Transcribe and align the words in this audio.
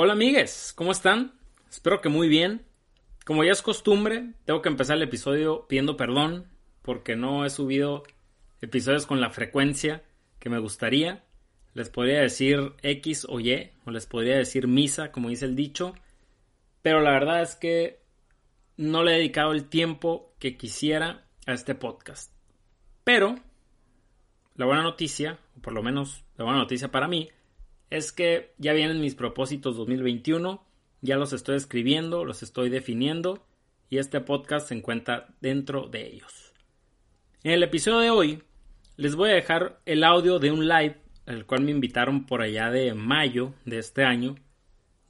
Hola 0.00 0.12
amigues, 0.12 0.72
¿cómo 0.76 0.92
están? 0.92 1.32
Espero 1.68 2.00
que 2.00 2.08
muy 2.08 2.28
bien. 2.28 2.64
Como 3.26 3.42
ya 3.42 3.50
es 3.50 3.62
costumbre, 3.62 4.32
tengo 4.44 4.62
que 4.62 4.68
empezar 4.68 4.96
el 4.96 5.02
episodio 5.02 5.66
pidiendo 5.66 5.96
perdón 5.96 6.46
porque 6.82 7.16
no 7.16 7.44
he 7.44 7.50
subido 7.50 8.04
episodios 8.60 9.06
con 9.06 9.20
la 9.20 9.30
frecuencia 9.30 10.04
que 10.38 10.50
me 10.50 10.60
gustaría. 10.60 11.24
Les 11.74 11.88
podría 11.88 12.20
decir 12.20 12.74
X 12.80 13.26
o 13.28 13.40
Y, 13.40 13.72
o 13.86 13.90
les 13.90 14.06
podría 14.06 14.36
decir 14.36 14.68
misa, 14.68 15.10
como 15.10 15.30
dice 15.30 15.46
el 15.46 15.56
dicho. 15.56 15.96
Pero 16.80 17.00
la 17.00 17.10
verdad 17.10 17.42
es 17.42 17.56
que 17.56 17.98
no 18.76 19.02
le 19.02 19.14
he 19.14 19.18
dedicado 19.18 19.50
el 19.50 19.68
tiempo 19.68 20.32
que 20.38 20.56
quisiera 20.56 21.26
a 21.44 21.54
este 21.54 21.74
podcast. 21.74 22.32
Pero 23.02 23.34
la 24.54 24.64
buena 24.64 24.84
noticia, 24.84 25.40
o 25.56 25.60
por 25.60 25.72
lo 25.72 25.82
menos 25.82 26.22
la 26.36 26.44
buena 26.44 26.60
noticia 26.60 26.92
para 26.92 27.08
mí, 27.08 27.28
es 27.90 28.12
que 28.12 28.54
ya 28.58 28.72
vienen 28.72 29.00
mis 29.00 29.14
propósitos 29.14 29.76
2021, 29.76 30.64
ya 31.00 31.16
los 31.16 31.32
estoy 31.32 31.56
escribiendo, 31.56 32.24
los 32.24 32.42
estoy 32.42 32.68
definiendo 32.68 33.46
y 33.90 33.98
este 33.98 34.20
podcast 34.20 34.68
se 34.68 34.74
encuentra 34.74 35.28
dentro 35.40 35.88
de 35.88 36.06
ellos. 36.06 36.52
En 37.42 37.52
el 37.52 37.62
episodio 37.62 38.00
de 38.00 38.10
hoy 38.10 38.42
les 38.96 39.14
voy 39.14 39.30
a 39.30 39.34
dejar 39.34 39.80
el 39.86 40.04
audio 40.04 40.38
de 40.38 40.50
un 40.50 40.66
live 40.66 41.00
al 41.26 41.46
cual 41.46 41.62
me 41.62 41.70
invitaron 41.70 42.26
por 42.26 42.42
allá 42.42 42.70
de 42.70 42.94
mayo 42.94 43.54
de 43.64 43.78
este 43.78 44.04
año, 44.04 44.36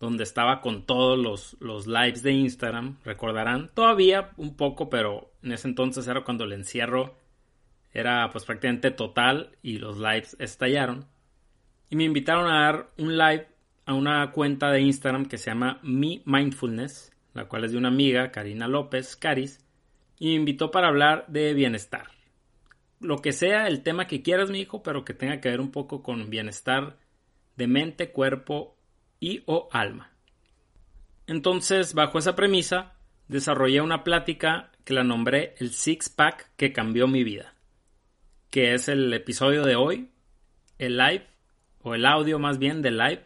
donde 0.01 0.25
estaba 0.25 0.61
con 0.61 0.85
todos 0.85 1.19
los, 1.19 1.57
los 1.61 1.87
lives 1.87 2.23
de 2.23 2.33
Instagram, 2.33 2.99
recordarán, 3.05 3.71
todavía 3.73 4.31
un 4.37 4.57
poco, 4.57 4.91
pero 4.91 5.33
en 5.43 5.53
ese 5.53 5.69
entonces 5.69 6.07
era 6.07 6.25
cuando 6.25 6.45
el 6.45 6.53
encierro 6.53 7.17
era 7.93 8.29
pues 8.31 8.45
prácticamente 8.45 8.91
total 8.91 9.57
y 9.63 9.79
los 9.79 9.97
lives 9.99 10.37
estallaron 10.39 11.07
y 11.91 11.97
me 11.97 12.05
invitaron 12.05 12.51
a 12.51 12.63
dar 12.65 12.91
un 12.99 13.17
live 13.17 13.47
a 13.87 13.95
una 13.95 14.31
cuenta 14.33 14.71
de 14.71 14.83
Instagram 14.83 15.27
que 15.27 15.39
se 15.39 15.51
llama 15.51 15.81
Me 15.83 16.21
Mindfulness, 16.25 17.13
la 17.33 17.47
cual 17.47 17.65
es 17.65 17.73
de 17.73 17.79
una 17.79 17.89
amiga, 17.89 18.31
Karina 18.31 18.69
López, 18.69 19.17
Caris, 19.17 19.65
y 20.19 20.29
me 20.29 20.35
invitó 20.35 20.71
para 20.71 20.89
hablar 20.89 21.25
de 21.29 21.55
bienestar. 21.55 22.09
Lo 23.01 23.19
que 23.19 23.33
sea 23.33 23.67
el 23.67 23.83
tema 23.83 24.07
que 24.07 24.23
quieras, 24.23 24.51
mi 24.51 24.61
hijo, 24.61 24.83
pero 24.83 25.05
que 25.05 25.15
tenga 25.15 25.41
que 25.41 25.49
ver 25.49 25.61
un 25.61 25.71
poco 25.71 26.03
con 26.03 26.29
bienestar 26.29 26.99
de 27.57 27.67
mente, 27.67 28.11
cuerpo 28.11 28.77
y 29.21 29.43
o 29.47 29.69
alma. 29.73 30.13
Entonces, 31.27 31.95
bajo 31.95 32.19
esa 32.19 32.35
premisa, 32.35 32.95
desarrollé 33.29 33.81
una 33.81 34.05
plática 34.05 34.73
que 34.85 34.95
la 34.95 35.05
nombré 35.05 35.55
el 35.59 35.71
Six 35.71 36.09
Pack 36.09 36.51
que 36.57 36.73
cambió 36.73 37.07
mi 37.07 37.25
vida, 37.25 37.55
que 38.51 38.75
es 38.75 38.89
el 38.89 39.13
episodio 39.13 39.65
de 39.65 39.77
hoy, 39.77 40.11
el 40.79 40.97
live 40.97 41.27
o 41.89 41.95
el 41.95 42.05
audio 42.05 42.39
más 42.39 42.59
bien 42.59 42.83
del 42.83 42.99
live 42.99 43.25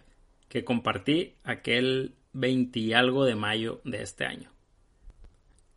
que 0.48 0.64
compartí 0.64 1.34
aquel 1.42 2.14
20 2.32 2.78
y 2.78 2.92
algo 2.92 3.24
de 3.24 3.34
mayo 3.34 3.80
de 3.84 4.02
este 4.02 4.24
año. 4.24 4.50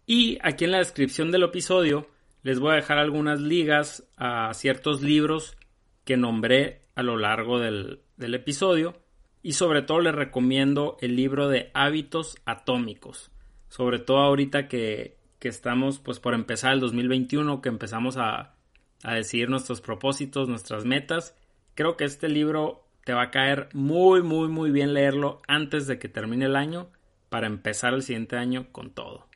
Y 0.05 0.38
aquí 0.44 0.66
en 0.66 0.72
la 0.72 0.77
descripción 0.77 1.31
del 1.31 1.44
episodio 1.44 2.08
les 2.43 2.60
voy 2.60 2.73
a 2.73 2.76
dejar 2.76 2.99
algunas 2.99 3.42
ligas 3.42 4.08
a 4.17 4.54
ciertos 4.54 5.02
libros 5.02 5.58
que 6.04 6.15
nombré 6.15 6.82
a 6.93 7.02
lo 7.02 7.17
largo 7.17 7.60
del, 7.60 8.02
del 8.17 8.36
episodio 8.36 9.02
y 9.42 9.54
sobre 9.54 9.81
todo 9.81 10.02
les 10.02 10.14
recomiendo 10.14 10.98
el 11.02 11.15
libro 11.15 11.49
de 11.49 11.71
hábitos 11.73 12.37
atómicos, 12.45 13.31
sobre 13.67 13.98
todo 13.98 14.20
ahorita 14.20 14.67
que, 14.67 15.17
que 15.39 15.48
estamos 15.48 15.98
pues 15.98 16.20
por 16.20 16.36
empezar 16.36 16.73
el 16.73 16.80
2021, 16.81 17.61
que 17.61 17.70
empezamos 17.70 18.17
a, 18.17 18.54
a 19.02 19.14
decidir 19.15 19.49
nuestros 19.49 19.81
propósitos, 19.81 20.48
nuestras 20.48 20.86
metas 20.86 21.36
Creo 21.75 21.97
que 21.97 22.05
este 22.05 22.30
libro 22.30 22.87
te 23.03 23.13
va 23.13 23.23
a 23.23 23.31
caer 23.31 23.69
muy, 23.73 24.23
muy, 24.23 24.47
muy 24.47 24.71
bien 24.71 24.93
leerlo 24.93 25.41
antes 25.47 25.87
de 25.87 25.99
que 25.99 26.08
termine 26.08 26.45
el 26.45 26.55
año 26.55 26.89
para 27.30 27.47
empezar 27.47 27.93
el 27.93 28.02
siguiente 28.02 28.37
año 28.37 28.71
con 28.71 28.91
todo. 28.91 29.27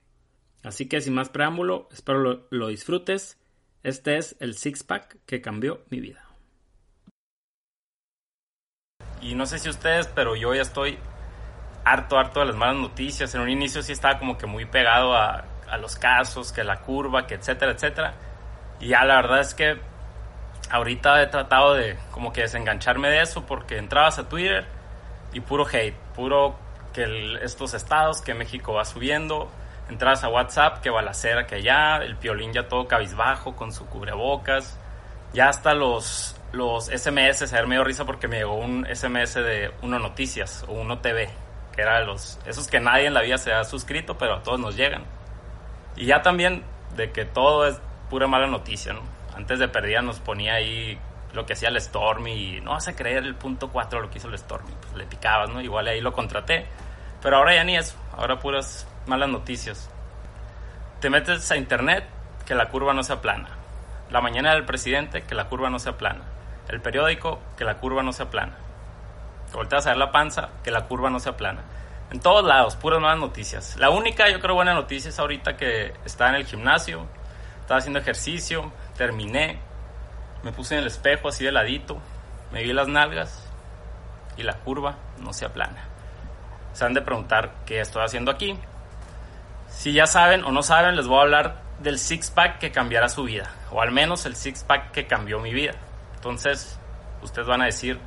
Así 0.64 0.88
que 0.88 1.02
sin 1.02 1.14
más 1.14 1.30
preámbulo, 1.30 1.90
espero 1.92 2.20
lo, 2.20 2.48
lo 2.50 2.68
disfrutes. 2.68 3.38
Este 3.84 4.18
es 4.18 4.38
el 4.40 4.56
six 4.56 4.84
pack 4.84 5.18
que 5.26 5.42
cambió 5.42 5.84
mi 5.90 6.00
vida. 6.00 6.26
Y 9.22 9.36
no 9.36 9.46
sé 9.46 9.60
si 9.60 9.68
ustedes, 9.68 10.08
pero 10.08 10.38
yo 10.38 10.56
ya 10.56 10.62
estoy 10.62 10.98
harto, 11.84 12.18
harto 12.18 12.40
de 12.40 12.48
las 12.48 12.56
malas 12.56 12.78
noticias. 12.78 13.36
En 13.36 13.42
un 13.42 13.50
inicio 13.50 13.82
sí 13.82 13.92
estaba 13.92 14.18
como 14.18 14.38
que 14.38 14.46
muy 14.46 14.66
pegado 14.66 15.14
a, 15.14 15.46
a 15.68 15.78
los 15.78 15.98
casos, 15.98 16.54
que 16.54 16.64
la 16.64 16.82
curva, 16.82 17.28
que 17.28 17.36
etcétera, 17.36 17.74
etcétera. 17.74 18.14
Y 18.80 18.88
ya 18.88 19.04
la 19.04 19.18
verdad 19.18 19.42
es 19.42 19.54
que 19.54 19.89
ahorita 20.70 21.22
he 21.22 21.28
tratado 21.28 21.74
de 21.74 21.98
como 22.12 22.32
que 22.32 22.42
desengancharme 22.42 23.10
de 23.10 23.22
eso 23.22 23.46
porque 23.46 23.78
entrabas 23.78 24.20
a 24.20 24.30
Twitter 24.30 24.66
y 25.34 25.42
puro 25.42 25.66
hate, 25.68 25.96
puro 26.16 26.56
que 26.94 27.38
estos 27.42 27.74
estados 27.74 28.22
que 28.22 28.34
México 28.34 28.74
va 28.74 28.86
subiendo, 28.86 29.50
entrabas 29.90 30.24
a 30.24 30.30
WhatsApp 30.30 30.82
que 30.82 30.90
balacera 30.90 31.48
que 31.48 31.56
allá, 31.56 31.98
el 31.98 32.16
piolín 32.16 32.54
ya 32.54 32.68
todo 32.68 32.88
cabizbajo 32.88 33.56
con 33.56 33.72
su 33.72 33.86
cubrebocas, 33.86 34.78
ya 35.34 35.50
hasta 35.50 35.74
los 35.74 36.36
los 36.52 36.88
SMS, 36.88 37.48
se 37.48 37.66
me 37.68 37.76
dio 37.76 37.84
risa 37.84 38.06
porque 38.06 38.28
me 38.28 38.38
llegó 38.38 38.56
un 38.56 38.88
SMS 38.92 39.36
de 39.36 39.72
Uno 39.84 40.00
Noticias 40.00 40.66
o 40.68 40.74
Uno 40.74 40.98
TV, 40.98 41.30
que 41.76 41.82
era 41.82 42.00
de 42.00 42.06
los 42.06 42.40
esos 42.46 42.68
que 42.68 42.80
nadie 42.80 43.06
en 43.06 43.14
la 43.14 43.22
vida 43.22 43.38
se 43.38 43.54
ha 43.54 43.64
suscrito, 43.64 44.18
pero 44.18 44.36
a 44.36 44.44
todos 44.44 44.60
nos 44.60 44.76
llegan. 44.76 45.04
Y 45.96 46.06
ya 46.08 46.22
también 46.22 46.64
de 46.96 47.12
que 47.12 47.26
todo 47.26 47.68
es 47.68 47.80
pura 48.10 48.26
mala 48.26 48.48
noticia, 48.48 48.94
¿no? 48.94 49.02
Antes 49.40 49.58
de 49.58 49.70
perdida 49.70 50.02
nos 50.02 50.20
ponía 50.20 50.56
ahí 50.56 51.00
lo 51.34 51.46
que 51.46 51.54
hacía 51.54 51.70
el 51.70 51.80
Stormy 51.80 52.58
y 52.58 52.62
no 52.62 52.72
vas 52.72 52.90
a 52.90 52.96
creer 52.96 53.24
el 53.24 53.36
punto 53.36 53.70
4 53.70 54.02
lo 54.02 54.10
que 54.10 54.18
hizo 54.18 54.28
el 54.28 54.38
Stormy, 54.38 54.74
pues 54.82 54.94
le 54.96 55.06
picabas, 55.06 55.50
¿no? 55.50 55.62
Igual 55.62 55.88
ahí 55.88 56.02
lo 56.02 56.12
contraté, 56.12 56.66
pero 57.22 57.38
ahora 57.38 57.56
ya 57.56 57.64
ni 57.64 57.78
eso, 57.78 57.96
ahora 58.18 58.38
puras 58.40 58.86
malas 59.08 59.30
noticias. 59.30 59.90
Te 61.00 61.10
metes 61.10 61.50
a 61.52 61.56
internet, 61.56 62.04
que 62.46 62.54
la 62.54 62.68
curva 62.70 62.94
no 62.94 63.02
se 63.04 63.14
aplana. 63.14 63.48
La 64.12 64.20
mañana 64.20 64.54
del 64.54 64.66
presidente, 64.66 65.22
que 65.22 65.36
la 65.36 65.48
curva 65.48 65.70
no 65.70 65.80
se 65.80 65.88
aplana. 65.88 66.24
El 66.68 66.82
periódico, 66.82 67.40
que 67.58 67.64
la 67.64 67.78
curva 67.78 68.04
no 68.04 68.12
se 68.12 68.24
aplana. 68.24 68.58
Te 69.50 69.56
volteas 69.56 69.86
a 69.86 69.92
ver 69.92 69.98
la 69.98 70.12
panza, 70.12 70.50
que 70.64 70.72
la 70.72 70.86
curva 70.86 71.10
no 71.10 71.22
se 71.22 71.30
aplana. 71.30 71.62
En 72.12 72.20
todos 72.20 72.44
lados, 72.44 72.76
puras 72.76 73.00
malas 73.00 73.20
noticias. 73.20 73.78
La 73.78 73.90
única, 73.90 74.30
yo 74.30 74.42
creo, 74.42 74.56
buena 74.56 74.74
noticia 74.74 75.10
es 75.10 75.18
ahorita 75.18 75.56
que 75.56 75.94
está 76.04 76.28
en 76.28 76.36
el 76.36 76.46
gimnasio, 76.46 77.06
estaba 77.62 77.78
haciendo 77.78 78.00
ejercicio, 78.00 78.72
terminé, 79.00 79.58
me 80.44 80.52
puse 80.52 80.76
en 80.76 80.82
el 80.82 80.88
espejo 80.88 81.30
así 81.30 81.46
de 81.46 81.54
ladito, 81.54 81.98
me 82.52 82.64
vi 82.64 82.74
las 82.74 82.90
nalgas 82.90 83.42
y 84.36 84.44
la 84.44 84.56
curva 84.56 84.98
no 85.20 85.32
se 85.32 85.46
aplana. 85.46 85.86
Se 86.74 86.84
han 86.84 86.94
de 86.94 87.02
preguntar 87.02 87.64
qué 87.66 87.80
estoy 87.80 88.04
haciendo 88.04 88.30
aquí. 88.30 88.60
Si 89.70 89.94
ya 89.94 90.06
saben 90.06 90.44
o 90.44 90.52
no 90.52 90.64
saben, 90.64 90.98
les 90.98 91.08
voy 91.08 91.18
a 91.18 91.22
hablar 91.22 91.62
del 91.80 91.98
six 91.98 92.30
pack 92.30 92.60
que 92.60 92.74
cambiará 92.74 93.08
su 93.08 93.24
vida, 93.24 93.50
o 93.72 93.82
al 93.82 93.92
menos 93.92 94.26
el 94.26 94.36
six 94.36 94.66
pack 94.66 94.92
que 94.92 95.08
cambió 95.08 95.40
mi 95.40 95.54
vida. 95.54 95.76
Entonces, 96.16 96.78
ustedes 97.22 97.48
van 97.48 97.62
a 97.62 97.66
decir 97.66 97.98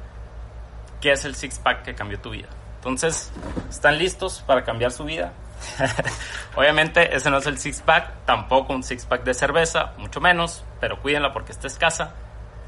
qué 1.00 1.12
es 1.12 1.24
el 1.24 1.34
six 1.34 1.58
pack 1.58 1.84
que 1.84 1.94
cambió 1.94 2.20
tu 2.20 2.30
vida. 2.30 2.48
Entonces, 2.76 3.32
¿están 3.70 3.96
listos 3.96 4.44
para 4.46 4.62
cambiar 4.62 4.90
su 4.90 5.04
vida? 5.04 5.32
Obviamente 6.56 7.14
ese 7.14 7.30
no 7.30 7.38
es 7.38 7.46
el 7.46 7.58
six 7.58 7.80
pack, 7.80 8.24
tampoco 8.24 8.72
un 8.72 8.82
six 8.82 9.06
pack 9.06 9.24
de 9.24 9.34
cerveza, 9.34 9.92
mucho 9.98 10.20
menos, 10.20 10.64
pero 10.80 11.00
cuídenla 11.00 11.32
porque 11.32 11.52
está 11.52 11.66
escasa. 11.66 12.14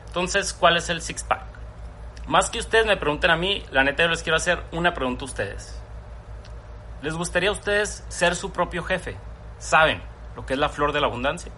Entonces, 0.07 0.53
¿cuál 0.53 0.77
es 0.77 0.89
el 0.89 1.03
six 1.03 1.25
pack? 1.25 1.43
Más 2.27 2.49
que 2.49 2.59
ustedes 2.59 2.87
me 2.87 2.97
pregunten 2.97 3.31
a 3.31 3.37
mí, 3.37 3.65
la 3.71 3.85
neta 3.85 4.05
yo 4.05 4.09
les 4.09 4.23
quiero 4.23 4.37
hacer 4.37 4.63
una 4.73 4.95
pregunta 4.95 5.25
a 5.25 5.27
ustedes. 5.27 5.81
¿Les 7.03 7.15
gustaría 7.15 7.51
a 7.51 7.53
ustedes 7.53 8.05
ser 8.09 8.35
su 8.35 8.51
propio 8.51 8.83
jefe? 8.83 9.17
¿Saben 9.59 10.01
lo 10.35 10.47
que 10.47 10.55
es 10.55 10.59
la 10.59 10.71
flor 10.71 10.93
de 10.93 11.01
la 11.01 11.07
abundancia? 11.07 11.53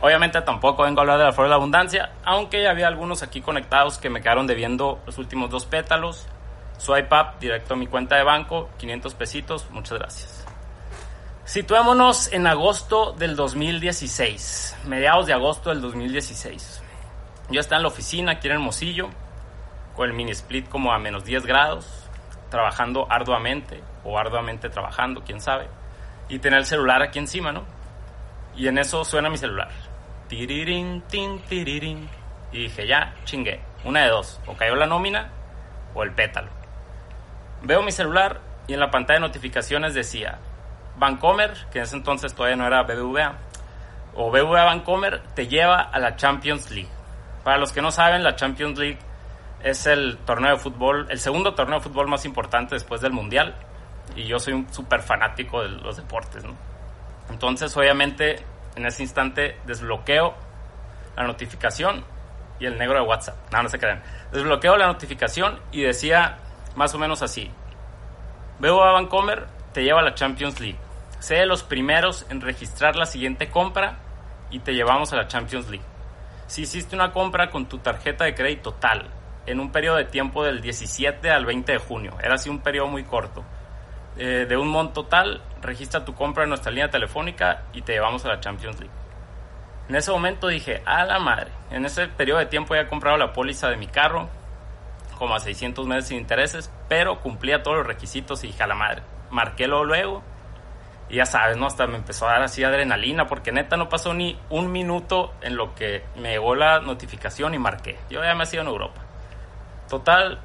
Obviamente 0.00 0.40
tampoco 0.42 0.82
vengo 0.82 1.00
a 1.00 1.02
hablar 1.02 1.18
de 1.18 1.24
la 1.24 1.32
flor 1.32 1.46
de 1.46 1.50
la 1.50 1.56
abundancia, 1.56 2.12
aunque 2.24 2.68
había 2.68 2.88
algunos 2.88 3.22
aquí 3.22 3.40
conectados 3.40 3.98
que 3.98 4.10
me 4.10 4.20
quedaron 4.20 4.46
debiendo 4.46 5.00
los 5.06 5.18
últimos 5.18 5.50
dos 5.50 5.64
pétalos. 5.64 6.26
Swipe 6.78 7.14
up 7.14 7.38
directo 7.38 7.74
a 7.74 7.76
mi 7.76 7.86
cuenta 7.86 8.16
de 8.16 8.24
banco, 8.24 8.68
500 8.78 9.14
pesitos, 9.14 9.70
muchas 9.70 9.98
gracias. 9.98 10.41
Situémonos 11.52 12.32
en 12.32 12.46
agosto 12.46 13.12
del 13.12 13.36
2016, 13.36 14.78
mediados 14.86 15.26
de 15.26 15.34
agosto 15.34 15.68
del 15.68 15.82
2016. 15.82 16.82
Yo 17.50 17.60
estaba 17.60 17.76
en 17.76 17.82
la 17.82 17.88
oficina 17.88 18.32
aquí 18.32 18.48
en 18.48 18.54
Hermosillo 18.54 19.10
con 19.94 20.08
el 20.08 20.14
mini 20.14 20.30
split 20.30 20.66
como 20.70 20.94
a 20.94 20.98
menos 20.98 21.26
10 21.26 21.44
grados, 21.44 22.08
trabajando 22.48 23.06
arduamente 23.10 23.82
o 24.02 24.18
arduamente 24.18 24.70
trabajando, 24.70 25.24
quién 25.26 25.42
sabe, 25.42 25.68
y 26.30 26.38
tener 26.38 26.60
el 26.60 26.64
celular 26.64 27.02
aquí 27.02 27.18
encima, 27.18 27.52
¿no? 27.52 27.64
Y 28.56 28.68
en 28.68 28.78
eso 28.78 29.04
suena 29.04 29.28
mi 29.28 29.36
celular. 29.36 29.68
Tirirín, 30.28 31.02
tin, 31.02 31.38
tirirín. 31.40 32.08
Y 32.50 32.62
dije, 32.62 32.86
ya, 32.86 33.14
chingué. 33.24 33.60
Una 33.84 34.04
de 34.04 34.08
dos. 34.08 34.40
O 34.46 34.54
cayó 34.56 34.74
la 34.74 34.86
nómina 34.86 35.30
o 35.92 36.02
el 36.02 36.12
pétalo. 36.12 36.48
Veo 37.60 37.82
mi 37.82 37.92
celular 37.92 38.40
y 38.68 38.72
en 38.72 38.80
la 38.80 38.90
pantalla 38.90 39.20
de 39.20 39.26
notificaciones 39.26 39.92
decía 39.92 40.38
Vancomer, 41.02 41.52
que 41.72 41.78
en 41.78 41.84
ese 41.84 41.96
entonces 41.96 42.32
todavía 42.32 42.56
no 42.56 42.64
era 42.64 42.84
BBVA, 42.84 43.34
o 44.14 44.30
BBVA 44.30 44.64
Vancomer 44.64 45.20
te 45.34 45.48
lleva 45.48 45.80
a 45.80 45.98
la 45.98 46.14
Champions 46.14 46.70
League. 46.70 46.88
Para 47.42 47.58
los 47.58 47.72
que 47.72 47.82
no 47.82 47.90
saben, 47.90 48.22
la 48.22 48.36
Champions 48.36 48.78
League 48.78 48.98
es 49.64 49.86
el 49.86 50.18
torneo 50.18 50.52
de 50.52 50.58
fútbol, 50.58 51.08
el 51.10 51.18
segundo 51.18 51.54
torneo 51.54 51.80
de 51.80 51.84
fútbol 51.84 52.06
más 52.06 52.24
importante 52.24 52.76
después 52.76 53.00
del 53.00 53.12
Mundial. 53.12 53.56
Y 54.14 54.24
yo 54.24 54.38
soy 54.38 54.52
un 54.54 54.72
súper 54.72 55.02
fanático 55.02 55.62
de 55.62 55.70
los 55.70 55.96
deportes. 55.96 56.44
Entonces, 57.30 57.76
obviamente, 57.76 58.44
en 58.76 58.86
ese 58.86 59.02
instante 59.02 59.58
desbloqueo 59.66 60.34
la 61.16 61.24
notificación 61.24 62.04
y 62.60 62.66
el 62.66 62.78
negro 62.78 63.00
de 63.00 63.06
WhatsApp. 63.08 63.36
No, 63.52 63.64
no 63.64 63.68
se 63.68 63.78
crean. 63.78 64.02
Desbloqueo 64.30 64.76
la 64.76 64.86
notificación 64.86 65.58
y 65.72 65.82
decía 65.82 66.38
más 66.76 66.94
o 66.94 66.98
menos 66.98 67.22
así. 67.22 67.50
Veo 68.60 68.84
a 68.84 68.92
Vancomer, 68.92 69.46
te 69.72 69.82
lleva 69.82 69.98
a 69.98 70.04
la 70.04 70.14
Champions 70.14 70.60
League. 70.60 70.78
Sé 71.22 71.36
de 71.36 71.46
los 71.46 71.62
primeros 71.62 72.26
en 72.30 72.40
registrar 72.40 72.96
la 72.96 73.06
siguiente 73.06 73.48
compra 73.48 74.00
y 74.50 74.58
te 74.58 74.72
llevamos 74.72 75.12
a 75.12 75.16
la 75.16 75.28
Champions 75.28 75.70
League. 75.70 75.84
Si 76.48 76.62
hiciste 76.62 76.96
una 76.96 77.12
compra 77.12 77.48
con 77.48 77.66
tu 77.66 77.78
tarjeta 77.78 78.24
de 78.24 78.34
crédito 78.34 78.72
tal, 78.72 79.08
en 79.46 79.60
un 79.60 79.70
periodo 79.70 79.98
de 79.98 80.04
tiempo 80.04 80.42
del 80.42 80.60
17 80.60 81.30
al 81.30 81.46
20 81.46 81.70
de 81.70 81.78
junio, 81.78 82.16
era 82.20 82.34
así 82.34 82.50
un 82.50 82.58
periodo 82.58 82.88
muy 82.88 83.04
corto, 83.04 83.44
eh, 84.16 84.46
de 84.48 84.56
un 84.56 84.66
monto 84.66 85.04
tal, 85.04 85.40
registra 85.60 86.04
tu 86.04 86.12
compra 86.12 86.42
en 86.42 86.48
nuestra 86.48 86.72
línea 86.72 86.90
telefónica 86.90 87.66
y 87.72 87.82
te 87.82 87.92
llevamos 87.92 88.24
a 88.24 88.28
la 88.28 88.40
Champions 88.40 88.80
League. 88.80 88.94
En 89.88 89.94
ese 89.94 90.10
momento 90.10 90.48
dije, 90.48 90.82
a 90.84 91.04
la 91.04 91.20
madre, 91.20 91.52
en 91.70 91.84
ese 91.84 92.08
periodo 92.08 92.40
de 92.40 92.46
tiempo 92.46 92.74
he 92.74 92.84
comprado 92.88 93.16
la 93.16 93.32
póliza 93.32 93.70
de 93.70 93.76
mi 93.76 93.86
carro, 93.86 94.28
como 95.18 95.36
a 95.36 95.38
600 95.38 95.86
meses 95.86 96.08
sin 96.08 96.18
intereses, 96.18 96.72
pero 96.88 97.20
cumplía 97.20 97.62
todos 97.62 97.76
los 97.76 97.86
requisitos 97.86 98.42
y 98.42 98.48
dije, 98.48 98.64
a 98.64 98.66
la 98.66 98.74
madre, 98.74 99.04
marqué 99.30 99.68
luego 99.68 100.24
y 101.12 101.16
ya 101.16 101.26
sabes, 101.26 101.58
¿no? 101.58 101.66
Hasta 101.66 101.86
me 101.86 101.98
empezó 101.98 102.26
a 102.26 102.32
dar 102.32 102.42
así 102.44 102.64
adrenalina 102.64 103.26
porque 103.26 103.52
neta 103.52 103.76
no 103.76 103.90
pasó 103.90 104.14
ni 104.14 104.40
un 104.48 104.72
minuto 104.72 105.34
en 105.42 105.56
lo 105.56 105.74
que 105.74 106.02
me 106.16 106.30
llegó 106.30 106.54
la 106.54 106.80
notificación 106.80 107.52
y 107.52 107.58
marqué. 107.58 107.98
Yo 108.08 108.24
ya 108.24 108.34
me 108.34 108.44
hacía 108.44 108.62
en 108.62 108.68
Europa. 108.68 109.02
Total, 109.90 110.40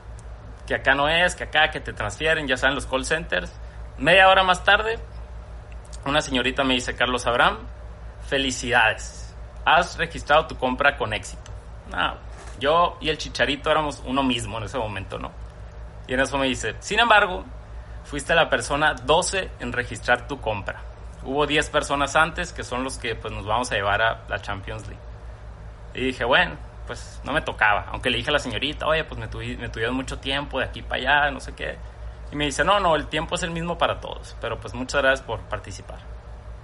que 0.67 0.75
acá 0.75 0.93
no 0.93 1.07
es, 1.07 1.35
que 1.35 1.45
acá 1.45 1.71
que 1.71 1.79
te 1.79 1.93
transfieren, 1.93 2.49
ya 2.49 2.57
saben 2.57 2.75
los 2.75 2.85
call 2.85 3.05
centers. 3.05 3.49
Media 3.97 4.27
hora 4.27 4.43
más 4.43 4.65
tarde, 4.65 4.99
una 6.05 6.21
señorita 6.21 6.65
me 6.65 6.73
dice, 6.73 6.97
Carlos 6.97 7.25
Abraham, 7.27 7.59
felicidades, 8.27 9.33
has 9.63 9.97
registrado 9.97 10.47
tu 10.47 10.57
compra 10.57 10.97
con 10.97 11.13
éxito. 11.13 11.49
No, 11.91 12.15
yo 12.59 12.97
y 12.99 13.07
el 13.07 13.17
chicharito 13.17 13.71
éramos 13.71 14.03
uno 14.05 14.21
mismo 14.21 14.57
en 14.57 14.65
ese 14.65 14.77
momento, 14.77 15.17
¿no? 15.17 15.31
Y 16.09 16.13
en 16.13 16.19
eso 16.19 16.37
me 16.37 16.47
dice, 16.47 16.75
sin 16.79 16.99
embargo, 16.99 17.45
fuiste 18.07 18.33
la 18.33 18.49
persona 18.49 18.93
12 18.93 19.51
en 19.59 19.73
registrar 19.73 20.27
tu 20.27 20.39
compra. 20.39 20.81
Hubo 21.23 21.45
10 21.45 21.69
personas 21.69 22.15
antes 22.15 22.53
que 22.53 22.63
son 22.63 22.83
los 22.83 22.97
que 22.97 23.15
pues, 23.15 23.33
nos 23.33 23.45
vamos 23.45 23.71
a 23.71 23.75
llevar 23.75 24.01
a 24.01 24.23
la 24.29 24.41
Champions 24.41 24.87
League. 24.87 25.01
Y 25.93 26.05
dije, 26.05 26.23
bueno, 26.23 26.55
pues 26.85 27.19
no 27.25 27.33
me 27.33 27.41
tocaba. 27.41 27.87
Aunque 27.91 28.09
le 28.09 28.17
dije 28.17 28.29
a 28.29 28.33
la 28.33 28.39
señorita, 28.39 28.87
oye, 28.87 29.03
pues 29.03 29.19
me, 29.19 29.27
me 29.57 29.69
tuvieron 29.69 29.95
mucho 29.95 30.19
tiempo 30.19 30.59
de 30.59 30.65
aquí 30.65 30.81
para 30.81 31.01
allá, 31.01 31.31
no 31.31 31.41
sé 31.41 31.53
qué. 31.53 31.77
Y 32.31 32.35
me 32.35 32.45
dice, 32.45 32.63
no, 32.63 32.79
no, 32.79 32.95
el 32.95 33.07
tiempo 33.07 33.35
es 33.35 33.43
el 33.43 33.51
mismo 33.51 33.77
para 33.77 33.99
todos. 33.99 34.37
Pero 34.39 34.57
pues 34.59 34.73
muchas 34.73 35.01
gracias 35.01 35.25
por 35.25 35.41
participar. 35.41 35.99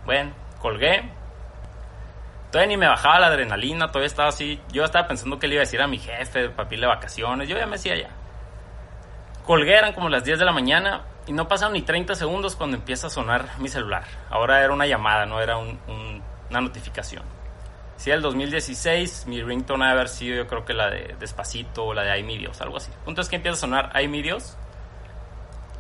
Bueno, 0.06 0.32
colgué. 0.62 1.10
Todavía 2.52 2.70
ni 2.70 2.78
me 2.78 2.88
bajaba 2.88 3.20
la 3.20 3.28
adrenalina, 3.28 3.88
todavía 3.88 4.08
estaba 4.08 4.30
así. 4.30 4.62
Yo 4.72 4.86
estaba 4.86 5.08
pensando 5.08 5.40
que 5.40 5.48
le 5.48 5.56
iba 5.56 5.62
a 5.62 5.66
decir 5.66 5.82
a 5.82 5.88
mi 5.88 5.98
jefe, 5.98 6.50
papi 6.50 6.78
de 6.78 6.86
vacaciones. 6.86 7.50
Yo 7.50 7.58
ya 7.58 7.66
me 7.66 7.74
decía 7.74 7.96
ya. 7.96 8.10
Colgué, 9.44 9.78
eran 9.78 9.94
como 9.94 10.08
las 10.08 10.24
10 10.24 10.40
de 10.40 10.46
la 10.46 10.54
mañana 10.54 11.02
y 11.28 11.34
no 11.34 11.50
pasaron 11.50 11.74
ni 11.74 11.82
30 11.82 12.16
segundos 12.16 12.56
cuando 12.56 12.78
empieza 12.78 13.08
a 13.08 13.10
sonar 13.10 13.60
mi 13.60 13.68
celular. 13.68 14.04
Ahora 14.30 14.64
era 14.64 14.74
una 14.74 14.88
llamada, 14.88 15.26
no 15.26 15.42
era 15.42 15.58
una 15.58 16.62
notificación. 16.62 17.24
Si 17.98 18.10
era 18.10 18.18
el 18.18 18.24
2016, 18.24 19.26
mi 19.28 19.42
ringtone 19.42 19.86
debe 19.86 20.00
haber 20.00 20.10
sido 20.10 20.38
yo 20.38 20.48
creo 20.48 20.66
que 20.66 20.74
la 20.74 20.90
de 20.90 21.16
Despacito 21.20 21.86
o 21.86 21.94
la 21.94 22.04
de 22.04 22.12
Ay 22.12 22.24
mi 22.24 22.38
Dios, 22.38 22.62
algo 22.62 22.78
así. 22.78 22.92
El 22.92 23.04
punto 23.06 23.22
es 23.22 23.30
que 23.30 23.36
empieza 23.36 23.58
a 23.58 23.60
sonar 23.60 23.92
Ay 23.94 24.08
mi 24.08 24.22
Dios 24.22 24.58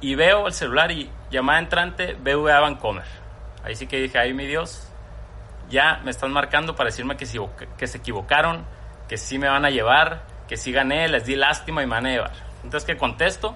y 0.01 0.15
veo 0.15 0.47
el 0.47 0.53
celular 0.53 0.91
y 0.91 1.09
llamada 1.31 1.59
entrante 1.59 2.13
BVA 2.13 2.59
Vancomer. 2.59 3.05
Ahí 3.63 3.75
sí 3.75 3.87
que 3.87 3.97
dije 3.97 4.19
Ay 4.19 4.33
mi 4.33 4.45
Dios, 4.45 4.89
ya 5.69 6.01
me 6.03 6.11
están 6.11 6.33
marcando 6.33 6.75
para 6.75 6.89
decirme 6.89 7.15
que, 7.15 7.25
que 7.77 7.87
se 7.87 7.97
equivocaron, 7.97 8.65
que 9.07 9.17
sí 9.17 9.39
me 9.39 9.47
van 9.47 9.63
a 9.63 9.69
llevar, 9.69 10.23
que 10.49 10.57
sí 10.57 10.73
gané, 10.73 11.07
les 11.07 11.25
di 11.25 11.35
lástima 11.35 11.81
y 11.81 11.87
me 11.87 11.95
van 11.95 12.05
a 12.05 12.09
llevar. 12.09 12.52
Entonces 12.63 12.85
que 12.85 12.97
contesto 12.97 13.55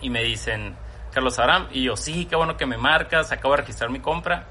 y 0.00 0.10
me 0.10 0.22
dicen, 0.22 0.76
Carlos 1.12 1.38
Abraham, 1.38 1.68
y 1.72 1.84
yo, 1.84 1.96
sí, 1.96 2.26
qué 2.26 2.36
bueno 2.36 2.56
que 2.56 2.66
me 2.66 2.76
marcas, 2.76 3.32
acabo 3.32 3.54
de 3.54 3.62
registrar 3.62 3.90
mi 3.90 4.00
compra. 4.00 4.44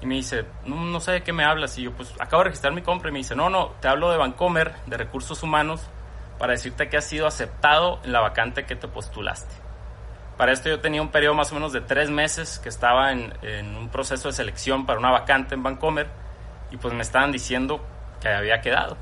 Y 0.00 0.06
me 0.06 0.14
dice, 0.14 0.44
no, 0.64 1.00
sé 1.00 1.12
de 1.12 1.22
qué 1.22 1.32
me 1.32 1.44
hablas. 1.44 1.76
Y 1.78 1.82
yo, 1.82 1.92
pues 1.92 2.12
acabo 2.20 2.42
de 2.42 2.50
registrar 2.50 2.72
mi 2.72 2.82
compra. 2.82 3.10
Y 3.10 3.12
me 3.12 3.18
dice, 3.18 3.34
no, 3.34 3.50
no, 3.50 3.70
te 3.80 3.88
hablo 3.88 4.10
de 4.10 4.16
Vancomer, 4.16 4.74
de 4.86 4.96
recursos 4.96 5.42
humanos, 5.42 5.82
para 6.38 6.52
decirte 6.52 6.88
que 6.88 6.96
has 6.96 7.04
sido 7.04 7.26
aceptado 7.26 7.98
en 8.04 8.12
la 8.12 8.20
vacante 8.20 8.64
que 8.64 8.76
te 8.76 8.86
postulaste. 8.86 9.54
Para 10.36 10.52
esto 10.52 10.68
yo 10.68 10.78
tenía 10.78 11.02
un 11.02 11.08
periodo 11.08 11.34
más 11.34 11.50
o 11.50 11.56
menos 11.56 11.72
de 11.72 11.80
tres 11.80 12.10
meses 12.10 12.60
que 12.60 12.68
estaba 12.68 13.10
en, 13.10 13.34
en 13.42 13.74
un 13.74 13.88
proceso 13.88 14.28
de 14.28 14.34
selección 14.34 14.86
para 14.86 15.00
una 15.00 15.10
vacante 15.10 15.56
en 15.56 15.64
Vancomer 15.64 16.06
y 16.70 16.76
pues 16.76 16.94
me 16.94 17.02
estaban 17.02 17.32
diciendo 17.32 17.84
que 18.20 18.28
había 18.28 18.60
quedado. 18.60 18.96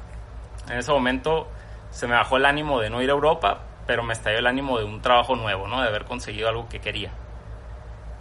En 0.71 0.79
ese 0.79 0.91
momento 0.93 1.47
se 1.91 2.07
me 2.07 2.15
bajó 2.15 2.39
el 2.39 2.47
ánimo 2.47 2.81
de 2.81 2.89
no 2.89 3.03
ir 3.03 3.11
a 3.11 3.13
Europa, 3.13 3.61
pero 3.87 4.03
me 4.03 4.13
estalló 4.13 4.39
el 4.39 4.47
ánimo 4.47 4.79
de 4.79 4.85
un 4.85 5.01
trabajo 5.01 5.37
nuevo, 5.37 5.69
¿no? 5.69 5.81
De 5.81 5.89
haber 5.89 6.05
conseguido 6.05 6.49
algo 6.49 6.69
que 6.69 6.81
quería. 6.81 7.11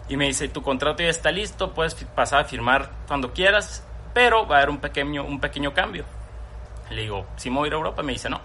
Y 0.08 0.16
me 0.16 0.26
dice, 0.26 0.48
tu 0.48 0.62
contrato 0.62 1.02
ya 1.02 1.08
está 1.08 1.32
listo, 1.32 1.72
puedes 1.74 1.94
pasar 1.94 2.42
a 2.42 2.44
firmar 2.44 2.90
cuando 3.08 3.32
quieras, 3.32 3.84
pero 4.14 4.46
va 4.46 4.56
a 4.56 4.58
haber 4.58 4.70
un 4.70 4.78
pequeño, 4.78 5.24
un 5.24 5.40
pequeño 5.40 5.74
cambio. 5.74 6.04
Le 6.90 7.02
digo, 7.02 7.26
si 7.36 7.50
me 7.50 7.56
voy 7.56 7.66
a 7.66 7.68
ir 7.68 7.74
a 7.74 7.76
Europa, 7.76 8.02
me 8.02 8.12
dice, 8.12 8.30
no. 8.30 8.40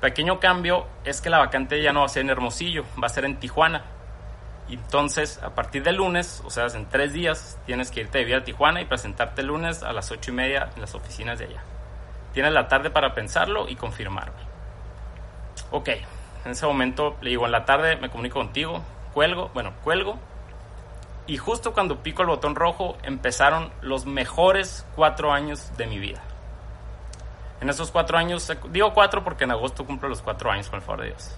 Pequeño 0.00 0.38
cambio 0.38 0.86
es 1.04 1.20
que 1.20 1.30
la 1.30 1.38
vacante 1.38 1.82
ya 1.82 1.92
no 1.92 2.00
va 2.00 2.06
a 2.06 2.10
ser 2.10 2.22
en 2.22 2.30
Hermosillo, 2.30 2.84
va 3.02 3.06
a 3.06 3.10
ser 3.10 3.24
en 3.24 3.36
Tijuana. 3.40 3.82
Entonces, 4.68 5.40
a 5.42 5.54
partir 5.54 5.82
del 5.82 5.96
lunes, 5.96 6.42
o 6.44 6.50
sea, 6.50 6.66
en 6.66 6.86
tres 6.86 7.14
días, 7.14 7.58
tienes 7.64 7.90
que 7.90 8.00
irte 8.00 8.18
de 8.18 8.24
vida 8.24 8.36
a 8.38 8.44
Tijuana 8.44 8.82
y 8.82 8.84
presentarte 8.84 9.40
el 9.40 9.46
lunes 9.46 9.82
a 9.82 9.92
las 9.92 10.10
ocho 10.10 10.30
y 10.30 10.34
media 10.34 10.70
en 10.74 10.82
las 10.82 10.94
oficinas 10.94 11.38
de 11.38 11.46
allá. 11.46 11.62
Tienes 12.34 12.52
la 12.52 12.68
tarde 12.68 12.90
para 12.90 13.14
pensarlo 13.14 13.66
y 13.68 13.76
confirmarme. 13.76 14.42
Ok, 15.70 15.88
en 16.44 16.52
ese 16.52 16.66
momento 16.66 17.16
le 17.20 17.30
digo, 17.30 17.46
en 17.46 17.52
la 17.52 17.64
tarde 17.64 17.96
me 17.96 18.10
comunico 18.10 18.38
contigo, 18.38 18.82
cuelgo, 19.12 19.50
bueno, 19.54 19.72
cuelgo. 19.82 20.18
Y 21.26 21.36
justo 21.36 21.74
cuando 21.74 22.02
pico 22.02 22.22
el 22.22 22.28
botón 22.28 22.54
rojo 22.54 22.96
empezaron 23.02 23.70
los 23.82 24.06
mejores 24.06 24.86
cuatro 24.96 25.32
años 25.32 25.70
de 25.76 25.86
mi 25.86 25.98
vida. 25.98 26.22
En 27.60 27.68
esos 27.68 27.90
cuatro 27.90 28.16
años, 28.16 28.50
digo 28.70 28.94
cuatro 28.94 29.24
porque 29.24 29.44
en 29.44 29.50
agosto 29.50 29.84
cumplo 29.84 30.08
los 30.08 30.22
cuatro 30.22 30.50
años, 30.50 30.68
con 30.70 30.78
el 30.78 30.84
favor 30.84 31.02
de 31.02 31.06
Dios. 31.08 31.36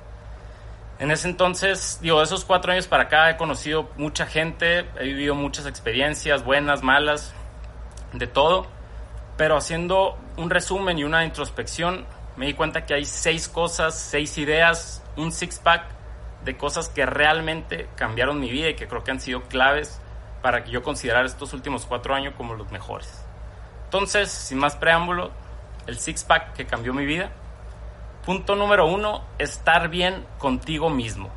En 0.98 1.10
ese 1.10 1.28
entonces, 1.28 1.98
digo, 2.02 2.18
de 2.18 2.24
esos 2.24 2.44
cuatro 2.44 2.72
años 2.72 2.86
para 2.86 3.04
acá 3.04 3.30
he 3.30 3.36
conocido 3.38 3.88
mucha 3.96 4.26
gente, 4.26 4.80
he 4.98 5.04
vivido 5.04 5.34
muchas 5.34 5.66
experiencias, 5.66 6.44
buenas, 6.44 6.82
malas, 6.82 7.32
de 8.12 8.26
todo. 8.26 8.66
Pero 9.38 9.56
haciendo 9.56 10.18
un 10.36 10.50
resumen 10.50 10.98
y 10.98 11.04
una 11.04 11.24
introspección, 11.24 12.04
me 12.36 12.46
di 12.46 12.54
cuenta 12.54 12.86
que 12.86 12.94
hay 12.94 13.04
seis 13.04 13.48
cosas, 13.48 13.94
seis 13.98 14.38
ideas, 14.38 15.02
un 15.16 15.32
six-pack 15.32 15.84
de 16.44 16.56
cosas 16.56 16.88
que 16.88 17.04
realmente 17.04 17.88
cambiaron 17.96 18.40
mi 18.40 18.50
vida 18.50 18.68
y 18.70 18.74
que 18.74 18.88
creo 18.88 19.04
que 19.04 19.10
han 19.10 19.20
sido 19.20 19.42
claves 19.42 20.00
para 20.42 20.64
que 20.64 20.70
yo 20.70 20.82
considerara 20.82 21.26
estos 21.26 21.52
últimos 21.52 21.84
cuatro 21.86 22.14
años 22.14 22.34
como 22.36 22.54
los 22.54 22.70
mejores. 22.70 23.24
Entonces, 23.84 24.30
sin 24.30 24.58
más 24.58 24.76
preámbulo, 24.76 25.30
el 25.86 25.98
six-pack 25.98 26.54
que 26.54 26.66
cambió 26.66 26.94
mi 26.94 27.04
vida. 27.04 27.30
Punto 28.24 28.54
número 28.54 28.86
uno, 28.86 29.24
estar 29.38 29.88
bien 29.88 30.24
contigo 30.38 30.90
mismo. 30.90 31.30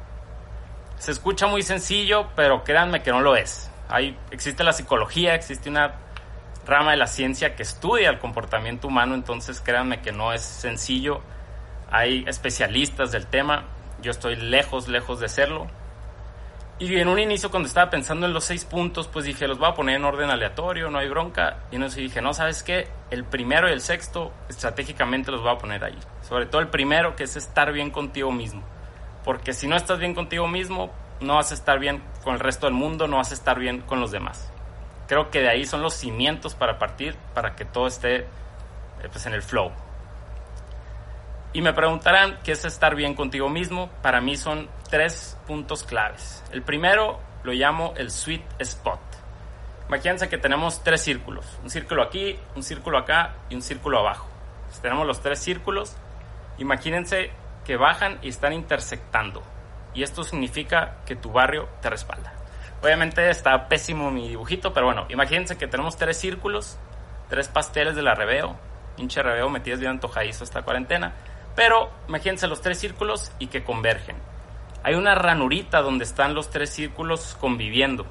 Se 0.97 1.11
escucha 1.11 1.47
muy 1.47 1.63
sencillo, 1.63 2.27
pero 2.35 2.63
créanme 2.63 3.01
que 3.01 3.11
no 3.11 3.21
lo 3.21 3.35
es. 3.35 3.69
Hay, 3.89 4.17
existe 4.31 4.63
la 4.63 4.73
psicología, 4.73 5.35
existe 5.35 5.69
una 5.69 5.95
rama 6.65 6.91
de 6.91 6.97
la 6.97 7.07
ciencia 7.07 7.55
que 7.55 7.63
estudia 7.63 8.09
el 8.09 8.19
comportamiento 8.19 8.87
humano, 8.87 9.15
entonces 9.15 9.61
créanme 9.61 10.01
que 10.01 10.11
no 10.11 10.33
es 10.33 10.41
sencillo. 10.41 11.21
Hay 11.91 12.23
especialistas 12.27 13.11
del 13.11 13.27
tema, 13.27 13.65
yo 14.01 14.11
estoy 14.11 14.35
lejos, 14.35 14.87
lejos 14.87 15.19
de 15.19 15.29
serlo. 15.29 15.67
Y 16.79 16.97
en 16.97 17.07
un 17.07 17.19
inicio 17.19 17.51
cuando 17.51 17.67
estaba 17.67 17.89
pensando 17.89 18.25
en 18.25 18.33
los 18.33 18.45
seis 18.45 18.65
puntos, 18.65 19.07
pues 19.07 19.25
dije, 19.25 19.47
los 19.47 19.59
voy 19.59 19.69
a 19.69 19.73
poner 19.73 19.95
en 19.97 20.05
orden 20.05 20.29
aleatorio, 20.29 20.89
no 20.89 20.97
hay 20.97 21.07
bronca. 21.07 21.59
Y 21.71 21.77
no 21.77 21.87
dije, 21.87 22.21
no, 22.21 22.33
¿sabes 22.33 22.63
qué? 22.63 22.87
El 23.11 23.23
primero 23.25 23.69
y 23.69 23.71
el 23.71 23.81
sexto, 23.81 24.33
estratégicamente 24.49 25.31
los 25.31 25.41
voy 25.41 25.51
a 25.51 25.57
poner 25.57 25.83
ahí. 25.83 25.97
Sobre 26.27 26.47
todo 26.47 26.61
el 26.61 26.69
primero, 26.69 27.15
que 27.15 27.23
es 27.23 27.35
estar 27.35 27.71
bien 27.71 27.91
contigo 27.91 28.31
mismo. 28.31 28.63
Porque 29.23 29.53
si 29.53 29.67
no 29.67 29.75
estás 29.75 29.99
bien 29.99 30.15
contigo 30.15 30.47
mismo, 30.47 30.91
no 31.21 31.35
vas 31.35 31.51
a 31.51 31.53
estar 31.53 31.79
bien 31.79 32.03
con 32.23 32.33
el 32.33 32.39
resto 32.39 32.65
del 32.65 32.75
mundo, 32.75 33.07
no 33.07 33.17
vas 33.17 33.31
a 33.31 33.35
estar 33.35 33.59
bien 33.59 33.81
con 33.81 33.99
los 33.99 34.11
demás. 34.11 34.52
Creo 35.13 35.29
que 35.29 35.41
de 35.41 35.49
ahí 35.49 35.63
son 35.67 35.83
los 35.83 35.93
cimientos 35.93 36.55
para 36.55 36.79
partir, 36.79 37.15
para 37.35 37.55
que 37.55 37.65
todo 37.65 37.85
esté 37.85 38.21
eh, 38.21 38.25
pues, 39.11 39.27
en 39.27 39.33
el 39.33 39.43
flow. 39.43 39.71
Y 41.53 41.61
me 41.61 41.71
preguntarán 41.71 42.39
qué 42.43 42.53
es 42.53 42.65
estar 42.65 42.95
bien 42.95 43.13
contigo 43.13 43.47
mismo. 43.47 43.91
Para 44.01 44.21
mí 44.21 44.37
son 44.37 44.67
tres 44.89 45.37
puntos 45.45 45.83
claves. 45.83 46.43
El 46.51 46.63
primero 46.63 47.19
lo 47.43 47.51
llamo 47.51 47.93
el 47.95 48.09
sweet 48.09 48.41
spot. 48.57 48.99
Imagínense 49.87 50.29
que 50.29 50.39
tenemos 50.39 50.83
tres 50.83 51.01
círculos. 51.01 51.45
Un 51.61 51.69
círculo 51.69 52.01
aquí, 52.01 52.35
un 52.55 52.63
círculo 52.63 52.97
acá 52.97 53.35
y 53.51 53.55
un 53.55 53.61
círculo 53.61 53.99
abajo. 53.99 54.27
tenemos 54.81 55.05
los 55.05 55.21
tres 55.21 55.37
círculos. 55.37 55.95
Imagínense 56.57 57.29
que 57.65 57.77
bajan 57.77 58.17
y 58.23 58.29
están 58.29 58.51
intersectando. 58.53 59.43
Y 59.93 60.01
esto 60.01 60.23
significa 60.23 60.95
que 61.05 61.15
tu 61.15 61.31
barrio 61.31 61.69
te 61.83 61.91
respalda. 61.91 62.33
Obviamente 62.83 63.29
está 63.29 63.67
pésimo 63.67 64.11
mi 64.11 64.29
dibujito, 64.29 64.73
pero 64.73 64.85
bueno, 64.85 65.05
imagínense 65.09 65.57
que 65.57 65.67
tenemos 65.67 65.97
tres 65.97 66.17
círculos, 66.17 66.77
tres 67.29 67.47
pasteles 67.47 67.95
de 67.95 68.03
la 68.03 68.13
reveo. 68.13 68.55
Pinche 68.97 69.23
reveo 69.23 69.49
metidas 69.49 69.79
bien 69.79 69.91
antojadizo 69.91 70.43
esta 70.43 70.61
cuarentena 70.61 71.13
pero 71.55 71.91
imagínense 72.07 72.47
los 72.47 72.61
tres 72.61 72.79
círculos 72.79 73.31
y 73.39 73.47
que 73.47 73.63
convergen. 73.63 74.15
Hay 74.83 74.95
una 74.95 75.15
ranurita 75.15 75.81
donde 75.81 76.03
están 76.03 76.33
los 76.33 76.49
tres 76.49 76.69
círculos 76.71 77.37
conviviendo. 77.39 78.05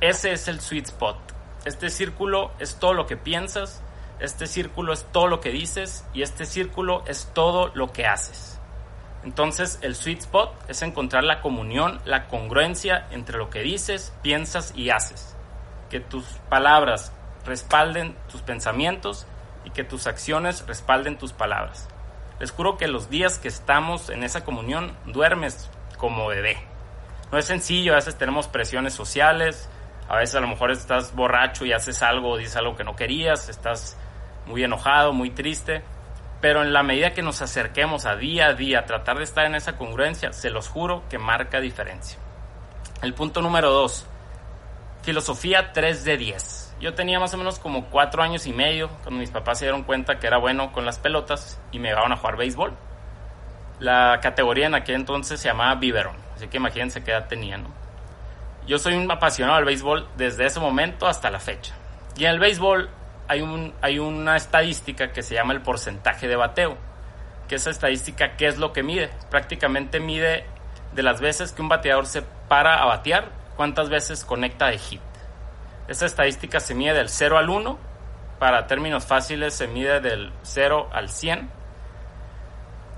Ese 0.00 0.32
es 0.32 0.48
el 0.48 0.60
sweet 0.60 0.86
spot. 0.86 1.18
Este 1.64 1.90
círculo 1.90 2.52
es 2.58 2.76
todo 2.76 2.94
lo 2.94 3.06
que 3.06 3.16
piensas, 3.16 3.82
este 4.20 4.46
círculo 4.46 4.92
es 4.92 5.04
todo 5.12 5.26
lo 5.26 5.40
que 5.40 5.50
dices 5.50 6.06
y 6.14 6.22
este 6.22 6.46
círculo 6.46 7.02
es 7.06 7.30
todo 7.34 7.70
lo 7.74 7.92
que 7.92 8.06
haces. 8.06 8.57
Entonces 9.24 9.78
el 9.82 9.94
sweet 9.94 10.20
spot 10.20 10.54
es 10.68 10.82
encontrar 10.82 11.24
la 11.24 11.40
comunión, 11.40 12.00
la 12.04 12.28
congruencia 12.28 13.06
entre 13.10 13.38
lo 13.38 13.50
que 13.50 13.60
dices, 13.60 14.12
piensas 14.22 14.72
y 14.76 14.90
haces. 14.90 15.36
Que 15.90 16.00
tus 16.00 16.24
palabras 16.48 17.12
respalden 17.44 18.16
tus 18.30 18.42
pensamientos 18.42 19.26
y 19.64 19.70
que 19.70 19.84
tus 19.84 20.06
acciones 20.06 20.66
respalden 20.66 21.18
tus 21.18 21.32
palabras. 21.32 21.88
Les 22.38 22.52
juro 22.52 22.76
que 22.76 22.86
los 22.86 23.10
días 23.10 23.38
que 23.38 23.48
estamos 23.48 24.10
en 24.10 24.22
esa 24.22 24.44
comunión 24.44 24.96
duermes 25.06 25.68
como 25.96 26.28
bebé. 26.28 26.56
No 27.32 27.38
es 27.38 27.46
sencillo, 27.46 27.92
a 27.92 27.96
veces 27.96 28.16
tenemos 28.16 28.46
presiones 28.46 28.94
sociales, 28.94 29.68
a 30.08 30.16
veces 30.16 30.36
a 30.36 30.40
lo 30.40 30.48
mejor 30.48 30.70
estás 30.70 31.14
borracho 31.14 31.66
y 31.66 31.72
haces 31.72 32.02
algo, 32.02 32.36
dices 32.38 32.56
algo 32.56 32.76
que 32.76 32.84
no 32.84 32.96
querías, 32.96 33.48
estás 33.48 33.98
muy 34.46 34.64
enojado, 34.64 35.12
muy 35.12 35.30
triste, 35.30 35.82
pero 36.40 36.62
en 36.62 36.72
la 36.72 36.82
medida 36.82 37.14
que 37.14 37.22
nos 37.22 37.42
acerquemos 37.42 38.06
a 38.06 38.16
día 38.16 38.46
a 38.46 38.54
día 38.54 38.84
tratar 38.86 39.18
de 39.18 39.24
estar 39.24 39.46
en 39.46 39.54
esa 39.54 39.76
congruencia, 39.76 40.32
se 40.32 40.50
los 40.50 40.68
juro 40.68 41.02
que 41.08 41.18
marca 41.18 41.60
diferencia. 41.60 42.18
El 43.02 43.14
punto 43.14 43.42
número 43.42 43.70
dos, 43.70 44.06
filosofía 45.02 45.72
3 45.72 46.04
de 46.04 46.16
10 46.16 46.68
yo 46.80 46.94
tenía 46.94 47.18
más 47.18 47.34
o 47.34 47.38
menos 47.38 47.58
como 47.58 47.86
cuatro 47.86 48.22
años 48.22 48.46
y 48.46 48.52
medio 48.52 48.88
cuando 49.02 49.20
mis 49.20 49.30
papás 49.30 49.58
se 49.58 49.64
dieron 49.64 49.82
cuenta 49.82 50.18
que 50.18 50.26
era 50.26 50.38
bueno 50.38 50.72
con 50.72 50.86
las 50.86 50.98
pelotas 50.98 51.60
y 51.72 51.78
me 51.78 51.88
llevaban 51.88 52.12
a 52.12 52.16
jugar 52.16 52.36
béisbol. 52.36 52.72
La 53.80 54.20
categoría 54.20 54.66
en 54.66 54.74
aquel 54.74 54.96
entonces 54.96 55.40
se 55.40 55.48
llamaba 55.48 55.74
biberón, 55.74 56.16
así 56.36 56.48
que 56.48 56.58
imagínense 56.58 57.02
qué 57.02 57.10
edad 57.10 57.26
tenía, 57.26 57.58
¿no? 57.58 57.68
Yo 58.66 58.78
soy 58.78 58.94
un 58.94 59.10
apasionado 59.10 59.56
del 59.56 59.64
béisbol 59.64 60.08
desde 60.16 60.46
ese 60.46 60.60
momento 60.60 61.06
hasta 61.06 61.30
la 61.30 61.40
fecha. 61.40 61.74
Y 62.16 62.24
en 62.24 62.32
el 62.32 62.38
béisbol 62.38 62.90
hay, 63.28 63.42
un, 63.42 63.74
hay 63.82 63.98
una 63.98 64.36
estadística 64.36 65.12
que 65.12 65.22
se 65.22 65.34
llama 65.34 65.52
el 65.52 65.60
porcentaje 65.60 66.26
de 66.26 66.36
bateo, 66.36 66.76
que 67.46 67.56
esa 67.56 67.70
estadística, 67.70 68.36
¿qué 68.36 68.46
es 68.46 68.58
lo 68.58 68.72
que 68.72 68.82
mide? 68.82 69.10
Prácticamente 69.30 70.00
mide 70.00 70.44
de 70.94 71.02
las 71.02 71.20
veces 71.20 71.52
que 71.52 71.62
un 71.62 71.68
bateador 71.68 72.06
se 72.06 72.22
para 72.22 72.82
a 72.82 72.86
batear, 72.86 73.28
cuántas 73.56 73.90
veces 73.90 74.24
conecta 74.24 74.66
de 74.66 74.78
hit. 74.78 75.00
Esta 75.88 76.06
estadística 76.06 76.60
se 76.60 76.74
mide 76.74 76.94
del 76.94 77.08
0 77.08 77.38
al 77.38 77.48
1, 77.48 77.78
para 78.38 78.66
términos 78.66 79.04
fáciles 79.04 79.54
se 79.54 79.66
mide 79.66 80.00
del 80.00 80.32
0 80.42 80.88
al 80.92 81.08
100. 81.08 81.50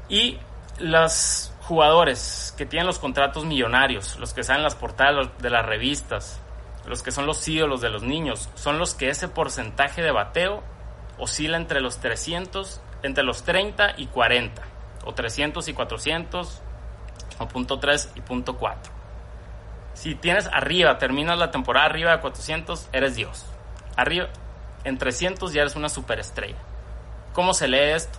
Y 0.09 0.39
los 0.79 1.53
jugadores 1.63 2.55
que 2.57 2.67
tienen 2.67 2.87
los 2.87 2.99
contratos 2.99 3.45
millonarios, 3.45 4.19
los 4.19 4.35
que 4.35 4.43
salen 4.43 4.61
en 4.61 4.65
las 4.65 4.75
portadas 4.75 5.29
de 5.39 5.51
las 5.51 5.65
revistas, 5.65 6.41
los 6.87 7.03
que 7.03 7.11
son 7.11 7.27
los 7.27 7.47
ídolos 7.47 7.81
de 7.81 7.91
los 7.91 8.03
niños, 8.03 8.49
son 8.55 8.79
los 8.79 8.95
que 8.95 9.11
ese 9.11 9.29
porcentaje 9.29 10.03
de 10.03 10.11
bateo 10.11 10.63
oscila 11.19 11.57
entre 11.57 11.81
los 11.81 11.99
300, 11.99 12.81
entre 13.03 13.25
los 13.25 13.43
30 13.45 13.95
y 13.97 14.07
40, 14.07 14.63
o 15.05 15.15
300 15.15 15.69
y 15.69 15.73
400, 15.73 16.63
o 17.39 17.49
punto 17.49 17.79
3 17.79 18.13
y 18.17 18.21
punto 18.23 18.57
4. 18.57 18.93
Si 19.95 20.15
tienes 20.15 20.49
arriba, 20.53 20.99
terminas 20.99 21.39
la 21.39 21.51
temporada 21.51 21.87
arriba 21.87 22.13
de 22.13 22.21
400, 22.21 22.89
eres 22.93 23.15
Dios. 23.17 23.45
Arriba, 23.97 24.29
en 24.85 24.99
300 24.99 25.53
ya 25.53 25.63
eres 25.63 25.77
una 25.77 25.89
superestrella. 25.89 26.59
¿Cómo 27.35 27.55
se 27.55 27.69
lee 27.69 27.93
esto? 27.95 28.19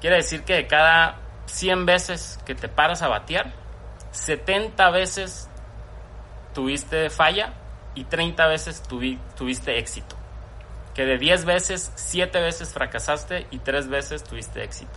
Quiere 0.00 0.16
decir 0.16 0.44
que 0.44 0.54
de 0.54 0.66
cada 0.66 1.16
100 1.46 1.86
veces 1.86 2.38
que 2.44 2.54
te 2.54 2.68
paras 2.68 3.02
a 3.02 3.08
batear, 3.08 3.52
70 4.10 4.90
veces 4.90 5.48
tuviste 6.52 7.10
falla 7.10 7.54
y 7.94 8.04
30 8.04 8.46
veces 8.46 8.82
tuviste 8.82 9.78
éxito. 9.78 10.16
Que 10.94 11.04
de 11.04 11.18
10 11.18 11.44
veces, 11.44 11.92
7 11.96 12.40
veces 12.40 12.72
fracasaste 12.72 13.46
y 13.50 13.58
3 13.58 13.88
veces 13.88 14.24
tuviste 14.24 14.62
éxito. 14.62 14.92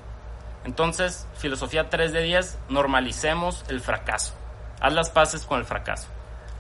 Entonces, 0.63 1.27
filosofía 1.37 1.89
3 1.89 2.11
de 2.11 2.23
10, 2.23 2.59
normalicemos 2.69 3.63
el 3.69 3.79
fracaso. 3.79 4.33
Haz 4.79 4.93
las 4.93 5.09
paces 5.09 5.45
con 5.45 5.59
el 5.59 5.65
fracaso. 5.65 6.07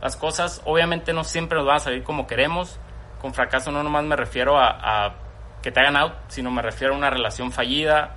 Las 0.01 0.15
cosas 0.15 0.61
obviamente 0.65 1.13
no 1.13 1.23
siempre 1.23 1.57
nos 1.57 1.67
van 1.67 1.77
a 1.77 1.79
salir 1.79 2.03
como 2.03 2.27
queremos. 2.27 2.79
Con 3.21 3.33
fracaso 3.33 3.71
no 3.71 3.83
nomás 3.83 4.05
me 4.05 4.15
refiero 4.15 4.57
a, 4.59 5.15
que 5.61 5.71
te 5.71 5.79
hagan 5.79 5.97
out, 5.97 6.13
sino 6.27 6.51
me 6.51 6.61
refiero 6.61 6.93
a 6.93 6.97
una 6.97 7.09
relación 7.09 7.51
fallida, 7.51 8.15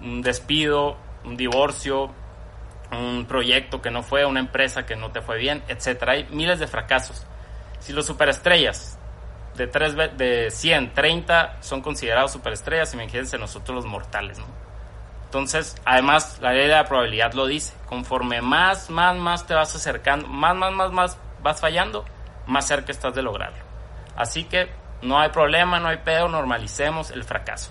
un 0.00 0.22
despido, 0.22 0.96
un 1.24 1.36
divorcio, 1.36 2.10
un 2.92 3.24
proyecto 3.26 3.82
que 3.82 3.90
no 3.90 4.02
fue, 4.02 4.24
una 4.26 4.40
empresa 4.40 4.86
que 4.86 4.94
no 4.94 5.10
te 5.10 5.20
fue 5.20 5.38
bien, 5.38 5.62
etc. 5.68 6.04
Hay 6.08 6.28
miles 6.30 6.58
de 6.58 6.66
fracasos. 6.66 7.26
Si 7.84 7.92
los 7.92 8.06
superestrellas 8.06 8.96
de, 9.56 9.66
3, 9.66 10.16
de 10.16 10.50
100, 10.50 10.94
30 10.94 11.58
son 11.60 11.82
considerados 11.82 12.32
superestrellas, 12.32 12.94
imagínense 12.94 13.36
nosotros 13.36 13.76
los 13.76 13.84
mortales, 13.84 14.38
¿no? 14.38 14.46
Entonces, 15.26 15.76
además, 15.84 16.38
la 16.40 16.54
ley 16.54 16.62
de 16.66 16.74
la 16.74 16.86
probabilidad 16.86 17.34
lo 17.34 17.44
dice. 17.44 17.74
Conforme 17.84 18.40
más, 18.40 18.88
más, 18.88 19.18
más 19.18 19.46
te 19.46 19.52
vas 19.52 19.76
acercando, 19.76 20.26
más, 20.28 20.56
más, 20.56 20.72
más, 20.72 20.92
más 20.92 21.18
vas 21.42 21.60
fallando, 21.60 22.06
más 22.46 22.66
cerca 22.66 22.90
estás 22.90 23.14
de 23.14 23.20
lograrlo. 23.20 23.58
Así 24.16 24.44
que 24.44 24.70
no 25.02 25.20
hay 25.20 25.28
problema, 25.28 25.78
no 25.78 25.88
hay 25.88 25.98
pedo, 25.98 26.26
normalicemos 26.28 27.10
el 27.10 27.22
fracaso. 27.22 27.70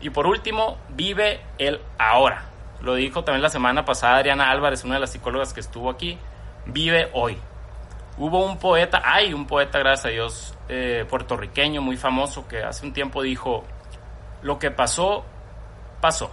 Y 0.00 0.08
por 0.08 0.26
último, 0.26 0.78
vive 0.88 1.42
el 1.58 1.82
ahora. 1.98 2.46
Lo 2.80 2.94
dijo 2.94 3.24
también 3.24 3.42
la 3.42 3.50
semana 3.50 3.84
pasada 3.84 4.16
Adriana 4.16 4.50
Álvarez, 4.50 4.84
una 4.84 4.94
de 4.94 5.00
las 5.00 5.12
psicólogas 5.12 5.52
que 5.52 5.60
estuvo 5.60 5.90
aquí. 5.90 6.18
Vive 6.64 7.10
hoy. 7.12 7.36
Hubo 8.16 8.44
un 8.44 8.58
poeta, 8.58 9.02
hay 9.04 9.34
un 9.34 9.46
poeta, 9.46 9.78
gracias 9.80 10.06
a 10.06 10.08
Dios, 10.10 10.54
eh, 10.68 11.04
puertorriqueño 11.08 11.82
muy 11.82 11.96
famoso 11.96 12.46
que 12.46 12.62
hace 12.62 12.86
un 12.86 12.92
tiempo 12.92 13.22
dijo, 13.22 13.64
lo 14.42 14.58
que 14.58 14.70
pasó, 14.70 15.24
pasó 16.00 16.30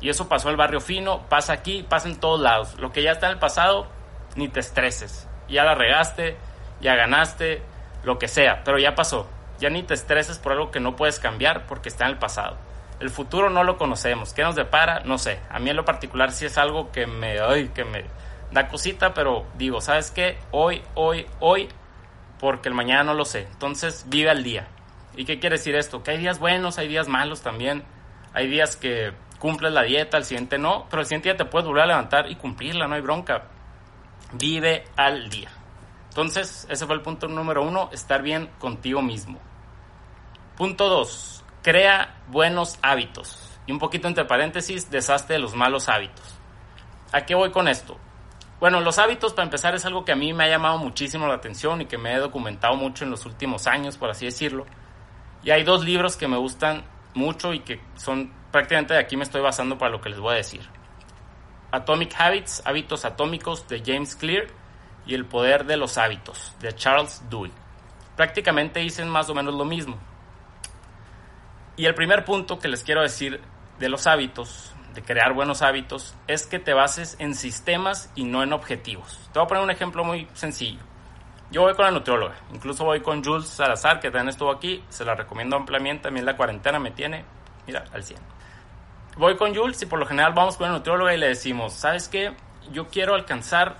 y 0.00 0.08
eso 0.08 0.28
pasó 0.28 0.48
en 0.48 0.52
el 0.52 0.56
barrio 0.56 0.80
fino, 0.80 1.22
pasa 1.28 1.52
aquí, 1.52 1.84
pasa 1.88 2.08
en 2.08 2.18
todos 2.18 2.40
lados. 2.40 2.74
Lo 2.78 2.90
que 2.90 3.02
ya 3.02 3.12
está 3.12 3.26
en 3.26 3.32
el 3.32 3.38
pasado, 3.38 3.86
ni 4.34 4.48
te 4.48 4.60
estreses. 4.60 5.28
Ya 5.48 5.64
la 5.64 5.74
regaste, 5.74 6.36
ya 6.80 6.94
ganaste, 6.94 7.62
lo 8.02 8.18
que 8.18 8.28
sea, 8.28 8.62
pero 8.64 8.78
ya 8.78 8.94
pasó. 8.94 9.28
Ya 9.58 9.68
ni 9.68 9.82
te 9.82 9.92
estreses 9.92 10.38
por 10.38 10.52
algo 10.52 10.70
que 10.70 10.80
no 10.80 10.96
puedes 10.96 11.20
cambiar 11.20 11.66
porque 11.66 11.90
está 11.90 12.06
en 12.06 12.12
el 12.12 12.18
pasado. 12.18 12.56
El 12.98 13.10
futuro 13.10 13.50
no 13.50 13.62
lo 13.62 13.76
conocemos. 13.76 14.32
¿Qué 14.32 14.42
nos 14.42 14.54
depara? 14.54 15.00
No 15.00 15.18
sé. 15.18 15.38
A 15.50 15.58
mí 15.58 15.68
en 15.68 15.76
lo 15.76 15.84
particular 15.84 16.32
sí 16.32 16.46
es 16.46 16.56
algo 16.56 16.90
que 16.92 17.06
me, 17.06 17.38
ay, 17.40 17.68
que 17.68 17.84
me 17.84 18.04
da 18.50 18.68
cosita, 18.68 19.14
pero 19.14 19.46
digo, 19.56 19.80
¿sabes 19.80 20.10
qué? 20.10 20.38
Hoy, 20.50 20.82
hoy, 20.94 21.26
hoy, 21.40 21.68
porque 22.38 22.68
el 22.68 22.74
mañana 22.74 23.04
no 23.04 23.14
lo 23.14 23.24
sé. 23.24 23.46
Entonces 23.52 24.06
vive 24.08 24.30
al 24.30 24.42
día. 24.42 24.68
¿Y 25.16 25.24
qué 25.24 25.38
quiere 25.38 25.56
decir 25.56 25.74
esto? 25.74 26.02
Que 26.02 26.12
hay 26.12 26.18
días 26.18 26.38
buenos, 26.38 26.78
hay 26.78 26.88
días 26.88 27.08
malos 27.08 27.42
también. 27.42 27.84
Hay 28.32 28.48
días 28.48 28.76
que 28.76 29.12
cumples 29.38 29.72
la 29.72 29.82
dieta, 29.82 30.16
el 30.16 30.24
siguiente 30.24 30.58
no, 30.58 30.86
pero 30.88 31.00
el 31.00 31.06
siguiente 31.06 31.30
día 31.30 31.36
te 31.36 31.44
puedes 31.44 31.66
volver 31.66 31.84
a 31.84 31.86
levantar 31.86 32.30
y 32.30 32.36
cumplirla, 32.36 32.86
no 32.86 32.94
hay 32.94 33.00
bronca. 33.00 33.44
Vive 34.32 34.84
al 34.96 35.28
día. 35.28 35.50
Entonces, 36.08 36.66
ese 36.70 36.86
fue 36.86 36.94
el 36.94 37.02
punto 37.02 37.28
número 37.28 37.62
uno, 37.62 37.88
estar 37.92 38.22
bien 38.22 38.50
contigo 38.58 39.02
mismo. 39.02 39.38
Punto 40.56 40.88
dos, 40.88 41.44
crea 41.62 42.16
buenos 42.28 42.78
hábitos. 42.82 43.58
Y 43.66 43.72
un 43.72 43.78
poquito 43.78 44.08
entre 44.08 44.24
paréntesis, 44.24 44.90
deshazte 44.90 45.34
de 45.34 45.38
los 45.38 45.54
malos 45.54 45.88
hábitos. 45.88 46.36
¿A 47.12 47.22
qué 47.22 47.34
voy 47.34 47.50
con 47.50 47.68
esto? 47.68 47.96
Bueno, 48.60 48.82
los 48.82 48.98
hábitos, 48.98 49.32
para 49.32 49.44
empezar, 49.44 49.74
es 49.74 49.86
algo 49.86 50.04
que 50.04 50.12
a 50.12 50.16
mí 50.16 50.34
me 50.34 50.44
ha 50.44 50.48
llamado 50.48 50.76
muchísimo 50.76 51.26
la 51.26 51.34
atención 51.34 51.80
y 51.80 51.86
que 51.86 51.96
me 51.96 52.14
he 52.14 52.18
documentado 52.18 52.76
mucho 52.76 53.04
en 53.04 53.10
los 53.10 53.24
últimos 53.24 53.66
años, 53.66 53.96
por 53.96 54.10
así 54.10 54.26
decirlo. 54.26 54.66
Y 55.42 55.50
hay 55.50 55.64
dos 55.64 55.82
libros 55.82 56.18
que 56.18 56.28
me 56.28 56.36
gustan 56.36 56.84
mucho 57.14 57.54
y 57.54 57.60
que 57.60 57.80
son 57.96 58.30
prácticamente 58.52 58.92
de 58.92 59.00
aquí 59.00 59.16
me 59.16 59.22
estoy 59.22 59.40
basando 59.40 59.78
para 59.78 59.90
lo 59.90 60.02
que 60.02 60.10
les 60.10 60.20
voy 60.20 60.34
a 60.34 60.36
decir. 60.36 60.60
Atomic 61.72 62.14
Habits, 62.18 62.62
Hábitos 62.66 63.06
Atómicos 63.06 63.66
de 63.66 63.82
James 63.84 64.14
Clear 64.14 64.48
y 65.06 65.14
El 65.14 65.24
Poder 65.24 65.64
de 65.64 65.78
los 65.78 65.96
Hábitos 65.96 66.54
de 66.60 66.74
Charles 66.74 67.22
Dewey. 67.30 67.52
Prácticamente 68.14 68.80
dicen 68.80 69.08
más 69.08 69.30
o 69.30 69.34
menos 69.34 69.54
lo 69.54 69.64
mismo. 69.64 69.96
Y 71.76 71.86
el 71.86 71.94
primer 71.94 72.26
punto 72.26 72.58
que 72.58 72.68
les 72.68 72.84
quiero 72.84 73.00
decir 73.00 73.40
de 73.78 73.88
los 73.88 74.06
hábitos, 74.06 74.74
de 74.94 75.02
crear 75.02 75.32
buenos 75.32 75.62
hábitos, 75.62 76.14
es 76.26 76.46
que 76.46 76.58
te 76.58 76.74
bases 76.74 77.16
en 77.18 77.34
sistemas 77.34 78.10
y 78.14 78.24
no 78.24 78.42
en 78.42 78.52
objetivos. 78.52 79.18
Te 79.32 79.38
voy 79.38 79.46
a 79.46 79.48
poner 79.48 79.64
un 79.64 79.70
ejemplo 79.70 80.04
muy 80.04 80.28
sencillo. 80.34 80.80
Yo 81.50 81.62
voy 81.62 81.74
con 81.74 81.84
la 81.84 81.90
nutrióloga, 81.90 82.36
incluso 82.52 82.84
voy 82.84 83.00
con 83.00 83.24
Jules 83.24 83.48
Salazar, 83.48 83.98
que 83.98 84.10
también 84.10 84.28
estuvo 84.28 84.50
aquí, 84.50 84.84
se 84.88 85.04
la 85.04 85.14
recomiendo 85.14 85.56
ampliamente, 85.56 86.10
mí 86.10 86.20
la 86.20 86.36
cuarentena 86.36 86.78
me 86.78 86.92
tiene, 86.92 87.24
mira, 87.66 87.84
al 87.92 88.04
100. 88.04 88.20
Voy 89.16 89.36
con 89.36 89.54
Jules 89.54 89.82
y 89.82 89.86
por 89.86 89.98
lo 89.98 90.06
general 90.06 90.32
vamos 90.32 90.56
con 90.56 90.68
la 90.68 90.74
nutrióloga 90.74 91.12
y 91.12 91.18
le 91.18 91.28
decimos, 91.28 91.72
¿sabes 91.72 92.08
qué? 92.08 92.34
Yo 92.72 92.86
quiero 92.86 93.14
alcanzar 93.14 93.78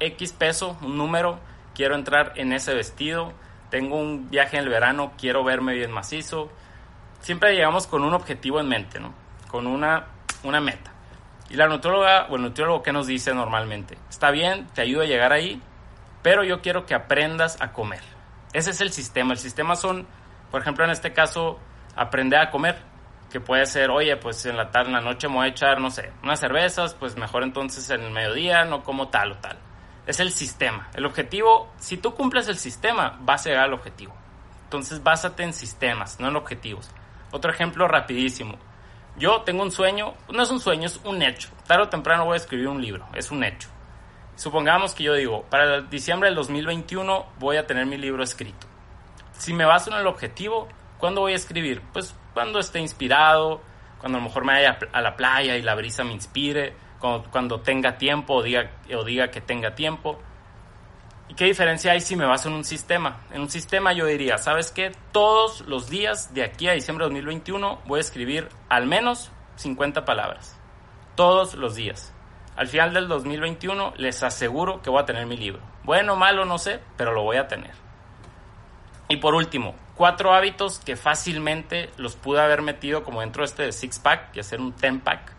X 0.00 0.32
peso, 0.34 0.76
un 0.82 0.98
número, 0.98 1.40
quiero 1.74 1.94
entrar 1.94 2.32
en 2.36 2.52
ese 2.52 2.74
vestido, 2.74 3.32
tengo 3.70 3.96
un 3.96 4.30
viaje 4.30 4.56
en 4.56 4.64
el 4.64 4.68
verano, 4.68 5.12
quiero 5.18 5.44
verme 5.44 5.74
bien 5.74 5.90
macizo. 5.90 6.50
Siempre 7.20 7.54
llegamos 7.54 7.86
con 7.86 8.04
un 8.04 8.14
objetivo 8.14 8.60
en 8.60 8.68
mente, 8.68 9.00
¿no? 9.00 9.12
Con 9.50 9.66
una, 9.66 10.06
una 10.42 10.60
meta. 10.60 10.92
Y 11.50 11.54
la 11.54 11.66
nutrióloga 11.66 12.26
o 12.28 12.36
el 12.36 12.42
nutriólogo, 12.42 12.82
¿qué 12.82 12.92
nos 12.92 13.06
dice 13.06 13.32
normalmente? 13.34 13.96
Está 14.10 14.30
bien, 14.30 14.66
te 14.74 14.82
ayudo 14.82 15.02
a 15.02 15.06
llegar 15.06 15.32
ahí, 15.32 15.62
pero 16.22 16.44
yo 16.44 16.60
quiero 16.60 16.84
que 16.84 16.94
aprendas 16.94 17.60
a 17.60 17.72
comer. 17.72 18.02
Ese 18.52 18.70
es 18.70 18.80
el 18.80 18.92
sistema. 18.92 19.32
El 19.32 19.38
sistema 19.38 19.76
son, 19.76 20.06
por 20.50 20.60
ejemplo, 20.60 20.84
en 20.84 20.90
este 20.90 21.12
caso, 21.12 21.58
aprender 21.96 22.40
a 22.40 22.50
comer. 22.50 22.76
Que 23.30 23.40
puede 23.40 23.66
ser, 23.66 23.90
oye, 23.90 24.16
pues 24.16 24.46
en 24.46 24.56
la 24.56 24.70
tarde, 24.70 24.88
en 24.88 24.94
la 24.94 25.00
noche 25.02 25.28
me 25.28 25.34
voy 25.34 25.46
a 25.46 25.50
echar, 25.50 25.80
no 25.82 25.90
sé, 25.90 26.12
unas 26.22 26.40
cervezas, 26.40 26.94
pues 26.94 27.16
mejor 27.16 27.42
entonces 27.42 27.90
en 27.90 28.02
el 28.02 28.10
mediodía 28.10 28.64
no 28.64 28.82
como 28.82 29.08
tal 29.08 29.32
o 29.32 29.36
tal. 29.36 29.58
Es 30.06 30.18
el 30.20 30.32
sistema. 30.32 30.88
El 30.94 31.04
objetivo, 31.04 31.70
si 31.76 31.98
tú 31.98 32.14
cumples 32.14 32.48
el 32.48 32.56
sistema, 32.56 33.18
vas 33.20 33.44
a 33.44 33.50
llegar 33.50 33.64
al 33.64 33.74
objetivo. 33.74 34.14
Entonces, 34.64 35.02
básate 35.02 35.42
en 35.42 35.52
sistemas, 35.52 36.18
no 36.20 36.28
en 36.28 36.36
objetivos. 36.36 36.90
Otro 37.30 37.50
ejemplo 37.50 37.86
rapidísimo. 37.86 38.58
Yo 39.18 39.42
tengo 39.42 39.62
un 39.62 39.72
sueño, 39.72 40.14
no 40.32 40.42
es 40.42 40.50
un 40.50 40.60
sueño, 40.60 40.86
es 40.86 41.00
un 41.04 41.20
hecho. 41.22 41.48
Tarde 41.66 41.84
o 41.84 41.88
temprano 41.88 42.24
voy 42.24 42.34
a 42.34 42.36
escribir 42.36 42.68
un 42.68 42.80
libro, 42.80 43.06
es 43.14 43.32
un 43.32 43.42
hecho. 43.42 43.68
Supongamos 44.36 44.94
que 44.94 45.02
yo 45.02 45.14
digo, 45.14 45.42
para 45.50 45.80
diciembre 45.80 46.28
del 46.28 46.36
2021 46.36 47.26
voy 47.40 47.56
a 47.56 47.66
tener 47.66 47.86
mi 47.86 47.96
libro 47.96 48.22
escrito. 48.22 48.68
Si 49.32 49.52
me 49.52 49.64
baso 49.64 49.90
en 49.90 49.98
el 49.98 50.06
objetivo, 50.06 50.68
¿cuándo 50.98 51.22
voy 51.22 51.32
a 51.32 51.36
escribir? 51.36 51.82
Pues 51.92 52.14
cuando 52.32 52.60
esté 52.60 52.78
inspirado, 52.78 53.60
cuando 53.98 54.18
a 54.18 54.20
lo 54.20 54.28
mejor 54.28 54.44
me 54.44 54.52
vaya 54.52 54.78
a 54.92 55.00
la 55.00 55.16
playa 55.16 55.56
y 55.56 55.62
la 55.62 55.74
brisa 55.74 56.04
me 56.04 56.12
inspire, 56.12 56.74
cuando, 57.00 57.60
tenga 57.60 57.98
tiempo 57.98 58.34
o 58.34 58.42
diga 58.42 59.30
que 59.32 59.40
tenga 59.40 59.74
tiempo. 59.74 60.20
¿Y 61.28 61.34
qué 61.34 61.44
diferencia 61.44 61.92
hay 61.92 62.00
si 62.00 62.16
me 62.16 62.24
baso 62.24 62.48
en 62.48 62.54
un 62.54 62.64
sistema? 62.64 63.20
En 63.32 63.42
un 63.42 63.50
sistema 63.50 63.92
yo 63.92 64.06
diría, 64.06 64.38
¿sabes 64.38 64.72
qué? 64.72 64.92
Todos 65.12 65.60
los 65.62 65.90
días 65.90 66.32
de 66.32 66.42
aquí 66.42 66.68
a 66.68 66.72
diciembre 66.72 67.04
de 67.04 67.10
2021 67.10 67.80
voy 67.86 67.98
a 67.98 68.00
escribir 68.00 68.48
al 68.68 68.86
menos 68.86 69.30
50 69.56 70.04
palabras. 70.04 70.58
Todos 71.14 71.54
los 71.54 71.74
días. 71.74 72.14
Al 72.56 72.66
final 72.66 72.94
del 72.94 73.08
2021 73.08 73.94
les 73.98 74.22
aseguro 74.22 74.80
que 74.82 74.90
voy 74.90 75.02
a 75.02 75.06
tener 75.06 75.26
mi 75.26 75.36
libro. 75.36 75.60
Bueno, 75.84 76.16
malo, 76.16 76.44
no 76.44 76.58
sé, 76.58 76.80
pero 76.96 77.12
lo 77.12 77.22
voy 77.22 77.36
a 77.36 77.46
tener. 77.46 77.72
Y 79.08 79.18
por 79.18 79.34
último, 79.34 79.74
cuatro 79.94 80.34
hábitos 80.34 80.78
que 80.78 80.96
fácilmente 80.96 81.90
los 81.96 82.16
pude 82.16 82.40
haber 82.40 82.62
metido 82.62 83.04
como 83.04 83.20
dentro 83.20 83.42
de 83.42 83.46
este 83.46 83.72
six 83.72 83.98
pack 83.98 84.34
y 84.34 84.40
hacer 84.40 84.60
un 84.60 84.72
ten 84.72 85.00
pack, 85.00 85.32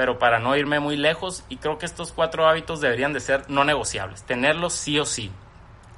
pero 0.00 0.18
para 0.18 0.38
no 0.38 0.56
irme 0.56 0.80
muy 0.80 0.96
lejos 0.96 1.44
y 1.50 1.58
creo 1.58 1.76
que 1.76 1.84
estos 1.84 2.10
cuatro 2.10 2.48
hábitos 2.48 2.80
deberían 2.80 3.12
de 3.12 3.20
ser 3.20 3.44
no 3.50 3.64
negociables, 3.64 4.22
tenerlos 4.22 4.72
sí 4.72 4.98
o 4.98 5.04
sí. 5.04 5.30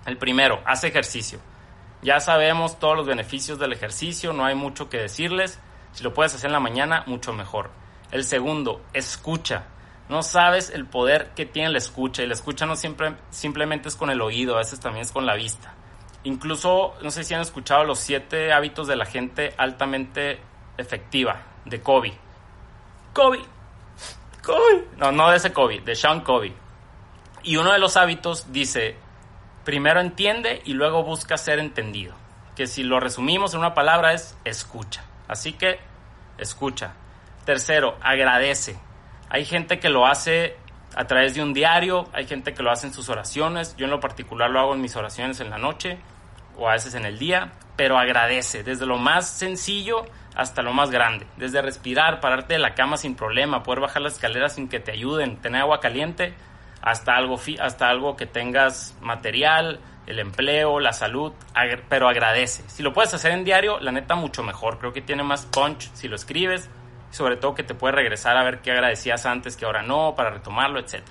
El 0.06 0.16
primero, 0.16 0.60
haz 0.64 0.82
ejercicio. 0.82 1.38
Ya 2.02 2.18
sabemos 2.18 2.80
todos 2.80 2.96
los 2.96 3.06
beneficios 3.06 3.60
del 3.60 3.72
ejercicio, 3.72 4.32
no 4.32 4.44
hay 4.44 4.56
mucho 4.56 4.88
que 4.88 4.98
decirles. 4.98 5.60
Si 5.92 6.02
lo 6.02 6.12
puedes 6.14 6.34
hacer 6.34 6.48
en 6.48 6.54
la 6.54 6.58
mañana, 6.58 7.04
mucho 7.06 7.32
mejor. 7.32 7.70
El 8.10 8.24
segundo, 8.24 8.82
escucha. 8.92 9.66
No 10.08 10.24
sabes 10.24 10.70
el 10.70 10.84
poder 10.84 11.30
que 11.36 11.46
tiene 11.46 11.70
la 11.70 11.78
escucha 11.78 12.24
y 12.24 12.26
la 12.26 12.34
escucha 12.34 12.66
no 12.66 12.74
siempre 12.74 13.14
simplemente 13.30 13.88
es 13.88 13.94
con 13.94 14.10
el 14.10 14.20
oído, 14.20 14.56
a 14.56 14.58
veces 14.58 14.80
también 14.80 15.04
es 15.04 15.12
con 15.12 15.26
la 15.26 15.36
vista. 15.36 15.74
Incluso, 16.24 16.94
no 17.04 17.12
sé 17.12 17.22
si 17.22 17.34
han 17.34 17.40
escuchado 17.40 17.84
los 17.84 18.00
siete 18.00 18.52
hábitos 18.52 18.88
de 18.88 18.96
la 18.96 19.06
gente 19.06 19.54
altamente 19.58 20.40
efectiva 20.76 21.40
de 21.66 21.80
Kobe. 21.80 22.14
Kobe. 23.12 23.61
No, 24.96 25.12
no 25.12 25.30
de 25.30 25.36
ese 25.36 25.52
Kobe, 25.52 25.80
de 25.80 25.94
Sean 25.94 26.20
Kobe. 26.20 26.52
Y 27.42 27.56
uno 27.56 27.72
de 27.72 27.78
los 27.78 27.96
hábitos 27.96 28.52
dice, 28.52 28.96
primero 29.64 30.00
entiende 30.00 30.62
y 30.64 30.74
luego 30.74 31.02
busca 31.02 31.36
ser 31.36 31.58
entendido. 31.58 32.14
Que 32.56 32.66
si 32.66 32.82
lo 32.82 33.00
resumimos 33.00 33.54
en 33.54 33.60
una 33.60 33.74
palabra 33.74 34.12
es 34.12 34.36
escucha. 34.44 35.04
Así 35.28 35.52
que, 35.52 35.80
escucha. 36.38 36.94
Tercero, 37.44 37.96
agradece. 38.02 38.78
Hay 39.28 39.44
gente 39.44 39.80
que 39.80 39.88
lo 39.88 40.06
hace 40.06 40.56
a 40.94 41.06
través 41.06 41.34
de 41.34 41.42
un 41.42 41.54
diario, 41.54 42.08
hay 42.12 42.26
gente 42.26 42.52
que 42.52 42.62
lo 42.62 42.70
hace 42.70 42.86
en 42.86 42.92
sus 42.92 43.08
oraciones, 43.08 43.74
yo 43.76 43.86
en 43.86 43.90
lo 43.90 44.00
particular 44.00 44.50
lo 44.50 44.60
hago 44.60 44.74
en 44.74 44.82
mis 44.82 44.94
oraciones 44.94 45.40
en 45.40 45.48
la 45.48 45.56
noche 45.56 45.98
o 46.56 46.68
a 46.68 46.72
veces 46.72 46.94
en 46.94 47.04
el 47.04 47.18
día, 47.18 47.52
pero 47.76 47.98
agradece, 47.98 48.62
desde 48.62 48.86
lo 48.86 48.98
más 48.98 49.28
sencillo 49.28 50.04
hasta 50.34 50.62
lo 50.62 50.72
más 50.72 50.90
grande, 50.90 51.26
desde 51.36 51.60
respirar, 51.62 52.20
pararte 52.20 52.54
de 52.54 52.60
la 52.60 52.74
cama 52.74 52.96
sin 52.96 53.14
problema, 53.14 53.62
poder 53.62 53.80
bajar 53.80 54.02
las 54.02 54.14
escaleras 54.14 54.54
sin 54.54 54.68
que 54.68 54.80
te 54.80 54.92
ayuden, 54.92 55.36
tener 55.36 55.62
agua 55.62 55.80
caliente, 55.80 56.34
hasta 56.80 57.16
algo, 57.16 57.40
hasta 57.60 57.88
algo 57.88 58.16
que 58.16 58.26
tengas 58.26 58.96
material, 59.00 59.80
el 60.06 60.18
empleo, 60.18 60.80
la 60.80 60.92
salud, 60.92 61.32
pero 61.88 62.08
agradece. 62.08 62.68
Si 62.68 62.82
lo 62.82 62.92
puedes 62.92 63.14
hacer 63.14 63.32
en 63.32 63.44
diario, 63.44 63.78
la 63.80 63.92
neta 63.92 64.14
mucho 64.14 64.42
mejor, 64.42 64.78
creo 64.78 64.92
que 64.92 65.00
tiene 65.00 65.22
más 65.22 65.46
punch 65.46 65.90
si 65.92 66.08
lo 66.08 66.16
escribes, 66.16 66.70
sobre 67.10 67.36
todo 67.36 67.54
que 67.54 67.62
te 67.62 67.74
puede 67.74 67.94
regresar 67.94 68.36
a 68.36 68.42
ver 68.42 68.60
qué 68.60 68.72
agradecías 68.72 69.26
antes 69.26 69.56
que 69.56 69.64
ahora 69.64 69.82
no, 69.82 70.14
para 70.16 70.30
retomarlo, 70.30 70.80
etc. 70.80 71.02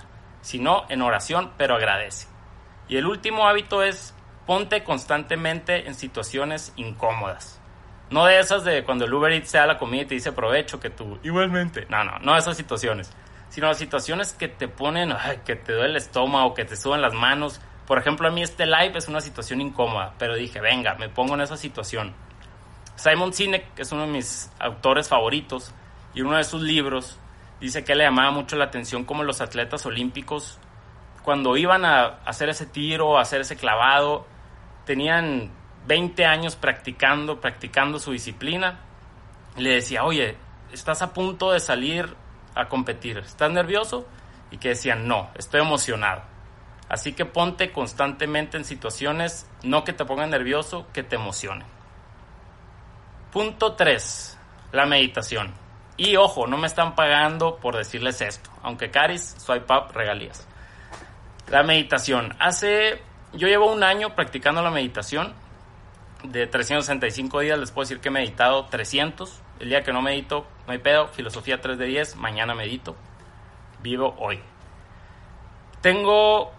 Si 0.41 0.59
no, 0.59 0.85
en 0.89 1.01
oración, 1.01 1.51
pero 1.57 1.75
agradece. 1.75 2.27
Y 2.89 2.97
el 2.97 3.05
último 3.05 3.47
hábito 3.47 3.83
es 3.83 4.13
ponte 4.45 4.83
constantemente 4.83 5.87
en 5.87 5.95
situaciones 5.95 6.73
incómodas. 6.75 7.59
No 8.09 8.25
de 8.25 8.39
esas 8.39 8.63
de 8.63 8.83
cuando 8.83 9.05
el 9.05 9.13
Uber 9.13 9.31
Eats 9.31 9.51
te 9.51 9.57
da 9.57 9.65
la 9.65 9.77
comida 9.77 10.01
y 10.01 10.05
te 10.05 10.15
dice 10.15 10.31
provecho 10.33 10.79
que 10.79 10.89
tú 10.89 11.17
igualmente. 11.23 11.85
No, 11.89 12.03
no, 12.03 12.19
no 12.19 12.37
esas 12.37 12.57
situaciones. 12.57 13.11
Sino 13.49 13.73
situaciones 13.73 14.33
que 14.33 14.47
te 14.47 14.67
ponen, 14.67 15.13
que 15.45 15.55
te 15.55 15.73
duele 15.73 15.91
el 15.91 15.95
estómago, 15.97 16.53
que 16.53 16.65
te 16.65 16.75
suben 16.75 17.01
las 17.01 17.13
manos. 17.13 17.61
Por 17.87 17.97
ejemplo, 17.97 18.27
a 18.27 18.31
mí 18.31 18.41
este 18.41 18.65
live 18.65 18.93
es 18.95 19.07
una 19.07 19.21
situación 19.21 19.61
incómoda, 19.61 20.13
pero 20.17 20.35
dije, 20.35 20.59
venga, 20.61 20.95
me 20.95 21.09
pongo 21.09 21.35
en 21.35 21.41
esa 21.41 21.57
situación. 21.57 22.13
Simon 22.95 23.33
Sinek, 23.33 23.79
es 23.79 23.91
uno 23.91 24.03
de 24.03 24.11
mis 24.11 24.51
autores 24.59 25.07
favoritos, 25.09 25.73
y 26.13 26.21
uno 26.21 26.37
de 26.37 26.43
sus 26.43 26.61
libros 26.61 27.17
dice 27.59 27.83
que 27.83 27.95
le 27.95 28.03
llamaba 28.03 28.31
mucho 28.31 28.55
la 28.55 28.65
atención 28.65 29.05
como 29.05 29.23
los 29.23 29.41
atletas 29.41 29.85
olímpicos, 29.85 30.59
cuando 31.23 31.55
iban 31.57 31.85
a 31.85 32.19
hacer 32.25 32.49
ese 32.49 32.65
tiro, 32.65 33.17
a 33.17 33.21
hacer 33.21 33.41
ese 33.41 33.55
clavado, 33.55 34.25
tenían 34.85 35.51
20 35.87 36.25
años 36.25 36.55
practicando, 36.55 37.41
practicando 37.41 37.99
su 37.99 38.11
disciplina. 38.11 38.79
le 39.57 39.75
decía, 39.75 40.03
oye, 40.03 40.37
estás 40.71 41.01
a 41.01 41.13
punto 41.13 41.51
de 41.51 41.59
salir 41.59 42.15
a 42.55 42.67
competir, 42.67 43.17
¿estás 43.19 43.51
nervioso? 43.51 44.07
Y 44.49 44.57
que 44.57 44.69
decían, 44.69 45.07
no, 45.07 45.29
estoy 45.35 45.61
emocionado. 45.61 46.23
Así 46.89 47.13
que 47.13 47.25
ponte 47.25 47.71
constantemente 47.71 48.57
en 48.57 48.65
situaciones, 48.65 49.49
no 49.63 49.83
que 49.85 49.93
te 49.93 50.03
pongan 50.03 50.29
nervioso, 50.29 50.87
que 50.93 51.03
te 51.03 51.15
emocionen. 51.15 51.65
Punto 53.31 53.75
3. 53.75 54.37
La 54.73 54.85
meditación. 54.85 55.53
Y 55.95 56.17
ojo, 56.17 56.47
no 56.47 56.57
me 56.57 56.67
están 56.67 56.95
pagando 56.95 57.57
por 57.57 57.77
decirles 57.77 58.21
esto, 58.21 58.49
aunque 58.61 58.91
Caris, 58.91 59.35
swipe 59.37 59.73
up, 59.73 59.93
regalías. 59.93 60.45
La 61.49 61.63
meditación. 61.63 62.35
Hace, 62.39 63.01
yo 63.33 63.47
llevo 63.47 63.71
un 63.71 63.83
año 63.83 64.15
practicando 64.15 64.61
la 64.61 64.71
meditación. 64.71 65.33
De 66.23 66.45
365 66.45 67.39
días 67.39 67.57
les 67.57 67.71
puedo 67.71 67.83
decir 67.83 67.99
que 67.99 68.09
he 68.09 68.11
meditado 68.11 68.65
300. 68.65 69.41
El 69.59 69.69
día 69.69 69.83
que 69.83 69.93
no 69.93 70.01
medito, 70.01 70.45
no 70.67 70.73
hay 70.73 70.79
pedo. 70.79 71.07
Filosofía 71.07 71.61
3 71.61 71.77
de 71.77 71.85
10, 71.85 72.15
mañana 72.17 72.53
medito. 72.53 72.95
Vivo 73.81 74.15
hoy. 74.19 74.39
Tengo, 75.81 76.51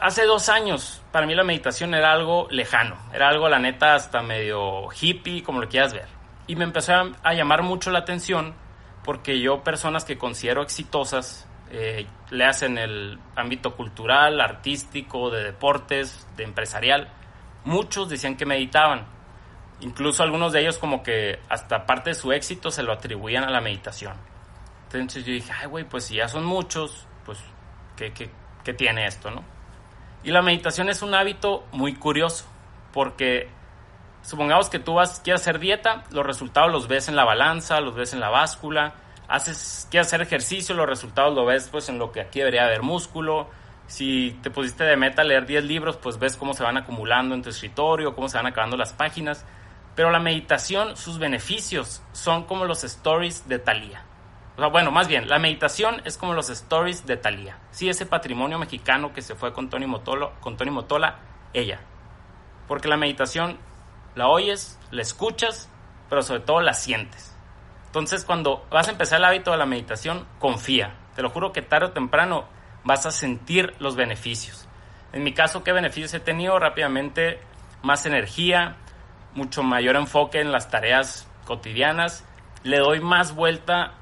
hace 0.00 0.24
dos 0.24 0.48
años, 0.48 1.02
para 1.12 1.26
mí 1.26 1.34
la 1.34 1.44
meditación 1.44 1.94
era 1.94 2.12
algo 2.12 2.48
lejano. 2.50 2.96
Era 3.12 3.28
algo, 3.28 3.48
la 3.48 3.60
neta, 3.60 3.94
hasta 3.94 4.22
medio 4.22 4.88
hippie, 5.00 5.42
como 5.42 5.60
lo 5.60 5.68
quieras 5.68 5.94
ver. 5.94 6.08
Y 6.48 6.56
me 6.56 6.64
empezó 6.64 6.92
a, 7.22 7.34
llamar 7.34 7.62
mucho 7.62 7.90
la 7.90 8.00
atención 8.00 8.54
porque 9.04 9.40
yo 9.40 9.62
personas 9.62 10.04
que 10.04 10.18
considero 10.18 10.62
exitosas 10.62 11.48
eh, 11.70 12.06
leas 12.30 12.62
en 12.62 12.78
el 12.78 13.18
ámbito 13.34 13.74
cultural, 13.74 14.40
artístico, 14.40 15.30
de 15.30 15.42
deportes, 15.44 16.26
de 16.36 16.44
empresarial, 16.44 17.08
muchos 17.64 18.08
decían 18.08 18.36
que 18.36 18.46
meditaban. 18.46 19.06
Incluso 19.80 20.22
algunos 20.22 20.52
de 20.52 20.60
ellos 20.60 20.78
como 20.78 21.02
que 21.02 21.40
hasta 21.48 21.84
parte 21.84 22.10
de 22.10 22.14
su 22.14 22.32
éxito 22.32 22.70
se 22.70 22.82
lo 22.82 22.92
atribuían 22.92 23.44
a 23.44 23.50
la 23.50 23.60
meditación. 23.60 24.14
Entonces 24.84 25.24
yo 25.24 25.32
dije, 25.32 25.52
ay 25.52 25.66
güey, 25.66 25.84
pues 25.84 26.04
si 26.04 26.16
ya 26.16 26.28
son 26.28 26.44
muchos, 26.44 27.06
pues 27.24 27.38
¿qué, 27.96 28.12
qué, 28.12 28.30
qué 28.64 28.72
tiene 28.72 29.06
esto, 29.06 29.30
no? 29.30 29.44
Y 30.22 30.30
la 30.30 30.42
meditación 30.42 30.88
es 30.88 31.02
un 31.02 31.14
hábito 31.14 31.66
muy 31.72 31.94
curioso, 31.94 32.46
porque 32.92 33.48
supongamos 34.22 34.70
que 34.70 34.78
tú 34.78 34.94
vas, 34.94 35.20
quieres 35.20 35.42
hacer 35.42 35.58
dieta, 35.58 36.04
los 36.10 36.24
resultados 36.24 36.72
los 36.72 36.88
ves 36.88 37.08
en 37.08 37.16
la 37.16 37.24
balanza, 37.24 37.80
los 37.80 37.94
ves 37.94 38.12
en 38.12 38.20
la 38.20 38.30
báscula, 38.30 38.94
haces, 39.28 39.86
quieres 39.90 40.08
hacer 40.08 40.22
ejercicio, 40.22 40.74
los 40.74 40.86
resultados 40.86 41.34
los 41.34 41.46
ves 41.46 41.68
pues 41.70 41.88
en 41.88 41.98
lo 41.98 42.12
que 42.12 42.20
aquí 42.20 42.40
debería 42.40 42.64
haber 42.64 42.82
músculo, 42.82 43.48
si 43.86 44.38
te 44.42 44.50
pusiste 44.50 44.84
de 44.84 44.96
meta 44.96 45.22
leer 45.22 45.46
10 45.46 45.64
libros, 45.64 45.96
pues 45.96 46.18
ves 46.18 46.36
cómo 46.36 46.54
se 46.54 46.64
van 46.64 46.76
acumulando 46.76 47.34
en 47.34 47.42
tu 47.42 47.50
escritorio, 47.50 48.14
cómo 48.14 48.28
se 48.28 48.36
van 48.36 48.46
acabando 48.46 48.76
las 48.76 48.92
páginas. 48.92 49.44
Pero 49.94 50.10
la 50.10 50.18
meditación, 50.18 50.96
sus 50.96 51.18
beneficios 51.18 52.02
son 52.12 52.44
como 52.44 52.64
los 52.64 52.84
stories 52.84 53.48
de 53.48 53.58
Thalía. 53.58 54.04
O 54.56 54.60
sea, 54.60 54.68
bueno, 54.68 54.90
más 54.90 55.08
bien, 55.08 55.28
la 55.28 55.38
meditación 55.38 56.02
es 56.04 56.18
como 56.18 56.34
los 56.34 56.50
stories 56.50 57.06
de 57.06 57.16
Thalía. 57.16 57.58
Sí, 57.70 57.88
ese 57.88 58.06
patrimonio 58.06 58.58
mexicano 58.58 59.12
que 59.12 59.22
se 59.22 59.34
fue 59.34 59.52
con 59.52 59.70
Tony, 59.70 59.86
Motolo, 59.86 60.32
con 60.40 60.56
Tony 60.56 60.70
Motola, 60.70 61.18
ella. 61.52 61.80
Porque 62.66 62.88
la 62.88 62.96
meditación 62.96 63.58
la 64.16 64.28
oyes, 64.28 64.78
la 64.90 65.02
escuchas, 65.02 65.68
pero 66.08 66.22
sobre 66.22 66.40
todo 66.40 66.60
la 66.60 66.74
sientes. 66.74 67.35
Entonces, 67.86 68.24
cuando 68.24 68.66
vas 68.70 68.88
a 68.88 68.92
empezar 68.92 69.18
el 69.18 69.24
hábito 69.24 69.50
de 69.50 69.56
la 69.56 69.66
meditación, 69.66 70.26
confía. 70.38 70.94
Te 71.14 71.22
lo 71.22 71.30
juro 71.30 71.52
que 71.52 71.62
tarde 71.62 71.86
o 71.86 71.92
temprano 71.92 72.44
vas 72.84 73.06
a 73.06 73.10
sentir 73.10 73.74
los 73.78 73.96
beneficios. 73.96 74.68
En 75.12 75.24
mi 75.24 75.32
caso, 75.32 75.64
¿qué 75.64 75.72
beneficios 75.72 76.12
he 76.14 76.20
tenido? 76.20 76.58
Rápidamente, 76.58 77.40
más 77.82 78.04
energía, 78.06 78.76
mucho 79.34 79.62
mayor 79.62 79.96
enfoque 79.96 80.40
en 80.40 80.52
las 80.52 80.70
tareas 80.70 81.28
cotidianas, 81.44 82.24
le 82.64 82.78
doy 82.78 83.00
más 83.00 83.34
vuelta, 83.34 83.92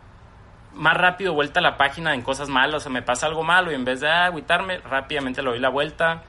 más 0.73 0.97
rápido 0.97 1.35
vuelta 1.35 1.61
a 1.61 1.63
la 1.63 1.77
página 1.77 2.15
en 2.15 2.23
cosas 2.23 2.49
malas, 2.49 2.77
o 2.77 2.81
sea, 2.81 2.93
me 2.93 3.03
pasa 3.03 3.27
algo 3.27 3.43
malo 3.43 3.71
y 3.71 3.75
en 3.75 3.85
vez 3.85 4.01
de 4.01 4.09
ah, 4.09 4.27
agüitarme, 4.27 4.79
rápidamente 4.79 5.43
le 5.43 5.51
doy 5.51 5.61
la 5.61 5.69
vuelta. 5.69 6.23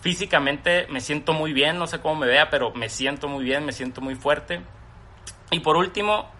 Físicamente 0.00 0.86
me 0.90 1.00
siento 1.00 1.32
muy 1.32 1.52
bien, 1.52 1.78
no 1.78 1.86
sé 1.86 2.00
cómo 2.00 2.16
me 2.16 2.26
vea, 2.26 2.50
pero 2.50 2.72
me 2.72 2.88
siento 2.88 3.28
muy 3.28 3.44
bien, 3.44 3.64
me 3.64 3.72
siento 3.72 4.00
muy 4.00 4.14
fuerte. 4.14 4.62
Y 5.50 5.60
por 5.60 5.76
último, 5.76 6.30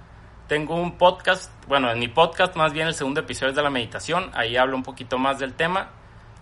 tengo 0.50 0.74
un 0.74 0.98
podcast, 0.98 1.48
bueno, 1.68 1.92
en 1.92 2.00
mi 2.00 2.08
podcast 2.08 2.56
más 2.56 2.72
bien 2.72 2.88
el 2.88 2.94
segundo 2.94 3.20
episodio 3.20 3.50
es 3.50 3.54
de 3.54 3.62
la 3.62 3.70
meditación, 3.70 4.32
ahí 4.34 4.56
hablo 4.56 4.74
un 4.74 4.82
poquito 4.82 5.16
más 5.16 5.38
del 5.38 5.54
tema, 5.54 5.90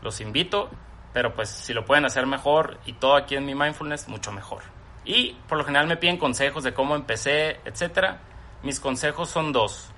los 0.00 0.22
invito, 0.22 0.70
pero 1.12 1.34
pues 1.34 1.50
si 1.50 1.74
lo 1.74 1.84
pueden 1.84 2.06
hacer 2.06 2.24
mejor 2.24 2.78
y 2.86 2.94
todo 2.94 3.16
aquí 3.16 3.36
en 3.36 3.44
mi 3.44 3.54
mindfulness, 3.54 4.08
mucho 4.08 4.32
mejor. 4.32 4.62
Y 5.04 5.36
por 5.46 5.58
lo 5.58 5.64
general 5.64 5.88
me 5.88 5.98
piden 5.98 6.16
consejos 6.16 6.64
de 6.64 6.72
cómo 6.72 6.96
empecé, 6.96 7.60
etcétera. 7.66 8.22
Mis 8.62 8.80
consejos 8.80 9.28
son 9.28 9.52
dos. 9.52 9.90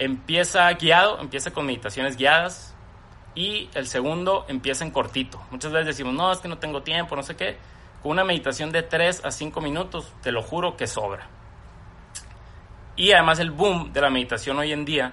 Empieza 0.00 0.68
guiado, 0.72 1.20
empieza 1.20 1.52
con 1.52 1.64
meditaciones 1.64 2.16
guiadas. 2.16 2.74
Y 3.36 3.70
el 3.74 3.86
segundo, 3.86 4.46
empieza 4.48 4.82
en 4.82 4.90
cortito. 4.90 5.40
Muchas 5.52 5.70
veces 5.70 5.86
decimos, 5.86 6.12
no, 6.12 6.32
es 6.32 6.40
que 6.40 6.48
no 6.48 6.58
tengo 6.58 6.82
tiempo, 6.82 7.14
no 7.14 7.22
sé 7.22 7.36
qué. 7.36 7.56
Con 8.02 8.10
una 8.10 8.24
meditación 8.24 8.72
de 8.72 8.82
3 8.82 9.24
a 9.24 9.30
5 9.30 9.60
minutos, 9.60 10.12
te 10.22 10.32
lo 10.32 10.42
juro 10.42 10.76
que 10.76 10.88
sobra. 10.88 11.37
Y 12.98 13.12
además 13.12 13.38
el 13.38 13.52
boom 13.52 13.92
de 13.92 14.00
la 14.00 14.10
meditación 14.10 14.58
hoy 14.58 14.72
en 14.72 14.84
día 14.84 15.12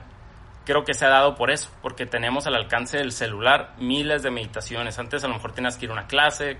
creo 0.65 0.84
que 0.84 0.95
se 0.95 1.06
ha 1.06 1.10
dado 1.10 1.36
por 1.36 1.52
eso, 1.52 1.69
porque 1.84 2.08
tenemos 2.08 2.48
al 2.48 2.56
alcance 2.56 2.98
del 2.98 3.12
celular 3.12 3.76
miles 3.78 4.24
de 4.24 4.32
meditaciones. 4.32 4.98
Antes 4.98 5.24
a 5.24 5.28
lo 5.28 5.36
mejor 5.36 5.54
tenías 5.54 5.78
que 5.78 5.86
ir 5.86 5.91
a 5.91 5.93
una 5.93 6.08
clase, 6.08 6.58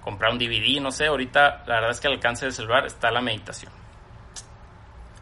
comprar 0.00 0.30
un 0.30 0.38
DVD, 0.38 0.80
no 0.80 0.92
sé, 0.92 1.08
ahorita 1.08 1.64
la 1.66 1.74
verdad 1.74 1.90
es 1.90 1.98
que 1.98 2.06
al 2.06 2.14
alcance 2.14 2.44
del 2.44 2.54
celular 2.54 2.86
está 2.86 3.10
la 3.10 3.20
meditación. 3.20 3.72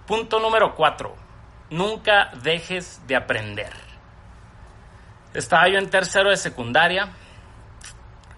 Punto 0.07 0.41
número 0.41 0.75
4. 0.75 1.17
Nunca 1.71 2.33
dejes 2.43 3.01
de 3.07 3.17
aprender. 3.17 3.73
Estaba 5.33 5.69
yo 5.71 5.79
en 5.79 5.89
tercero 5.89 6.29
de 6.29 6.37
secundaria 6.37 7.09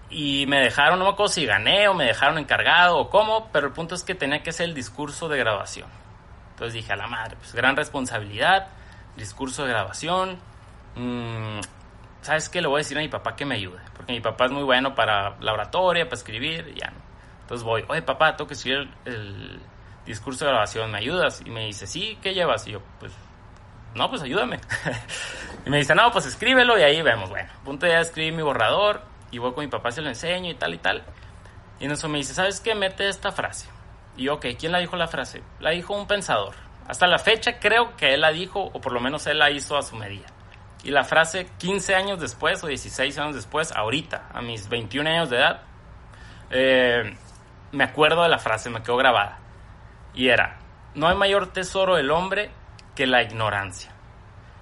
y 0.09 0.45
me 0.47 0.61
dejaron, 0.61 0.99
no 0.99 1.05
me 1.05 1.11
acuerdo 1.11 1.33
si 1.33 1.45
gané 1.45 1.89
o 1.89 1.93
me 1.93 2.05
dejaron 2.05 2.37
encargado 2.37 2.97
o 2.97 3.09
cómo, 3.09 3.49
pero 3.51 3.67
el 3.67 3.73
punto 3.73 3.93
es 3.93 4.03
que 4.03 4.15
tenía 4.15 4.41
que 4.41 4.53
ser 4.53 4.69
el 4.69 4.73
discurso 4.73 5.27
de 5.27 5.37
grabación. 5.37 5.99
Entonces 6.59 6.73
dije, 6.73 6.91
a 6.91 6.97
la 6.97 7.07
madre, 7.07 7.37
pues 7.37 7.53
gran 7.53 7.77
responsabilidad, 7.77 8.67
discurso 9.15 9.63
de 9.63 9.69
grabación. 9.69 10.37
Mmm, 10.97 11.61
¿sabes 12.21 12.49
qué? 12.49 12.61
Le 12.61 12.67
voy 12.67 12.79
a 12.79 12.83
decir 12.83 12.97
a 12.97 12.99
mi 12.99 13.07
papá 13.07 13.33
que 13.37 13.45
me 13.45 13.55
ayude, 13.55 13.79
porque 13.95 14.11
mi 14.11 14.19
papá 14.19 14.47
es 14.47 14.51
muy 14.51 14.63
bueno 14.63 14.93
para 14.93 15.37
la 15.39 15.53
oratoria, 15.53 16.03
para 16.03 16.17
escribir, 16.17 16.75
ya. 16.75 16.91
Entonces 17.43 17.63
voy, 17.63 17.85
oye 17.87 18.01
papá, 18.01 18.35
tengo 18.35 18.49
que 18.49 18.55
escribir 18.55 18.89
el, 19.05 19.13
el, 19.13 19.59
discurso 20.05 20.43
de 20.43 20.51
grabación, 20.51 20.91
¿me 20.91 20.97
ayudas? 20.97 21.41
Y 21.45 21.49
me 21.49 21.65
dice, 21.65 21.87
sí, 21.87 22.19
¿qué 22.21 22.33
llevas? 22.33 22.67
Y 22.67 22.71
yo, 22.71 22.81
pues, 22.99 23.13
no, 23.95 24.09
pues 24.09 24.21
ayúdame. 24.21 24.59
y 25.65 25.69
me 25.69 25.77
dice, 25.77 25.95
no, 25.95 26.11
pues 26.11 26.25
escríbelo 26.25 26.77
y 26.77 26.81
ahí 26.81 27.01
vemos. 27.01 27.29
Bueno, 27.29 27.49
a 27.57 27.63
punto 27.63 27.87
ya 27.87 28.01
escribí 28.01 28.33
mi 28.33 28.43
borrador 28.43 29.01
y 29.31 29.37
voy 29.37 29.53
con 29.53 29.63
mi 29.63 29.71
papá, 29.71 29.91
se 29.91 30.01
lo 30.01 30.09
enseño 30.09 30.51
y 30.51 30.55
tal 30.55 30.73
y 30.73 30.79
tal. 30.79 31.05
Y 31.79 31.85
en 31.85 31.91
eso 31.91 32.09
me 32.09 32.17
dice, 32.17 32.33
¿sabes 32.33 32.59
qué? 32.59 32.75
Mete 32.75 33.07
esta 33.07 33.31
frase. 33.31 33.69
Y 34.19 34.27
ok, 34.27 34.47
¿quién 34.59 34.73
la 34.73 34.79
dijo 34.79 34.97
la 34.97 35.07
frase? 35.07 35.41
La 35.61 35.69
dijo 35.69 35.93
un 35.93 36.05
pensador. 36.05 36.53
Hasta 36.89 37.07
la 37.07 37.19
fecha 37.19 37.57
creo 37.57 37.95
que 37.95 38.13
él 38.13 38.19
la 38.19 38.31
dijo, 38.31 38.61
o 38.61 38.81
por 38.81 38.91
lo 38.91 38.99
menos 38.99 39.25
él 39.27 39.39
la 39.39 39.49
hizo 39.49 39.77
a 39.77 39.81
su 39.81 39.95
medida. 39.95 40.27
Y 40.83 40.91
la 40.91 41.05
frase 41.05 41.47
15 41.57 41.95
años 41.95 42.19
después 42.19 42.61
o 42.61 42.67
16 42.67 43.17
años 43.17 43.35
después, 43.35 43.71
ahorita, 43.71 44.27
a 44.33 44.41
mis 44.41 44.67
21 44.67 45.09
años 45.09 45.29
de 45.29 45.37
edad, 45.37 45.61
eh, 46.49 47.15
me 47.71 47.85
acuerdo 47.85 48.23
de 48.23 48.27
la 48.29 48.39
frase, 48.39 48.69
me 48.69 48.83
quedó 48.83 48.97
grabada. 48.97 49.39
Y 50.13 50.27
era, 50.27 50.59
no 50.95 51.07
hay 51.07 51.15
mayor 51.15 51.53
tesoro 51.53 51.95
del 51.95 52.11
hombre 52.11 52.51
que 52.95 53.07
la 53.07 53.23
ignorancia. 53.23 53.89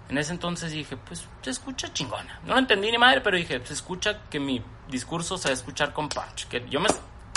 En 0.10 0.20
ese 0.20 0.34
entonces 0.34 0.72
dije, 0.72 0.98
pues 0.98 1.28
se 1.42 1.50
escucha 1.50 1.92
chingona. 1.92 2.42
No 2.46 2.54
lo 2.54 2.60
entendí 2.60 2.92
ni 2.92 3.00
madre, 3.00 3.22
pero 3.22 3.38
dije, 3.38 3.60
se 3.66 3.74
escucha 3.74 4.20
que 4.30 4.40
mi 4.40 4.64
discurso 4.88 5.36
se 5.40 5.50
va 5.50 5.54
escuchar 5.56 5.94
con 5.94 6.10
punch. 6.10 6.48
Que 6.48 6.64
yo, 6.70 6.80
me, 6.80 6.90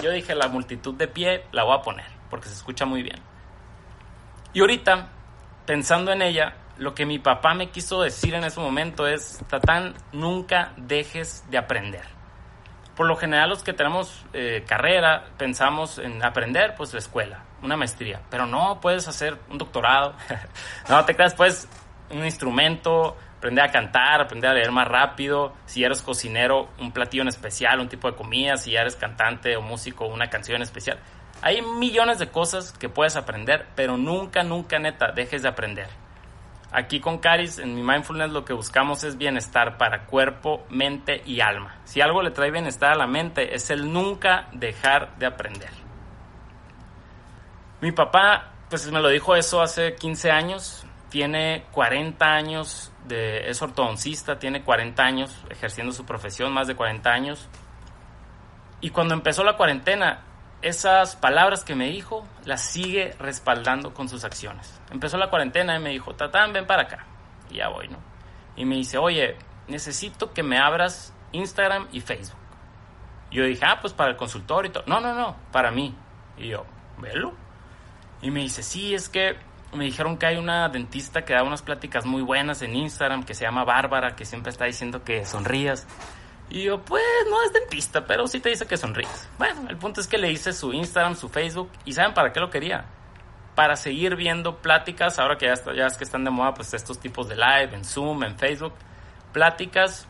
yo 0.02 0.10
dije, 0.10 0.34
la 0.34 0.48
multitud 0.48 0.94
de 0.94 1.08
pie 1.08 1.44
la 1.52 1.64
voy 1.64 1.76
a 1.76 1.82
poner, 1.82 2.06
porque 2.28 2.48
se 2.48 2.54
escucha 2.54 2.84
muy 2.84 3.02
bien. 3.02 3.20
Y 4.52 4.60
ahorita, 4.60 5.08
pensando 5.66 6.12
en 6.12 6.22
ella, 6.22 6.54
lo 6.78 6.94
que 6.94 7.06
mi 7.06 7.18
papá 7.18 7.54
me 7.54 7.70
quiso 7.70 8.02
decir 8.02 8.34
en 8.34 8.44
ese 8.44 8.58
momento 8.58 9.06
es, 9.06 9.44
Tatán, 9.48 9.94
nunca 10.12 10.72
dejes 10.76 11.44
de 11.50 11.58
aprender. 11.58 12.04
Por 12.96 13.06
lo 13.06 13.16
general 13.16 13.50
los 13.50 13.62
que 13.62 13.72
tenemos 13.72 14.24
eh, 14.32 14.64
carrera 14.66 15.26
pensamos 15.38 15.98
en 15.98 16.22
aprender, 16.24 16.74
pues 16.76 16.92
la 16.92 16.98
escuela, 16.98 17.44
una 17.62 17.76
maestría. 17.76 18.20
Pero 18.30 18.46
no, 18.46 18.80
puedes 18.80 19.08
hacer 19.08 19.38
un 19.48 19.58
doctorado. 19.58 20.14
no, 20.88 21.04
te 21.04 21.14
creas, 21.14 21.34
pues 21.34 21.68
un 22.10 22.24
instrumento, 22.24 23.16
aprender 23.40 23.64
a 23.64 23.72
cantar, 23.72 24.20
aprender 24.20 24.50
a 24.50 24.54
leer 24.54 24.70
más 24.70 24.86
rápido. 24.86 25.54
Si 25.64 25.82
eres 25.82 26.02
cocinero, 26.02 26.68
un 26.78 26.92
platillo 26.92 27.22
en 27.22 27.28
especial, 27.28 27.80
un 27.80 27.88
tipo 27.88 28.10
de 28.10 28.14
comida. 28.14 28.58
Si 28.58 28.76
eres 28.76 28.96
cantante 28.96 29.56
o 29.56 29.62
músico, 29.62 30.04
una 30.04 30.28
canción 30.28 30.56
en 30.56 30.62
especial. 30.62 30.98
Hay 31.40 31.62
millones 31.62 32.18
de 32.18 32.28
cosas 32.28 32.72
que 32.72 32.90
puedes 32.90 33.16
aprender, 33.16 33.66
pero 33.74 33.96
nunca, 33.96 34.42
nunca, 34.42 34.78
neta, 34.78 35.12
dejes 35.12 35.40
de 35.40 35.48
aprender. 35.48 35.88
Aquí 36.70 37.00
con 37.00 37.16
Caris, 37.16 37.58
en 37.58 37.74
mi 37.74 37.82
mindfulness, 37.82 38.30
lo 38.30 38.44
que 38.44 38.52
buscamos 38.52 39.04
es 39.04 39.16
bienestar 39.16 39.78
para 39.78 40.04
cuerpo, 40.04 40.66
mente 40.68 41.22
y 41.24 41.40
alma. 41.40 41.78
Si 41.84 42.02
algo 42.02 42.22
le 42.22 42.32
trae 42.32 42.50
bienestar 42.50 42.92
a 42.92 42.94
la 42.94 43.06
mente, 43.06 43.54
es 43.54 43.70
el 43.70 43.90
nunca 43.90 44.48
dejar 44.52 45.16
de 45.16 45.24
aprender. 45.24 45.70
Mi 47.80 47.90
papá, 47.90 48.50
pues 48.68 48.92
me 48.92 49.00
lo 49.00 49.08
dijo 49.08 49.34
eso 49.34 49.62
hace 49.62 49.94
15 49.94 50.30
años. 50.30 50.86
Tiene 51.10 51.64
40 51.72 52.24
años 52.24 52.92
de. 53.04 53.50
es 53.50 53.60
ortodoncista, 53.60 54.38
tiene 54.38 54.62
40 54.62 55.02
años 55.02 55.44
ejerciendo 55.50 55.92
su 55.92 56.06
profesión, 56.06 56.52
más 56.52 56.66
de 56.66 56.74
40 56.74 57.10
años. 57.10 57.48
Y 58.80 58.90
cuando 58.90 59.14
empezó 59.14 59.44
la 59.44 59.56
cuarentena, 59.56 60.22
esas 60.62 61.16
palabras 61.16 61.64
que 61.64 61.74
me 61.74 61.88
dijo 61.88 62.26
las 62.44 62.62
sigue 62.62 63.14
respaldando 63.18 63.92
con 63.92 64.08
sus 64.08 64.24
acciones. 64.24 64.80
Empezó 64.90 65.16
la 65.16 65.30
cuarentena 65.30 65.76
y 65.76 65.80
me 65.80 65.90
dijo, 65.90 66.14
Tatán, 66.14 66.52
ven 66.52 66.66
para 66.66 66.82
acá. 66.82 67.06
Y 67.50 67.56
ya 67.56 67.68
voy, 67.68 67.88
¿no? 67.88 67.98
Y 68.56 68.64
me 68.64 68.76
dice, 68.76 68.98
oye, 68.98 69.36
necesito 69.68 70.32
que 70.32 70.42
me 70.42 70.58
abras 70.58 71.14
Instagram 71.32 71.88
y 71.92 72.00
Facebook. 72.00 72.38
Yo 73.30 73.44
dije, 73.44 73.64
ah, 73.64 73.78
pues 73.80 73.92
para 73.92 74.10
el 74.10 74.16
consultorio 74.16 74.70
y 74.70 74.72
todo. 74.72 74.84
No, 74.86 75.00
no, 75.00 75.14
no, 75.14 75.36
para 75.52 75.70
mí. 75.70 75.94
Y 76.36 76.48
yo, 76.48 76.66
velo. 76.98 77.32
Y 78.22 78.30
me 78.30 78.40
dice, 78.40 78.62
sí, 78.62 78.94
es 78.94 79.08
que 79.08 79.36
me 79.72 79.84
dijeron 79.84 80.16
que 80.16 80.26
hay 80.26 80.36
una 80.36 80.68
dentista 80.68 81.24
que 81.24 81.34
da 81.34 81.42
unas 81.42 81.62
pláticas 81.62 82.04
muy 82.04 82.22
buenas 82.22 82.62
en 82.62 82.74
Instagram 82.74 83.22
que 83.24 83.34
se 83.34 83.44
llama 83.44 83.64
Bárbara, 83.64 84.16
que 84.16 84.24
siempre 84.24 84.50
está 84.50 84.64
diciendo 84.64 85.04
que 85.04 85.24
sonrías. 85.24 85.86
Y 86.48 86.64
yo, 86.64 86.82
pues 86.84 87.04
no 87.28 87.42
es 87.42 87.52
dentista, 87.52 88.04
pero 88.04 88.26
sí 88.26 88.40
te 88.40 88.48
dice 88.48 88.66
que 88.66 88.76
sonríes. 88.76 89.28
Bueno, 89.38 89.68
el 89.68 89.76
punto 89.76 90.00
es 90.00 90.08
que 90.08 90.18
le 90.18 90.32
hice 90.32 90.52
su 90.52 90.72
Instagram, 90.72 91.14
su 91.14 91.28
Facebook, 91.28 91.70
y 91.84 91.92
¿saben 91.92 92.12
para 92.12 92.32
qué 92.32 92.40
lo 92.40 92.50
quería? 92.50 92.84
Para 93.54 93.76
seguir 93.76 94.16
viendo 94.16 94.56
pláticas, 94.56 95.18
ahora 95.20 95.38
que 95.38 95.46
ya, 95.46 95.52
está, 95.52 95.72
es 95.72 95.96
que 95.96 96.04
están 96.04 96.24
de 96.24 96.30
moda, 96.30 96.54
pues 96.54 96.74
estos 96.74 96.98
tipos 96.98 97.28
de 97.28 97.36
live, 97.36 97.70
en 97.72 97.84
Zoom, 97.84 98.24
en 98.24 98.36
Facebook, 98.36 98.72
pláticas 99.32 100.08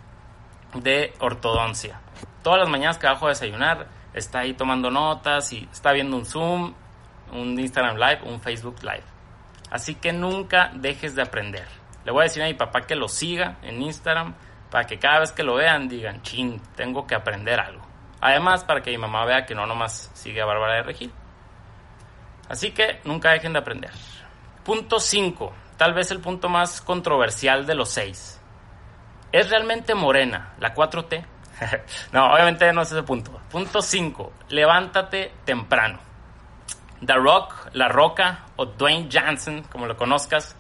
de 0.75 1.13
ortodoncia. 1.19 2.01
Todas 2.43 2.61
las 2.61 2.69
mañanas 2.71 2.97
que 2.97 3.07
bajo 3.07 3.29
desayunar, 3.29 3.89
está 4.15 4.41
ahí 4.41 4.55
tomando 4.55 4.91
notas 4.91 5.53
y 5.53 5.69
está 5.71 5.93
viendo 5.93 6.17
un 6.17 6.25
Zoom, 6.25 6.73
un 7.33 7.59
Instagram 7.59 7.97
Live, 7.97 8.21
un 8.25 8.41
Facebook 8.41 8.77
Live. 8.83 9.10
Así 9.71 9.95
que 9.95 10.13
nunca 10.13 10.71
dejes 10.75 11.15
de 11.15 11.23
aprender. 11.23 11.67
Le 12.05 12.13
voy 12.13 12.23
a 12.23 12.25
decir 12.25 12.43
a 12.43 12.47
mi 12.47 12.55
papá 12.55 12.83
que 12.83 12.97
lo 12.97 13.09
siga 13.09 13.59
en 13.63 13.83
Instagram 13.83 14.35
para 14.71 14.85
que 14.85 14.99
cada 14.99 15.21
vez 15.21 15.33
que 15.33 15.43
lo 15.43 15.55
vean 15.55 15.89
digan, 15.89 16.23
chin, 16.23 16.61
tengo 16.77 17.07
que 17.07 17.15
aprender 17.15 17.61
algo. 17.61 17.87
Además, 18.21 18.65
para 18.65 18.83
que 18.83 18.91
mi 18.91 18.99
mamá 18.99 19.25
vea 19.25 19.47
que 19.47 19.55
no 19.55 19.67
nomás 19.67 20.11
sigue 20.15 20.43
a 20.43 20.45
Bárbara 20.45 20.75
de 20.75 20.83
Regil. 20.83 21.13
Así 22.49 22.73
que 22.73 23.01
nunca 23.05 23.31
dejen 23.31 23.53
de 23.53 23.61
aprender. 23.61 23.93
Punto 24.65 25.01
5. 25.01 25.53
Tal 25.77 25.95
vez 25.95 26.11
el 26.11 26.21
punto 26.21 26.49
más 26.49 26.81
controversial 26.81 27.67
de 27.67 27.75
los 27.75 27.91
6. 27.91 28.41
¿Es 29.33 29.51
realmente 29.51 29.95
morena 29.95 30.55
la 30.59 30.75
4T? 30.75 31.25
no, 32.13 32.33
obviamente 32.33 32.73
no 32.73 32.83
es 32.83 32.93
ese 32.93 33.03
punto. 33.03 33.41
Punto 33.51 33.81
5. 33.81 34.33
Levántate 34.49 35.33
temprano. 35.45 36.10
The 37.05 37.15
Rock, 37.15 37.69
La 37.73 37.89
Roca 37.89 38.47
o 38.57 38.67
Dwayne 38.67 39.09
Johnson, 39.13 39.63
como 39.65 39.87
lo 39.87 39.97
conozcas, 39.97 40.57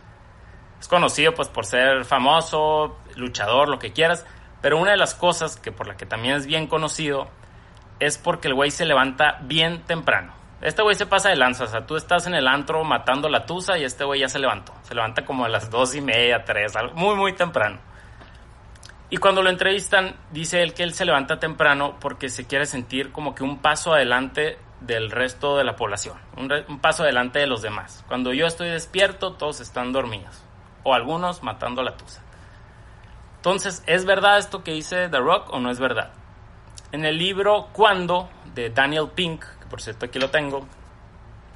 es 0.80 0.88
conocido 0.88 1.34
pues 1.34 1.48
por 1.48 1.66
ser 1.66 2.04
famoso, 2.04 2.98
luchador, 3.16 3.68
lo 3.68 3.78
que 3.78 3.92
quieras, 3.92 4.24
pero 4.62 4.78
una 4.78 4.92
de 4.92 4.96
las 4.96 5.14
cosas 5.14 5.56
que 5.56 5.72
por 5.72 5.86
la 5.86 5.96
que 5.96 6.06
también 6.06 6.36
es 6.36 6.46
bien 6.46 6.66
conocido 6.66 7.28
es 7.98 8.16
porque 8.16 8.48
el 8.48 8.54
güey 8.54 8.70
se 8.70 8.86
levanta 8.86 9.38
bien 9.42 9.82
temprano. 9.82 10.32
Este 10.62 10.82
güey 10.82 10.94
se 10.94 11.06
pasa 11.06 11.30
de 11.30 11.36
lanza, 11.36 11.64
o 11.64 11.66
sea, 11.66 11.86
tú 11.86 11.96
estás 11.96 12.26
en 12.26 12.34
el 12.34 12.46
antro 12.46 12.84
matando 12.84 13.28
la 13.28 13.46
tusa 13.46 13.78
y 13.78 13.84
este 13.84 14.04
güey 14.04 14.20
ya 14.20 14.28
se 14.28 14.38
levantó. 14.38 14.74
Se 14.82 14.94
levanta 14.94 15.24
como 15.24 15.44
a 15.44 15.48
las 15.48 15.70
dos 15.70 15.94
y 15.94 16.00
media, 16.00 16.44
tres, 16.44 16.76
algo 16.76 16.94
muy, 16.94 17.14
muy 17.16 17.32
temprano. 17.34 17.78
Y 19.08 19.16
cuando 19.16 19.42
lo 19.42 19.50
entrevistan, 19.50 20.16
dice 20.30 20.62
él 20.62 20.72
que 20.72 20.82
él 20.82 20.92
se 20.94 21.04
levanta 21.04 21.38
temprano 21.38 21.96
porque 21.98 22.28
se 22.28 22.46
quiere 22.46 22.66
sentir 22.66 23.10
como 23.10 23.34
que 23.34 23.42
un 23.42 23.58
paso 23.58 23.92
adelante 23.92 24.58
del 24.80 25.10
resto 25.10 25.56
de 25.56 25.64
la 25.64 25.76
población, 25.76 26.18
un, 26.36 26.80
paso 26.80 27.02
adelante 27.02 27.38
de 27.38 27.46
los 27.46 27.62
demás. 27.62 28.04
Cuando 28.08 28.32
yo 28.32 28.46
estoy 28.46 28.68
despierto, 28.68 29.34
todos 29.34 29.60
están 29.60 29.92
dormidos, 29.92 30.42
o 30.82 30.94
algunos 30.94 31.42
matando 31.42 31.82
la 31.82 31.96
tusa. 31.96 32.22
Entonces, 33.36 33.82
¿es 33.86 34.04
verdad 34.04 34.38
esto 34.38 34.62
que 34.62 34.72
dice 34.72 35.08
The 35.08 35.18
Rock 35.18 35.52
o 35.52 35.60
no 35.60 35.70
es 35.70 35.78
verdad? 35.78 36.12
En 36.92 37.04
el 37.04 37.18
libro 37.18 37.68
Cuando 37.72 38.28
de 38.54 38.70
Daniel 38.70 39.08
Pink, 39.14 39.44
que 39.44 39.66
por 39.66 39.80
cierto 39.80 40.06
aquí 40.06 40.18
lo 40.18 40.30
tengo, 40.30 40.66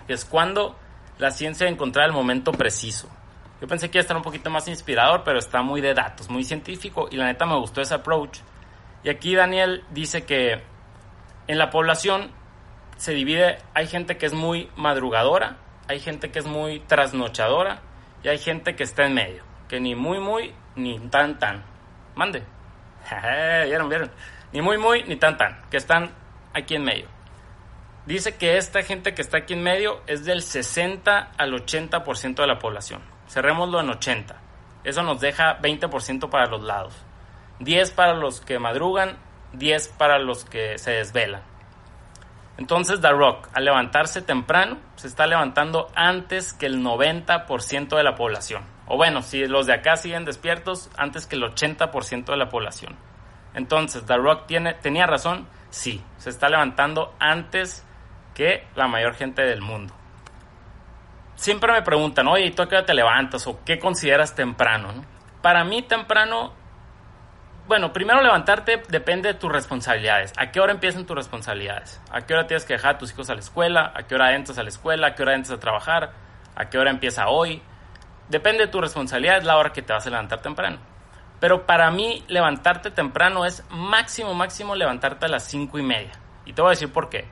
es 0.08 0.24
cuando 0.24 0.76
la 1.18 1.30
ciencia 1.30 1.68
encontrar 1.68 2.06
el 2.06 2.12
momento 2.12 2.52
preciso. 2.52 3.08
Yo 3.60 3.68
pensé 3.68 3.90
que 3.90 3.98
iba 3.98 4.00
a 4.00 4.04
estar 4.04 4.16
un 4.16 4.22
poquito 4.22 4.50
más 4.50 4.68
inspirador, 4.68 5.22
pero 5.24 5.38
está 5.38 5.62
muy 5.62 5.80
de 5.80 5.94
datos, 5.94 6.28
muy 6.28 6.44
científico 6.44 7.08
y 7.10 7.16
la 7.16 7.26
neta 7.26 7.46
me 7.46 7.58
gustó 7.58 7.80
ese 7.80 7.94
approach. 7.94 8.40
Y 9.02 9.08
aquí 9.08 9.34
Daniel 9.34 9.84
dice 9.90 10.24
que 10.24 10.62
en 11.46 11.58
la 11.58 11.70
población 11.70 12.30
se 12.96 13.12
divide, 13.12 13.58
hay 13.74 13.86
gente 13.86 14.16
que 14.16 14.26
es 14.26 14.32
muy 14.32 14.70
madrugadora, 14.76 15.56
hay 15.88 16.00
gente 16.00 16.30
que 16.30 16.38
es 16.38 16.46
muy 16.46 16.80
trasnochadora 16.80 17.82
y 18.22 18.28
hay 18.28 18.38
gente 18.38 18.76
que 18.76 18.84
está 18.84 19.04
en 19.06 19.14
medio, 19.14 19.42
que 19.68 19.80
ni 19.80 19.94
muy 19.94 20.18
muy 20.18 20.54
ni 20.76 20.98
tan 21.08 21.38
tan. 21.38 21.64
Mande. 22.14 22.42
¿Vieron, 23.66 23.88
vieron? 23.88 24.10
Ni 24.52 24.62
muy 24.62 24.78
muy 24.78 25.02
ni 25.04 25.16
tan 25.16 25.36
tan, 25.36 25.62
que 25.70 25.76
están 25.76 26.10
aquí 26.52 26.76
en 26.76 26.84
medio. 26.84 27.08
Dice 28.06 28.36
que 28.36 28.58
esta 28.58 28.82
gente 28.82 29.14
que 29.14 29.22
está 29.22 29.38
aquí 29.38 29.54
en 29.54 29.62
medio 29.62 30.02
es 30.06 30.24
del 30.24 30.42
60 30.42 31.32
al 31.38 31.52
80% 31.52 32.34
de 32.34 32.46
la 32.46 32.58
población. 32.58 33.02
Cerrémoslo 33.28 33.80
en 33.80 33.88
80. 33.88 34.36
Eso 34.84 35.02
nos 35.02 35.20
deja 35.20 35.58
20% 35.60 36.28
para 36.28 36.46
los 36.46 36.62
lados. 36.62 36.94
10 37.60 37.92
para 37.92 38.14
los 38.14 38.40
que 38.42 38.58
madrugan, 38.58 39.16
10 39.54 39.88
para 39.96 40.18
los 40.18 40.44
que 40.44 40.76
se 40.76 40.92
desvelan. 40.92 41.42
Entonces 42.56 43.00
The 43.00 43.10
Rock, 43.10 43.48
al 43.52 43.64
levantarse 43.64 44.22
temprano, 44.22 44.78
se 44.94 45.08
está 45.08 45.26
levantando 45.26 45.90
antes 45.94 46.52
que 46.52 46.66
el 46.66 46.82
90% 46.82 47.96
de 47.96 48.02
la 48.04 48.14
población. 48.14 48.64
O 48.86 48.96
bueno, 48.96 49.22
si 49.22 49.44
los 49.46 49.66
de 49.66 49.74
acá 49.74 49.96
siguen 49.96 50.24
despiertos, 50.24 50.90
antes 50.96 51.26
que 51.26 51.36
el 51.36 51.42
80% 51.42 52.26
de 52.26 52.36
la 52.36 52.48
población. 52.48 52.96
Entonces, 53.54 54.04
The 54.04 54.16
Rock 54.16 54.46
tiene, 54.46 54.74
tenía 54.74 55.06
razón, 55.06 55.48
sí, 55.70 56.02
se 56.18 56.30
está 56.30 56.48
levantando 56.48 57.14
antes 57.18 57.84
que 58.34 58.66
la 58.74 58.88
mayor 58.88 59.14
gente 59.14 59.42
del 59.42 59.60
mundo. 59.60 59.94
Siempre 61.36 61.72
me 61.72 61.82
preguntan, 61.82 62.28
oye, 62.28 62.46
¿y 62.46 62.50
tú 62.50 62.62
a 62.62 62.68
qué 62.68 62.76
hora 62.76 62.86
te 62.86 62.94
levantas? 62.94 63.46
¿O 63.46 63.64
qué 63.64 63.78
consideras 63.78 64.34
temprano? 64.34 65.04
Para 65.42 65.64
mí 65.64 65.82
temprano, 65.82 66.52
bueno, 67.66 67.92
primero 67.92 68.22
levantarte 68.22 68.82
depende 68.88 69.32
de 69.32 69.38
tus 69.38 69.50
responsabilidades. 69.50 70.32
¿A 70.36 70.50
qué 70.50 70.60
hora 70.60 70.72
empiezan 70.72 71.06
tus 71.06 71.16
responsabilidades? 71.16 72.00
¿A 72.10 72.22
qué 72.22 72.34
hora 72.34 72.46
tienes 72.46 72.64
que 72.64 72.74
dejar 72.74 72.96
a 72.96 72.98
tus 72.98 73.12
hijos 73.12 73.30
a 73.30 73.34
la 73.34 73.40
escuela? 73.40 73.92
¿A 73.94 74.02
qué 74.02 74.14
hora 74.14 74.34
entras 74.34 74.58
a 74.58 74.62
la 74.62 74.68
escuela? 74.68 75.08
¿A 75.08 75.14
qué 75.14 75.22
hora 75.22 75.34
entras 75.34 75.56
a 75.56 75.60
trabajar? 75.60 76.12
¿A 76.56 76.68
qué 76.68 76.78
hora 76.78 76.90
empieza 76.90 77.28
hoy? 77.28 77.62
Depende 78.28 78.66
de 78.66 78.68
tu 78.68 78.80
responsabilidad, 78.80 79.38
es 79.38 79.44
la 79.44 79.56
hora 79.56 79.72
que 79.72 79.82
te 79.82 79.92
vas 79.92 80.06
a 80.06 80.10
levantar 80.10 80.42
temprano. 80.42 80.78
Pero 81.40 81.66
para 81.66 81.90
mí, 81.90 82.22
levantarte 82.28 82.90
temprano 82.90 83.44
es 83.44 83.64
máximo, 83.70 84.34
máximo 84.34 84.74
levantarte 84.74 85.26
a 85.26 85.28
las 85.28 85.44
cinco 85.44 85.78
y 85.78 85.82
media. 85.82 86.12
Y 86.44 86.52
te 86.52 86.60
voy 86.60 86.68
a 86.68 86.70
decir 86.70 86.92
por 86.92 87.08
qué. 87.08 87.26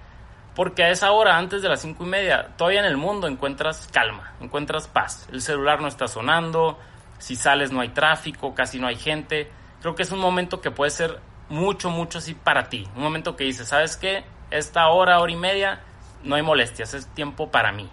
Porque 0.54 0.84
a 0.84 0.90
esa 0.90 1.12
hora, 1.12 1.38
antes 1.38 1.62
de 1.62 1.68
las 1.68 1.80
cinco 1.80 2.04
y 2.04 2.08
media, 2.08 2.48
todavía 2.56 2.80
en 2.80 2.86
el 2.86 2.96
mundo 2.96 3.26
encuentras 3.26 3.88
calma, 3.92 4.34
encuentras 4.40 4.88
paz. 4.88 5.28
El 5.32 5.40
celular 5.40 5.80
no 5.80 5.88
está 5.88 6.08
sonando, 6.08 6.78
si 7.18 7.36
sales 7.36 7.70
no 7.70 7.80
hay 7.80 7.90
tráfico, 7.90 8.54
casi 8.54 8.78
no 8.78 8.86
hay 8.86 8.96
gente. 8.96 9.50
Creo 9.82 9.96
que 9.96 10.04
es 10.04 10.12
un 10.12 10.20
momento 10.20 10.60
que 10.60 10.70
puede 10.70 10.92
ser 10.92 11.18
mucho, 11.48 11.90
mucho 11.90 12.18
así 12.18 12.34
para 12.34 12.68
ti. 12.68 12.88
Un 12.96 13.02
momento 13.02 13.36
que 13.36 13.44
dices, 13.44 13.68
¿sabes 13.68 13.96
qué? 13.96 14.24
Esta 14.50 14.88
hora, 14.88 15.20
hora 15.20 15.32
y 15.32 15.36
media, 15.36 15.80
no 16.22 16.36
hay 16.36 16.42
molestias, 16.42 16.94
es 16.94 17.06
tiempo 17.08 17.50
para 17.50 17.72
mí. 17.72 17.90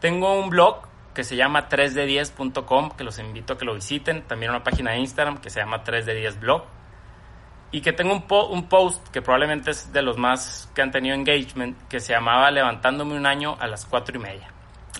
Tengo 0.00 0.34
un 0.34 0.48
blog 0.48 0.82
que 1.12 1.24
se 1.24 1.36
llama 1.36 1.68
3d10.com, 1.68 2.90
que 2.92 3.04
los 3.04 3.18
invito 3.18 3.52
a 3.52 3.58
que 3.58 3.64
lo 3.64 3.74
visiten. 3.74 4.22
También 4.22 4.50
una 4.50 4.62
página 4.62 4.92
de 4.92 4.98
Instagram 4.98 5.38
que 5.38 5.50
se 5.50 5.60
llama 5.60 5.82
3d10 5.82 6.38
blog. 6.38 6.64
Y 7.72 7.80
que 7.80 7.92
tengo 7.92 8.12
un, 8.12 8.22
po 8.22 8.46
un 8.46 8.68
post 8.68 9.08
que 9.08 9.22
probablemente 9.22 9.72
es 9.72 9.92
de 9.92 10.02
los 10.02 10.18
más 10.18 10.70
que 10.74 10.82
han 10.82 10.92
tenido 10.92 11.14
engagement, 11.14 11.76
que 11.88 12.00
se 12.00 12.12
llamaba 12.12 12.50
Levantándome 12.50 13.16
un 13.16 13.26
año 13.26 13.56
a 13.58 13.66
las 13.66 13.86
4 13.86 14.16
y 14.16 14.20
media. 14.20 14.48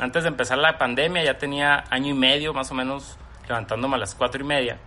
Antes 0.01 0.25
de 0.25 0.31
empezar 0.31 0.59
la 0.59 0.79
pandemia 0.79 1.23
ya 1.23 1.39
tenía 1.39 1.85
año 1.91 2.09
y 2.09 2.15
medio 2.15 2.53
más 2.55 2.71
o 2.71 2.75
menos 2.75 3.19
levantándome 3.47 3.97
a 3.97 3.99
las 3.99 4.15
4 4.15 4.41
y 4.41 4.45
media. 4.45 4.79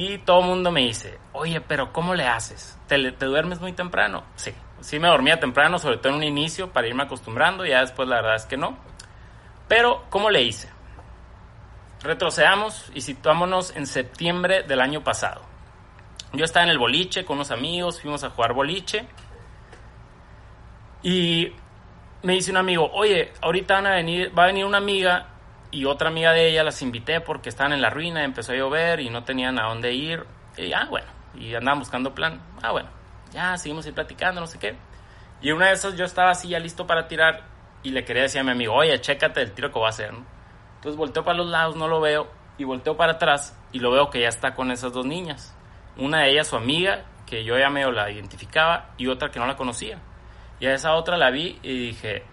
Y 0.00 0.18
todo 0.18 0.42
el 0.42 0.46
mundo 0.46 0.70
me 0.70 0.82
dice, 0.82 1.18
oye, 1.32 1.60
pero 1.60 1.92
¿cómo 1.92 2.14
le 2.14 2.24
haces? 2.24 2.78
¿Te, 2.86 3.10
¿Te, 3.10 3.26
duermes 3.26 3.58
muy 3.58 3.72
temprano? 3.72 4.22
Sí, 4.36 4.52
sí 4.80 5.00
me 5.00 5.08
dormía 5.08 5.40
temprano, 5.40 5.80
sobre 5.80 5.96
todo 5.96 6.10
en 6.10 6.18
un 6.18 6.22
inicio, 6.22 6.72
para 6.72 6.86
irme 6.86 7.02
acostumbrando, 7.02 7.66
ya 7.66 7.80
después 7.80 8.08
la 8.08 8.14
verdad 8.22 8.36
es 8.36 8.46
que 8.46 8.56
no. 8.56 8.78
Pero, 9.66 10.04
¿cómo 10.08 10.30
le 10.30 10.44
hice? 10.44 10.68
Retrocedamos 12.00 12.92
y 12.94 13.00
situámonos 13.00 13.74
en 13.74 13.88
septiembre 13.88 14.62
del 14.62 14.82
año 14.82 15.02
pasado. 15.02 15.42
Yo 16.32 16.44
estaba 16.44 16.62
en 16.62 16.70
el 16.70 16.78
boliche 16.78 17.24
con 17.24 17.38
unos 17.38 17.50
amigos, 17.50 18.00
fuimos 18.00 18.22
a 18.22 18.30
jugar 18.30 18.52
boliche. 18.52 19.04
Y 21.02 21.52
me 22.22 22.34
dice 22.34 22.52
un 22.52 22.58
amigo, 22.58 22.88
oye, 22.92 23.32
ahorita 23.40 23.74
van 23.74 23.86
a 23.88 23.90
venir, 23.96 24.32
va 24.38 24.44
a 24.44 24.46
venir 24.46 24.64
una 24.64 24.78
amiga 24.78 25.26
y 25.70 25.84
otra 25.84 26.08
amiga 26.08 26.32
de 26.32 26.48
ella, 26.48 26.64
las 26.64 26.80
invité 26.82 27.20
porque 27.20 27.48
estaban 27.48 27.72
en 27.72 27.80
la 27.80 27.90
ruina, 27.90 28.24
empezó 28.24 28.52
a 28.52 28.56
llover 28.56 29.00
y 29.00 29.10
no 29.10 29.24
tenían 29.24 29.58
a 29.58 29.68
dónde 29.68 29.92
ir. 29.92 30.24
Y 30.56 30.72
ah, 30.72 30.86
bueno, 30.88 31.06
y 31.34 31.54
andaban 31.54 31.80
buscando 31.80 32.14
plan. 32.14 32.40
Ah, 32.62 32.72
bueno, 32.72 32.88
ya 33.32 33.56
seguimos 33.58 33.84
ahí 33.86 33.92
platicando, 33.92 34.40
no 34.40 34.46
sé 34.46 34.58
qué. 34.58 34.76
Y 35.40 35.52
una 35.52 35.66
de 35.66 35.72
esas 35.72 35.96
yo 35.96 36.04
estaba 36.04 36.30
así 36.30 36.48
ya 36.48 36.58
listo 36.58 36.86
para 36.86 37.06
tirar 37.06 37.44
y 37.82 37.90
le 37.90 38.04
quería 38.04 38.22
decir 38.22 38.40
a 38.40 38.44
mi 38.44 38.50
amigo, 38.50 38.74
oye, 38.74 38.98
chécate 39.00 39.40
el 39.42 39.52
tiro 39.52 39.70
que 39.70 39.78
voy 39.78 39.86
a 39.86 39.90
hacer. 39.90 40.12
¿no? 40.12 40.24
Entonces 40.76 40.96
volteo 40.96 41.24
para 41.24 41.38
los 41.38 41.46
lados, 41.46 41.76
no 41.76 41.86
lo 41.86 42.00
veo, 42.00 42.28
y 42.56 42.64
volteo 42.64 42.96
para 42.96 43.12
atrás 43.12 43.56
y 43.72 43.78
lo 43.78 43.90
veo 43.90 44.10
que 44.10 44.20
ya 44.20 44.28
está 44.28 44.54
con 44.54 44.70
esas 44.70 44.92
dos 44.92 45.06
niñas. 45.06 45.54
Una 45.96 46.22
de 46.22 46.30
ellas 46.30 46.48
su 46.48 46.56
amiga, 46.56 47.04
que 47.26 47.44
yo 47.44 47.58
ya 47.58 47.70
medio 47.70 47.92
la 47.92 48.10
identificaba, 48.10 48.90
y 48.96 49.08
otra 49.08 49.30
que 49.30 49.38
no 49.38 49.46
la 49.46 49.56
conocía. 49.56 49.98
Y 50.60 50.66
a 50.66 50.74
esa 50.74 50.94
otra 50.94 51.16
la 51.16 51.30
vi 51.30 51.58
y 51.62 51.88
dije, 51.88 52.24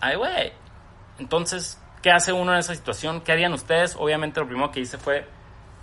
ay, 0.00 0.16
güey. 0.16 0.52
Entonces, 1.18 1.80
¿qué 2.04 2.12
hace 2.12 2.34
uno 2.34 2.52
en 2.52 2.58
esa 2.58 2.74
situación? 2.74 3.22
¿Qué 3.22 3.32
harían 3.32 3.54
ustedes? 3.54 3.96
Obviamente 3.98 4.38
lo 4.38 4.46
primero 4.46 4.70
que 4.70 4.78
hice 4.78 4.98
fue 4.98 5.26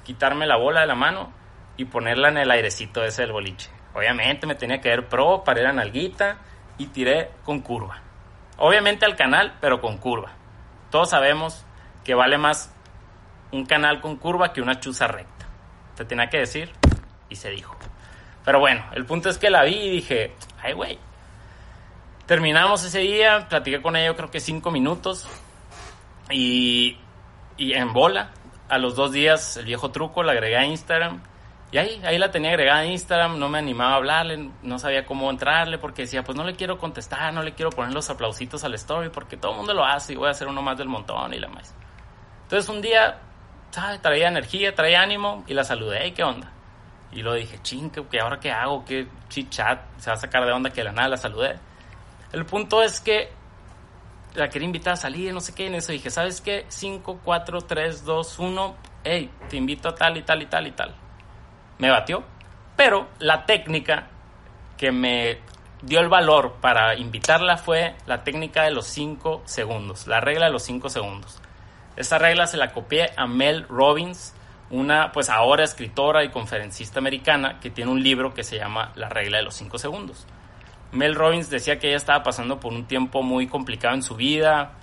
quitarme 0.03 0.45
la 0.45 0.55
bola 0.55 0.81
de 0.81 0.85
la 0.85 0.93
mano 0.93 1.33
y 1.77 1.85
ponerla 1.85 2.29
en 2.29 2.37
el 2.37 2.51
airecito 2.51 3.03
ese 3.03 3.23
del 3.23 3.31
boliche. 3.31 3.71
Obviamente 3.95 4.45
me 4.45 4.53
tenía 4.53 4.79
que 4.81 4.89
ver 4.89 5.09
pro, 5.09 5.43
para 5.43 5.61
ir 5.61 5.65
a 5.65 5.73
nalguita 5.73 6.37
y 6.77 6.85
tiré 6.85 7.31
con 7.43 7.61
curva. 7.61 8.03
Obviamente 8.57 9.03
al 9.03 9.15
canal, 9.15 9.57
pero 9.59 9.81
con 9.81 9.97
curva. 9.97 10.33
Todos 10.91 11.09
sabemos 11.09 11.65
que 12.03 12.13
vale 12.13 12.37
más 12.37 12.71
un 13.51 13.65
canal 13.65 13.99
con 13.99 14.15
curva 14.17 14.53
que 14.53 14.61
una 14.61 14.79
chuza 14.79 15.07
recta. 15.07 15.47
Se 15.95 16.05
tenía 16.05 16.29
que 16.29 16.37
decir 16.37 16.71
y 17.29 17.35
se 17.35 17.49
dijo. 17.49 17.75
Pero 18.45 18.59
bueno, 18.59 18.85
el 18.93 19.05
punto 19.05 19.27
es 19.27 19.39
que 19.39 19.49
la 19.49 19.63
vi 19.63 19.73
y 19.73 19.89
dije, 19.89 20.35
ay 20.61 20.73
güey. 20.73 20.99
Terminamos 22.27 22.83
ese 22.83 22.99
día, 22.99 23.47
platiqué 23.49 23.81
con 23.81 23.95
ella 23.95 24.15
creo 24.15 24.29
que 24.29 24.39
cinco 24.39 24.69
minutos 24.69 25.27
y, 26.31 26.97
y 27.57 27.73
en 27.73 27.93
bola. 27.93 28.31
a 28.69 28.77
los 28.77 28.95
dos 28.95 29.11
días 29.11 29.57
el 29.57 29.65
viejo 29.65 29.91
truco, 29.91 30.23
la 30.23 30.31
agregué 30.31 30.57
a 30.57 30.65
Instagram. 30.65 31.21
Y 31.71 31.77
ahí, 31.77 32.01
ahí 32.03 32.17
la 32.17 32.31
tenía 32.31 32.49
agregada 32.49 32.83
en 32.83 32.91
Instagram, 32.91 33.39
no 33.39 33.47
me 33.47 33.59
animaba 33.59 33.93
a 33.93 33.95
hablarle, 33.95 34.49
no 34.61 34.77
sabía 34.77 35.05
cómo 35.05 35.29
entrarle, 35.29 35.77
porque 35.77 36.01
decía, 36.01 36.21
pues 36.21 36.37
no 36.37 36.43
le 36.43 36.53
quiero 36.53 36.77
contestar, 36.77 37.33
no 37.33 37.43
le 37.43 37.53
quiero 37.53 37.69
poner 37.69 37.93
los 37.93 38.09
aplausitos 38.09 38.65
al 38.65 38.73
story, 38.73 39.09
porque 39.09 39.37
todo 39.37 39.51
el 39.51 39.57
mundo 39.57 39.73
lo 39.73 39.85
hace 39.85 40.11
y 40.11 40.15
voy 40.17 40.27
a 40.27 40.31
hacer 40.31 40.49
uno 40.49 40.61
más 40.61 40.77
del 40.77 40.89
montón 40.89 41.33
y 41.33 41.39
la 41.39 41.47
más. 41.47 41.73
Entonces 42.43 42.69
un 42.69 42.81
día, 42.81 43.19
¿sabes? 43.69 44.01
Traía 44.01 44.27
energía, 44.27 44.75
traía 44.75 45.01
ánimo 45.01 45.45
y 45.47 45.53
la 45.53 45.63
saludé, 45.63 46.07
¿y 46.07 46.11
qué 46.11 46.23
onda? 46.23 46.51
Y 47.13 47.21
lo 47.21 47.33
dije, 47.33 47.59
ching, 47.61 47.89
¿qué, 47.89 48.19
ahora 48.19 48.37
qué 48.39 48.51
hago? 48.51 48.83
¿Qué 48.83 49.07
chichat? 49.29 49.79
Se 49.97 50.09
va 50.09 50.15
a 50.15 50.19
sacar 50.19 50.45
de 50.45 50.51
onda 50.51 50.71
que 50.71 50.83
la 50.83 50.91
nada 50.91 51.07
la 51.07 51.17
saludé. 51.17 51.57
El 52.33 52.45
punto 52.45 52.83
es 52.83 52.99
que 52.99 53.31
la 54.35 54.49
quería 54.49 54.65
invitar 54.65 54.93
a 54.93 54.97
salir, 54.97 55.33
no 55.33 55.41
sé 55.41 55.53
qué, 55.53 55.67
en 55.67 55.75
eso 55.75 55.91
dije, 55.91 56.09
¿sabes 56.09 56.41
qué? 56.41 56.65
5, 56.67 57.21
4, 57.23 57.61
3, 57.61 58.05
2, 58.05 58.39
1, 58.39 58.75
hey, 59.03 59.29
te 59.49 59.57
invito 59.57 59.89
a 59.89 59.95
tal 59.95 60.17
y 60.17 60.23
tal 60.23 60.41
y 60.41 60.45
tal 60.45 60.67
y 60.67 60.71
tal 60.71 60.95
me 61.81 61.89
batió. 61.89 62.23
Pero 62.77 63.09
la 63.19 63.45
técnica 63.45 64.07
que 64.77 64.91
me 64.91 65.39
dio 65.81 65.99
el 65.99 66.07
valor 66.07 66.57
para 66.61 66.95
invitarla 66.95 67.57
fue 67.57 67.95
la 68.05 68.23
técnica 68.23 68.63
de 68.63 68.71
los 68.71 68.85
5 68.85 69.41
segundos, 69.45 70.07
la 70.07 70.21
regla 70.21 70.45
de 70.45 70.51
los 70.51 70.63
5 70.63 70.89
segundos. 70.89 71.41
Esa 71.97 72.19
regla 72.19 72.47
se 72.47 72.57
la 72.57 72.71
copié 72.71 73.11
a 73.17 73.27
Mel 73.27 73.67
Robbins, 73.67 74.33
una 74.69 75.11
pues 75.11 75.29
ahora 75.29 75.63
escritora 75.63 76.23
y 76.23 76.29
conferencista 76.29 76.99
americana 76.99 77.59
que 77.59 77.71
tiene 77.71 77.91
un 77.91 78.01
libro 78.01 78.33
que 78.33 78.43
se 78.43 78.57
llama 78.57 78.93
La 78.95 79.09
regla 79.09 79.39
de 79.39 79.43
los 79.43 79.55
5 79.55 79.77
segundos. 79.77 80.25
Mel 80.91 81.15
Robbins 81.15 81.49
decía 81.49 81.79
que 81.79 81.87
ella 81.87 81.97
estaba 81.97 82.23
pasando 82.23 82.59
por 82.59 82.73
un 82.73 82.85
tiempo 82.85 83.23
muy 83.23 83.47
complicado 83.47 83.95
en 83.95 84.03
su 84.03 84.15
vida, 84.15 84.73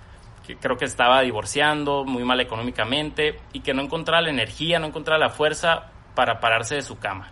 que 0.47 0.57
creo 0.57 0.79
que 0.79 0.87
estaba 0.87 1.21
divorciando, 1.21 2.05
muy 2.05 2.25
mal 2.25 2.41
económicamente 2.41 3.39
y 3.53 3.61
que 3.61 3.75
no 3.75 3.83
encontraba 3.83 4.23
la 4.23 4.31
energía, 4.31 4.79
no 4.79 4.87
encontraba 4.87 5.19
la 5.19 5.29
fuerza 5.29 5.91
para 6.15 6.41
pararse 6.41 6.77
de 6.77 6.83
su 6.83 6.99
cama. 6.99 7.31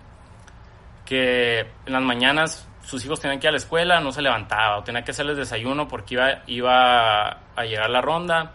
Que 1.07 1.61
en 1.61 1.93
las 1.93 2.03
mañanas 2.03 2.69
sus 2.83 3.05
hijos 3.05 3.21
tenían 3.21 3.41
que 3.41 3.47
ir 3.47 3.49
a 3.49 3.53
la 3.53 3.59
escuela, 3.59 4.01
no 4.01 4.13
se 4.13 4.21
levantaba, 4.21 4.79
o 4.79 4.85
tenía 4.85 5.03
que 5.03 5.13
hacerles 5.13 5.39
desayuno 5.39 5.89
porque 5.89 6.15
iba, 6.15 6.43
iba 6.47 7.29
a 7.57 7.65
llegar 7.65 7.89
la 7.89 8.03
ronda, 8.03 8.53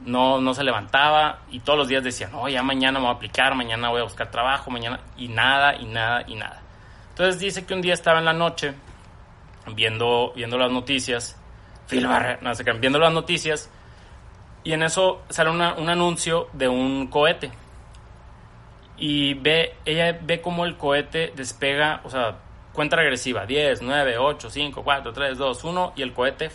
no, 0.00 0.40
no 0.40 0.52
se 0.52 0.64
levantaba 0.64 1.38
y 1.50 1.60
todos 1.60 1.78
los 1.78 1.88
días 1.88 2.02
decía, 2.02 2.28
no, 2.28 2.48
ya 2.48 2.62
mañana 2.62 2.98
me 2.98 3.06
voy 3.06 3.14
a 3.14 3.16
aplicar, 3.16 3.54
mañana 3.54 3.88
voy 3.88 4.00
a 4.00 4.04
buscar 4.04 4.30
trabajo, 4.30 4.70
mañana, 4.70 5.00
y 5.16 5.28
nada, 5.28 5.76
y 5.76 5.84
nada, 5.84 6.24
y 6.26 6.34
nada. 6.34 6.60
Entonces 7.10 7.38
dice 7.38 7.64
que 7.64 7.72
un 7.72 7.80
día 7.80 7.94
estaba 7.94 8.18
en 8.18 8.24
la 8.24 8.32
noche 8.32 8.74
viendo, 9.74 10.32
viendo 10.34 10.58
las 10.58 10.70
noticias, 10.70 11.40
no 12.40 12.54
sé 12.54 12.64
viendo 12.78 12.98
las 12.98 13.12
noticias, 13.12 13.70
y 14.64 14.72
en 14.72 14.82
eso 14.82 15.22
sale 15.28 15.50
un 15.50 15.62
anuncio 15.62 16.48
de 16.52 16.68
un 16.68 17.06
cohete 17.06 17.52
y 18.98 19.34
ve, 19.34 19.74
ella 19.84 20.18
ve 20.22 20.40
cómo 20.40 20.64
el 20.64 20.76
cohete 20.76 21.32
despega, 21.36 22.00
o 22.04 22.10
sea, 22.10 22.38
cuenta 22.72 22.96
regresiva, 22.96 23.46
10, 23.46 23.82
9, 23.82 24.18
8, 24.18 24.50
5, 24.50 24.82
4, 24.82 25.12
3, 25.12 25.38
2, 25.38 25.64
1 25.64 25.92
y 25.96 26.02
el 26.02 26.12
cohete 26.12 26.50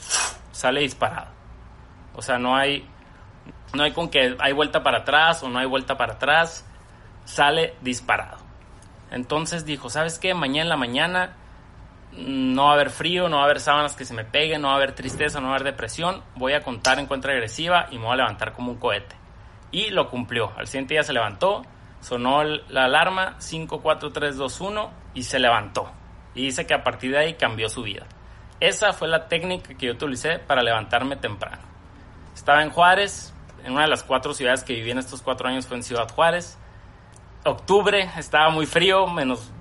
sale 0.52 0.82
disparado. 0.82 1.28
O 2.16 2.22
sea, 2.22 2.38
no 2.38 2.56
hay 2.56 2.88
no 3.74 3.84
hay 3.84 3.92
con 3.92 4.10
que 4.10 4.36
hay 4.40 4.54
vuelta 4.54 4.84
para 4.84 5.00
atrás 5.00 5.44
o 5.44 5.50
no 5.50 5.60
hay 5.60 5.66
vuelta 5.66 5.98
para 5.98 6.14
atrás, 6.14 6.66
sale 7.26 7.76
disparado. 7.82 8.38
Entonces 9.12 9.66
dijo, 9.66 9.90
¿sabes 9.90 10.20
qué? 10.20 10.34
Mañana 10.34 10.64
en 10.64 10.70
la 10.70 10.78
mañana 10.78 11.38
no 12.14 12.66
va 12.66 12.72
a 12.72 12.74
haber 12.74 12.90
frío, 12.90 13.30
no 13.30 13.38
va 13.38 13.44
a 13.44 13.46
haber 13.46 13.60
sábanas 13.60 13.96
que 13.96 14.06
se 14.06 14.14
me 14.14 14.26
peguen, 14.26 14.62
no 14.62 14.68
va 14.68 14.74
a 14.74 14.78
haber 14.78 14.94
tristeza, 14.94 15.40
no 15.40 15.48
va 15.48 15.54
a 15.54 15.56
haber 15.56 15.72
depresión, 15.72 16.24
voy 16.36 16.54
a 16.54 16.62
contar 16.62 17.00
en 17.00 17.06
cuenta 17.06 17.30
regresiva 17.30 17.88
y 17.90 17.98
me 17.98 18.06
voy 18.06 18.14
a 18.14 18.18
levantar 18.18 18.54
como 18.54 18.72
un 18.72 18.78
cohete. 18.78 19.16
Y 19.72 19.90
lo 19.90 20.10
cumplió. 20.10 20.52
Al 20.58 20.68
siguiente 20.68 20.96
día 20.96 21.04
se 21.04 21.14
levantó, 21.14 21.64
sonó 22.02 22.44
la 22.44 22.86
alarma 22.86 23.36
5, 23.40 23.82
4, 23.82 24.12
3, 24.12 24.38
2, 24.38 24.62
1 24.62 24.92
y 25.14 25.24
se 25.24 25.40
levantó. 25.40 25.92
Y 26.36 26.44
dice 26.44 26.66
que 26.66 26.74
a 26.74 26.84
partir 26.84 27.12
de 27.12 27.20
ahí 27.20 27.34
cambió 27.36 27.70
su 27.70 27.84
vida. 27.84 28.06
Esa 28.60 28.94
fue 28.94 29.08
la 29.08 29.28
técnica 29.28 29.74
que 29.76 29.88
yo 29.88 29.94
utilicé 29.94 30.40
para 30.40 30.62
levantarme 30.62 31.16
temprano. 31.16 31.64
Estaba 32.36 32.62
en 32.62 32.70
Juárez, 32.70 33.34
en 33.64 33.74
una 33.74 33.84
de 33.84 33.90
las 33.90 34.04
cuatro 34.04 34.34
ciudades 34.34 34.64
que 34.64 34.74
viví 34.74 34.92
en 34.92 35.00
estos 35.00 35.22
cuatro 35.22 35.48
años 35.48 35.66
fue 35.66 35.78
en 35.78 35.84
Ciudad 35.84 36.10
Juárez. 36.12 36.58
Octubre, 37.46 38.10
estaba 38.18 38.50
muy 38.50 38.66
frío, 38.66 39.08
menos 39.08 39.52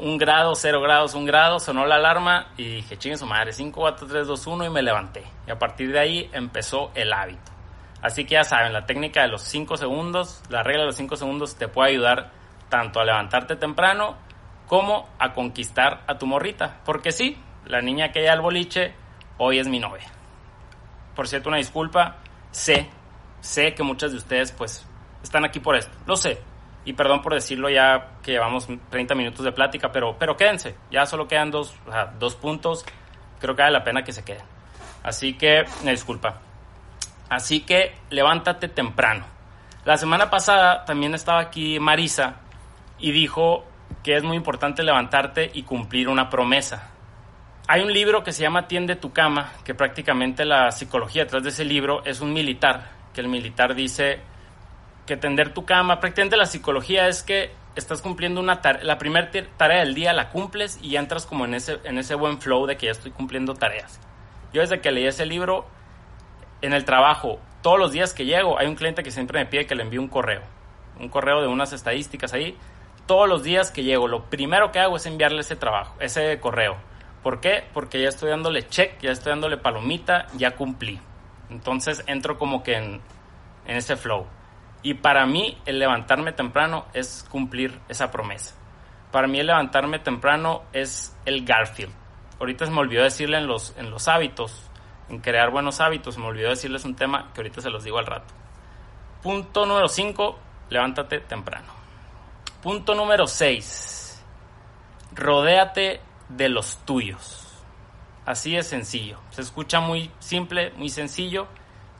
un 0.00 0.18
grado, 0.18 0.54
cero 0.54 0.80
grados, 0.80 1.14
un 1.14 1.26
grado, 1.26 1.58
sonó 1.58 1.86
la 1.86 1.96
alarma 1.96 2.48
y 2.56 2.76
dije, 2.76 2.96
chingue 2.96 3.16
su 3.16 3.26
madre, 3.26 3.52
5, 3.52 3.80
4, 3.80 4.06
3, 4.06 4.26
2, 4.26 4.46
1 4.46 4.64
y 4.66 4.70
me 4.70 4.82
levanté. 4.82 5.24
Y 5.46 5.50
a 5.50 5.58
partir 5.58 5.92
de 5.92 5.98
ahí 5.98 6.30
empezó 6.32 6.90
el 6.94 7.12
hábito. 7.12 7.52
Así 8.00 8.24
que 8.24 8.34
ya 8.34 8.44
saben, 8.44 8.72
la 8.72 8.86
técnica 8.86 9.22
de 9.22 9.28
los 9.28 9.42
5 9.42 9.76
segundos, 9.76 10.42
la 10.50 10.62
regla 10.62 10.82
de 10.82 10.86
los 10.86 10.96
5 10.96 11.16
segundos 11.16 11.56
te 11.56 11.68
puede 11.68 11.90
ayudar 11.90 12.30
tanto 12.68 13.00
a 13.00 13.04
levantarte 13.04 13.56
temprano 13.56 14.16
como 14.66 15.08
a 15.18 15.32
conquistar 15.32 16.04
a 16.06 16.16
tu 16.16 16.26
morrita. 16.26 16.80
Porque 16.84 17.10
sí, 17.10 17.36
la 17.66 17.80
niña 17.80 18.12
que 18.12 18.20
hay 18.20 18.26
al 18.26 18.40
boliche 18.40 18.94
hoy 19.38 19.58
es 19.58 19.66
mi 19.66 19.80
novia. 19.80 20.06
Por 21.16 21.26
cierto, 21.26 21.48
una 21.48 21.58
disculpa, 21.58 22.18
sé, 22.52 22.88
sé 23.40 23.74
que 23.74 23.82
muchas 23.82 24.12
de 24.12 24.18
ustedes 24.18 24.52
pues 24.52 24.86
están 25.22 25.44
aquí 25.44 25.58
por 25.58 25.74
esto, 25.74 25.96
lo 26.06 26.16
sé. 26.16 26.40
Y 26.88 26.94
perdón 26.94 27.20
por 27.20 27.34
decirlo 27.34 27.68
ya 27.68 28.12
que 28.22 28.32
llevamos 28.32 28.66
30 28.88 29.14
minutos 29.14 29.44
de 29.44 29.52
plática, 29.52 29.92
pero, 29.92 30.16
pero 30.18 30.38
quédense, 30.38 30.74
ya 30.90 31.04
solo 31.04 31.28
quedan 31.28 31.50
dos, 31.50 31.74
dos 32.18 32.34
puntos, 32.34 32.86
creo 33.38 33.54
que 33.54 33.60
vale 33.60 33.74
la 33.74 33.84
pena 33.84 34.02
que 34.02 34.12
se 34.14 34.24
queden. 34.24 34.44
Así 35.02 35.34
que, 35.34 35.66
me 35.84 35.90
disculpa. 35.90 36.40
Así 37.28 37.60
que 37.60 37.94
levántate 38.08 38.68
temprano. 38.68 39.26
La 39.84 39.98
semana 39.98 40.30
pasada 40.30 40.86
también 40.86 41.14
estaba 41.14 41.40
aquí 41.40 41.78
Marisa 41.78 42.36
y 42.98 43.12
dijo 43.12 43.66
que 44.02 44.16
es 44.16 44.22
muy 44.22 44.38
importante 44.38 44.82
levantarte 44.82 45.50
y 45.52 45.64
cumplir 45.64 46.08
una 46.08 46.30
promesa. 46.30 46.88
Hay 47.66 47.82
un 47.82 47.92
libro 47.92 48.24
que 48.24 48.32
se 48.32 48.44
llama 48.44 48.66
Tiende 48.66 48.96
tu 48.96 49.12
cama, 49.12 49.52
que 49.62 49.74
prácticamente 49.74 50.46
la 50.46 50.72
psicología 50.72 51.24
detrás 51.24 51.42
de 51.42 51.50
ese 51.50 51.66
libro 51.66 52.02
es 52.06 52.22
un 52.22 52.32
militar, 52.32 52.92
que 53.12 53.20
el 53.20 53.28
militar 53.28 53.74
dice 53.74 54.22
que 55.08 55.16
tender 55.16 55.54
tu 55.54 55.64
cama, 55.64 56.00
prácticamente 56.00 56.36
la 56.36 56.44
psicología 56.46 57.08
es 57.08 57.22
que 57.22 57.50
estás 57.74 58.02
cumpliendo 58.02 58.40
una 58.40 58.60
tarea, 58.60 58.84
la 58.84 58.98
primera 58.98 59.30
tarea 59.56 59.80
del 59.80 59.94
día 59.94 60.12
la 60.12 60.28
cumples 60.28 60.78
y 60.82 60.96
entras 60.96 61.24
como 61.24 61.46
en 61.46 61.54
ese, 61.54 61.78
en 61.84 61.96
ese 61.96 62.14
buen 62.14 62.40
flow 62.40 62.66
de 62.66 62.76
que 62.76 62.86
ya 62.86 62.92
estoy 62.92 63.10
cumpliendo 63.10 63.54
tareas. 63.54 63.98
Yo 64.52 64.60
desde 64.60 64.80
que 64.80 64.92
leí 64.92 65.06
ese 65.06 65.24
libro 65.24 65.66
en 66.60 66.74
el 66.74 66.84
trabajo, 66.84 67.40
todos 67.62 67.78
los 67.78 67.90
días 67.90 68.12
que 68.12 68.26
llego, 68.26 68.58
hay 68.58 68.66
un 68.66 68.74
cliente 68.74 69.02
que 69.02 69.10
siempre 69.10 69.38
me 69.40 69.46
pide 69.46 69.66
que 69.66 69.74
le 69.74 69.82
envíe 69.82 69.98
un 69.98 70.08
correo, 70.08 70.42
un 71.00 71.08
correo 71.08 71.40
de 71.40 71.48
unas 71.48 71.72
estadísticas 71.72 72.34
ahí. 72.34 72.56
Todos 73.06 73.26
los 73.26 73.42
días 73.42 73.70
que 73.70 73.84
llego, 73.84 74.06
lo 74.08 74.26
primero 74.26 74.70
que 74.70 74.78
hago 74.78 74.96
es 74.98 75.06
enviarle 75.06 75.40
ese 75.40 75.56
trabajo, 75.56 75.94
ese 76.00 76.38
correo. 76.38 76.76
¿Por 77.22 77.40
qué? 77.40 77.64
Porque 77.72 78.02
ya 78.02 78.10
estoy 78.10 78.28
dándole 78.28 78.68
check, 78.68 79.00
ya 79.00 79.10
estoy 79.10 79.30
dándole 79.30 79.56
palomita, 79.56 80.26
ya 80.36 80.50
cumplí. 80.50 81.00
Entonces 81.48 82.04
entro 82.06 82.38
como 82.38 82.62
que 82.62 82.76
en, 82.76 83.00
en 83.66 83.76
ese 83.76 83.96
flow. 83.96 84.26
Y 84.82 84.94
para 84.94 85.26
mí 85.26 85.58
el 85.66 85.78
levantarme 85.78 86.32
temprano 86.32 86.86
es 86.94 87.26
cumplir 87.30 87.80
esa 87.88 88.10
promesa. 88.10 88.54
Para 89.10 89.26
mí 89.26 89.40
el 89.40 89.46
levantarme 89.46 89.98
temprano 89.98 90.62
es 90.72 91.16
el 91.24 91.44
Garfield. 91.44 91.92
Ahorita 92.38 92.66
se 92.66 92.70
me 92.70 92.78
olvidó 92.78 93.02
decirle 93.02 93.38
en 93.38 93.46
los, 93.46 93.74
en 93.76 93.90
los 93.90 94.06
hábitos, 94.06 94.70
en 95.08 95.18
crear 95.18 95.50
buenos 95.50 95.80
hábitos. 95.80 96.18
Me 96.18 96.26
olvidó 96.26 96.50
decirles 96.50 96.84
un 96.84 96.94
tema 96.94 97.32
que 97.32 97.40
ahorita 97.40 97.60
se 97.60 97.70
los 97.70 97.82
digo 97.82 97.98
al 97.98 98.06
rato. 98.06 98.32
Punto 99.22 99.66
número 99.66 99.88
5, 99.88 100.38
levántate 100.70 101.20
temprano. 101.20 101.72
Punto 102.62 102.94
número 102.94 103.26
6, 103.26 104.24
rodéate 105.14 106.00
de 106.28 106.48
los 106.48 106.78
tuyos. 106.84 107.62
Así 108.26 108.56
es 108.56 108.68
sencillo. 108.68 109.18
Se 109.30 109.40
escucha 109.40 109.80
muy 109.80 110.10
simple, 110.20 110.70
muy 110.76 110.90
sencillo 110.90 111.48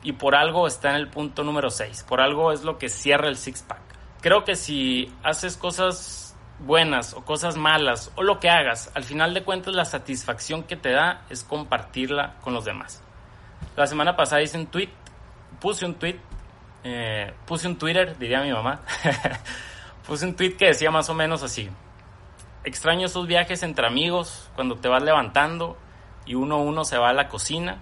y 0.03 0.13
por 0.13 0.35
algo 0.35 0.67
está 0.67 0.91
en 0.91 0.95
el 0.95 1.09
punto 1.09 1.43
número 1.43 1.69
6. 1.69 2.05
Por 2.07 2.21
algo 2.21 2.51
es 2.51 2.63
lo 2.63 2.77
que 2.77 2.89
cierra 2.89 3.27
el 3.27 3.37
six 3.37 3.61
pack. 3.61 3.81
Creo 4.21 4.43
que 4.43 4.55
si 4.55 5.13
haces 5.23 5.57
cosas 5.57 6.37
buenas 6.59 7.13
o 7.13 7.23
cosas 7.23 7.55
malas 7.55 8.11
o 8.15 8.23
lo 8.23 8.39
que 8.39 8.49
hagas, 8.49 8.91
al 8.93 9.03
final 9.03 9.33
de 9.33 9.43
cuentas 9.43 9.73
la 9.73 9.85
satisfacción 9.85 10.63
que 10.63 10.75
te 10.75 10.91
da 10.91 11.21
es 11.29 11.43
compartirla 11.43 12.35
con 12.41 12.53
los 12.53 12.65
demás. 12.65 13.01
La 13.75 13.87
semana 13.87 14.15
pasada 14.15 14.41
hice 14.41 14.57
un 14.57 14.67
tweet, 14.67 14.89
puse 15.59 15.85
un 15.85 15.95
tweet, 15.95 16.19
eh, 16.83 17.33
puse 17.45 17.67
un 17.67 17.77
Twitter, 17.77 18.17
diría 18.17 18.41
mi 18.41 18.51
mamá, 18.51 18.81
puse 20.07 20.25
un 20.25 20.35
tweet 20.35 20.55
que 20.55 20.67
decía 20.67 20.91
más 20.91 21.09
o 21.09 21.13
menos 21.13 21.43
así, 21.43 21.69
extraño 22.63 23.05
esos 23.05 23.25
viajes 23.27 23.63
entre 23.63 23.87
amigos 23.87 24.49
cuando 24.55 24.75
te 24.75 24.89
vas 24.89 25.03
levantando 25.03 25.77
y 26.25 26.35
uno 26.35 26.55
a 26.55 26.59
uno 26.59 26.83
se 26.83 26.97
va 26.97 27.09
a 27.09 27.13
la 27.13 27.29
cocina 27.29 27.79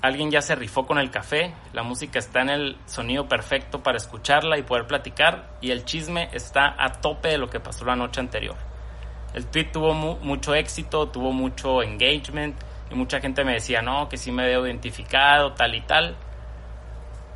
alguien 0.00 0.30
ya 0.30 0.42
se 0.42 0.54
rifó 0.54 0.86
con 0.86 0.98
el 0.98 1.10
café, 1.10 1.54
la 1.72 1.82
música 1.82 2.18
está 2.18 2.42
en 2.42 2.50
el 2.50 2.76
sonido 2.86 3.28
perfecto 3.28 3.82
para 3.82 3.96
escucharla 3.96 4.58
y 4.58 4.62
poder 4.62 4.86
platicar 4.86 5.56
y 5.60 5.70
el 5.70 5.84
chisme 5.84 6.28
está 6.32 6.74
a 6.78 6.92
tope 7.00 7.28
de 7.28 7.38
lo 7.38 7.50
que 7.50 7.60
pasó 7.60 7.84
la 7.84 7.96
noche 7.96 8.20
anterior. 8.20 8.56
El 9.34 9.46
tweet 9.46 9.66
tuvo 9.72 9.94
mucho 9.94 10.54
éxito, 10.54 11.08
tuvo 11.08 11.32
mucho 11.32 11.82
engagement 11.82 12.56
y 12.90 12.94
mucha 12.94 13.20
gente 13.20 13.44
me 13.44 13.54
decía, 13.54 13.82
no, 13.82 14.08
que 14.08 14.16
sí 14.16 14.32
me 14.32 14.46
veo 14.46 14.66
identificado, 14.66 15.52
tal 15.52 15.74
y 15.74 15.80
tal. 15.82 16.16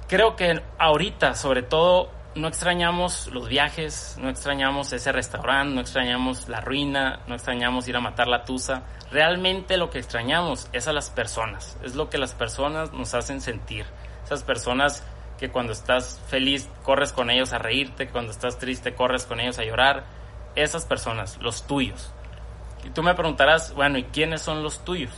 creo 0.08 0.36
que 0.36 0.60
ahorita, 0.78 1.34
sobre 1.34 1.62
todo, 1.62 2.10
no 2.34 2.48
extrañamos 2.48 3.28
los 3.28 3.48
viajes, 3.48 4.16
no 4.18 4.30
extrañamos 4.30 4.92
ese 4.92 5.12
restaurante, 5.12 5.74
no 5.74 5.80
extrañamos 5.80 6.48
la 6.48 6.60
ruina, 6.60 7.20
no 7.26 7.34
extrañamos 7.34 7.86
ir 7.88 7.96
a 7.96 8.00
matar 8.00 8.28
la 8.28 8.44
tusa. 8.44 8.84
Realmente 9.10 9.76
lo 9.76 9.90
que 9.90 9.98
extrañamos 9.98 10.68
es 10.72 10.88
a 10.88 10.92
las 10.92 11.10
personas, 11.10 11.76
es 11.82 11.94
lo 11.94 12.08
que 12.08 12.18
las 12.18 12.34
personas 12.34 12.92
nos 12.92 13.14
hacen 13.14 13.40
sentir. 13.40 13.84
Esas 14.24 14.44
personas 14.44 15.04
que 15.38 15.50
cuando 15.50 15.72
estás 15.72 16.20
feliz 16.28 16.68
corres 16.84 17.12
con 17.12 17.28
ellos 17.28 17.52
a 17.52 17.58
reírte, 17.58 18.08
cuando 18.08 18.30
estás 18.30 18.58
triste 18.58 18.94
corres 18.94 19.26
con 19.26 19.40
ellos 19.40 19.58
a 19.58 19.64
llorar. 19.64 20.04
Esas 20.54 20.84
personas, 20.84 21.38
los 21.40 21.66
tuyos. 21.66 22.12
Y 22.84 22.90
tú 22.90 23.02
me 23.02 23.14
preguntarás, 23.14 23.74
bueno, 23.74 23.98
¿y 23.98 24.04
quiénes 24.04 24.42
son 24.42 24.62
los 24.62 24.84
tuyos? 24.84 25.12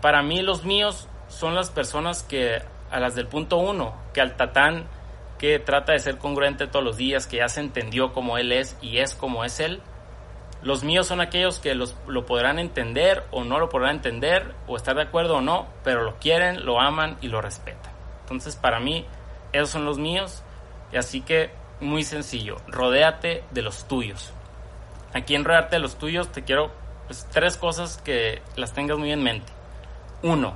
Para 0.00 0.22
mí 0.22 0.42
los 0.42 0.64
míos 0.64 1.08
son 1.28 1.54
las 1.54 1.70
personas 1.70 2.22
que, 2.22 2.62
a 2.90 3.00
las 3.00 3.14
del 3.14 3.26
punto 3.26 3.56
uno, 3.56 3.94
que 4.12 4.20
al 4.20 4.36
tatán 4.36 4.86
trata 5.64 5.92
de 5.92 5.98
ser 5.98 6.18
congruente 6.18 6.66
todos 6.66 6.84
los 6.84 6.96
días, 6.96 7.26
que 7.26 7.38
ya 7.38 7.48
se 7.48 7.60
entendió 7.60 8.12
como 8.12 8.38
él 8.38 8.52
es 8.52 8.76
y 8.80 8.98
es 8.98 9.14
como 9.14 9.44
es 9.44 9.60
él. 9.60 9.80
Los 10.62 10.82
míos 10.82 11.06
son 11.06 11.20
aquellos 11.20 11.58
que 11.58 11.74
los, 11.74 11.96
lo 12.06 12.24
podrán 12.24 12.58
entender 12.58 13.24
o 13.30 13.44
no 13.44 13.58
lo 13.58 13.68
podrán 13.68 13.96
entender 13.96 14.54
o 14.66 14.76
estar 14.76 14.96
de 14.96 15.02
acuerdo 15.02 15.36
o 15.36 15.40
no, 15.42 15.66
pero 15.82 16.02
lo 16.02 16.18
quieren, 16.18 16.64
lo 16.64 16.80
aman 16.80 17.18
y 17.20 17.28
lo 17.28 17.42
respetan. 17.42 17.92
Entonces 18.22 18.56
para 18.56 18.80
mí 18.80 19.04
esos 19.52 19.70
son 19.70 19.84
los 19.84 19.98
míos 19.98 20.42
y 20.92 20.96
así 20.96 21.20
que 21.20 21.50
muy 21.80 22.02
sencillo, 22.02 22.56
rodéate 22.66 23.44
de 23.50 23.62
los 23.62 23.86
tuyos. 23.86 24.32
Aquí 25.12 25.34
en 25.34 25.44
rodearte 25.44 25.76
de 25.76 25.80
los 25.80 25.96
tuyos 25.98 26.32
te 26.32 26.42
quiero 26.42 26.72
pues, 27.06 27.28
tres 27.30 27.56
cosas 27.56 27.98
que 27.98 28.40
las 28.56 28.72
tengas 28.72 28.98
muy 28.98 29.12
en 29.12 29.22
mente. 29.22 29.52
Uno, 30.22 30.54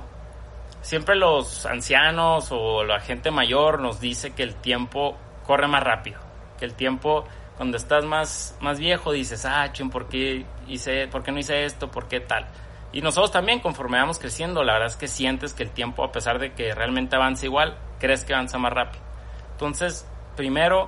siempre 0.81 1.15
los 1.15 1.65
ancianos 1.65 2.49
o 2.51 2.83
la 2.83 2.99
gente 2.99 3.31
mayor 3.31 3.81
nos 3.81 3.99
dice 3.99 4.31
que 4.31 4.43
el 4.43 4.55
tiempo 4.55 5.17
corre 5.45 5.67
más 5.67 5.83
rápido, 5.83 6.19
que 6.57 6.65
el 6.65 6.73
tiempo 6.73 7.25
cuando 7.57 7.75
estás 7.75 8.05
más, 8.05 8.57
más 8.61 8.79
viejo 8.79 9.11
dices, 9.11 9.45
ah, 9.45 9.69
ching, 9.73 9.89
¿por 9.89 10.07
qué, 10.07 10.45
hice, 10.67 11.07
¿por 11.07 11.23
qué 11.23 11.31
no 11.33 11.39
hice 11.39 11.65
esto? 11.65 11.91
¿Por 11.91 12.07
qué 12.07 12.21
tal? 12.21 12.47
Y 12.93 13.01
nosotros 13.01 13.31
también, 13.31 13.59
conforme 13.59 13.99
vamos 13.99 14.17
creciendo, 14.17 14.63
la 14.63 14.73
verdad 14.73 14.87
es 14.87 14.95
que 14.95 15.07
sientes 15.07 15.53
que 15.53 15.63
el 15.63 15.69
tiempo, 15.71 16.03
a 16.03 16.11
pesar 16.11 16.39
de 16.39 16.53
que 16.53 16.73
realmente 16.73 17.17
avanza 17.17 17.45
igual, 17.45 17.77
crees 17.99 18.23
que 18.23 18.33
avanza 18.33 18.57
más 18.57 18.71
rápido. 18.71 19.03
Entonces, 19.51 20.07
primero, 20.37 20.87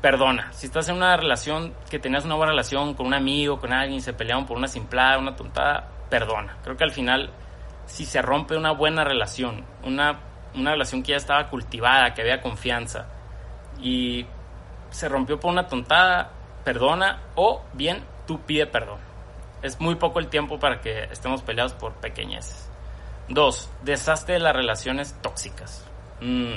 perdona. 0.00 0.52
Si 0.52 0.66
estás 0.66 0.88
en 0.88 0.96
una 0.96 1.16
relación 1.16 1.74
que 1.90 1.98
tenías 1.98 2.24
una 2.24 2.36
buena 2.36 2.52
relación 2.52 2.94
con 2.94 3.06
un 3.06 3.14
amigo, 3.14 3.58
con 3.58 3.72
alguien, 3.72 4.00
se 4.00 4.12
pelearon 4.12 4.46
por 4.46 4.56
una 4.56 4.68
simplada, 4.68 5.18
una 5.18 5.34
tontada, 5.34 5.88
perdona. 6.08 6.58
Creo 6.62 6.76
que 6.76 6.84
al 6.84 6.92
final 6.92 7.30
si 7.86 8.04
se 8.04 8.22
rompe 8.22 8.56
una 8.56 8.72
buena 8.72 9.04
relación, 9.04 9.64
una, 9.82 10.20
una 10.54 10.72
relación 10.72 11.02
que 11.02 11.12
ya 11.12 11.16
estaba 11.16 11.48
cultivada, 11.48 12.14
que 12.14 12.22
había 12.22 12.40
confianza, 12.40 13.06
y 13.80 14.26
se 14.90 15.08
rompió 15.08 15.38
por 15.40 15.50
una 15.50 15.66
tontada, 15.66 16.30
perdona, 16.64 17.22
o 17.34 17.62
bien 17.72 18.04
tú 18.26 18.40
pide 18.40 18.66
perdón. 18.66 18.98
Es 19.62 19.80
muy 19.80 19.94
poco 19.94 20.18
el 20.18 20.28
tiempo 20.28 20.58
para 20.58 20.80
que 20.80 21.04
estemos 21.04 21.42
peleados 21.42 21.72
por 21.72 21.94
pequeñeces. 21.94 22.70
Dos, 23.28 23.70
deshazte 23.82 24.34
de 24.34 24.38
las 24.38 24.54
relaciones 24.54 25.14
tóxicas. 25.22 25.86
Mm. 26.20 26.56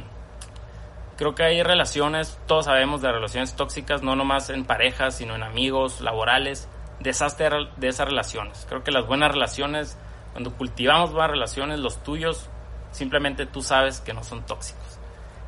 Creo 1.16 1.34
que 1.34 1.44
hay 1.44 1.64
relaciones, 1.64 2.38
todos 2.46 2.66
sabemos 2.66 3.02
de 3.02 3.12
relaciones 3.12 3.56
tóxicas, 3.56 4.04
no 4.04 4.16
nomás 4.16 4.50
en 4.50 4.66
parejas, 4.66 5.16
sino 5.16 5.36
en 5.36 5.44
amigos, 5.44 6.02
laborales. 6.02 6.70
Deshazte 7.00 7.50
de 7.78 7.88
esas 7.88 8.08
relaciones. 8.08 8.66
Creo 8.70 8.84
que 8.84 8.92
las 8.92 9.08
buenas 9.08 9.32
relaciones 9.32 9.98
cuando 10.38 10.56
cultivamos 10.56 11.14
buenas 11.14 11.32
relaciones, 11.32 11.80
los 11.80 12.04
tuyos, 12.04 12.48
simplemente 12.92 13.48
tú 13.48 13.64
sabes 13.64 14.02
que 14.02 14.14
no 14.14 14.24
son 14.24 14.46
tóxicos. 14.46 15.00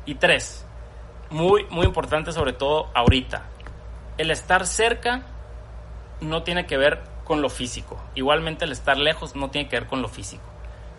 Y 0.04 0.16
tres, 0.16 0.66
muy, 1.30 1.64
muy 1.70 1.86
importante 1.86 2.32
sobre 2.32 2.54
todo 2.54 2.90
ahorita, 2.92 3.44
el 4.18 4.32
estar 4.32 4.66
cerca 4.66 5.22
no 6.20 6.42
tiene 6.42 6.66
que 6.66 6.76
ver 6.76 7.04
con 7.22 7.40
lo 7.40 7.50
físico. 7.50 8.02
Igualmente 8.16 8.64
el 8.64 8.72
estar 8.72 8.98
lejos 8.98 9.36
no 9.36 9.48
tiene 9.48 9.68
que 9.68 9.78
ver 9.78 9.86
con 9.86 10.02
lo 10.02 10.08
físico. 10.08 10.42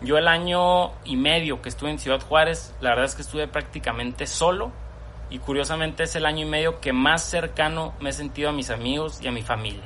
Yo 0.00 0.16
el 0.16 0.26
año 0.26 0.92
y 1.04 1.16
medio 1.16 1.60
que 1.60 1.68
estuve 1.68 1.90
en 1.90 1.98
Ciudad 1.98 2.22
Juárez, 2.22 2.74
la 2.80 2.88
verdad 2.88 3.04
es 3.04 3.14
que 3.14 3.20
estuve 3.20 3.46
prácticamente 3.46 4.26
solo 4.26 4.72
y 5.28 5.38
curiosamente 5.38 6.04
es 6.04 6.16
el 6.16 6.24
año 6.24 6.46
y 6.46 6.48
medio 6.48 6.80
que 6.80 6.94
más 6.94 7.24
cercano 7.24 7.92
me 8.00 8.08
he 8.08 8.14
sentido 8.14 8.48
a 8.48 8.52
mis 8.52 8.70
amigos 8.70 9.20
y 9.20 9.28
a 9.28 9.32
mi 9.32 9.42
familia. 9.42 9.84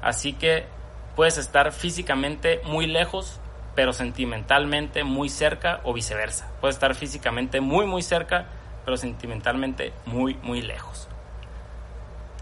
Así 0.00 0.32
que 0.32 0.74
puedes 1.16 1.38
estar 1.38 1.72
físicamente 1.72 2.60
muy 2.64 2.86
lejos, 2.86 3.40
pero 3.74 3.92
sentimentalmente 3.92 5.02
muy 5.02 5.28
cerca 5.28 5.80
o 5.82 5.92
viceversa. 5.92 6.52
Puedes 6.60 6.76
estar 6.76 6.94
físicamente 6.94 7.60
muy 7.60 7.86
muy 7.86 8.02
cerca, 8.02 8.46
pero 8.84 8.96
sentimentalmente 8.96 9.92
muy 10.04 10.34
muy 10.42 10.62
lejos. 10.62 11.08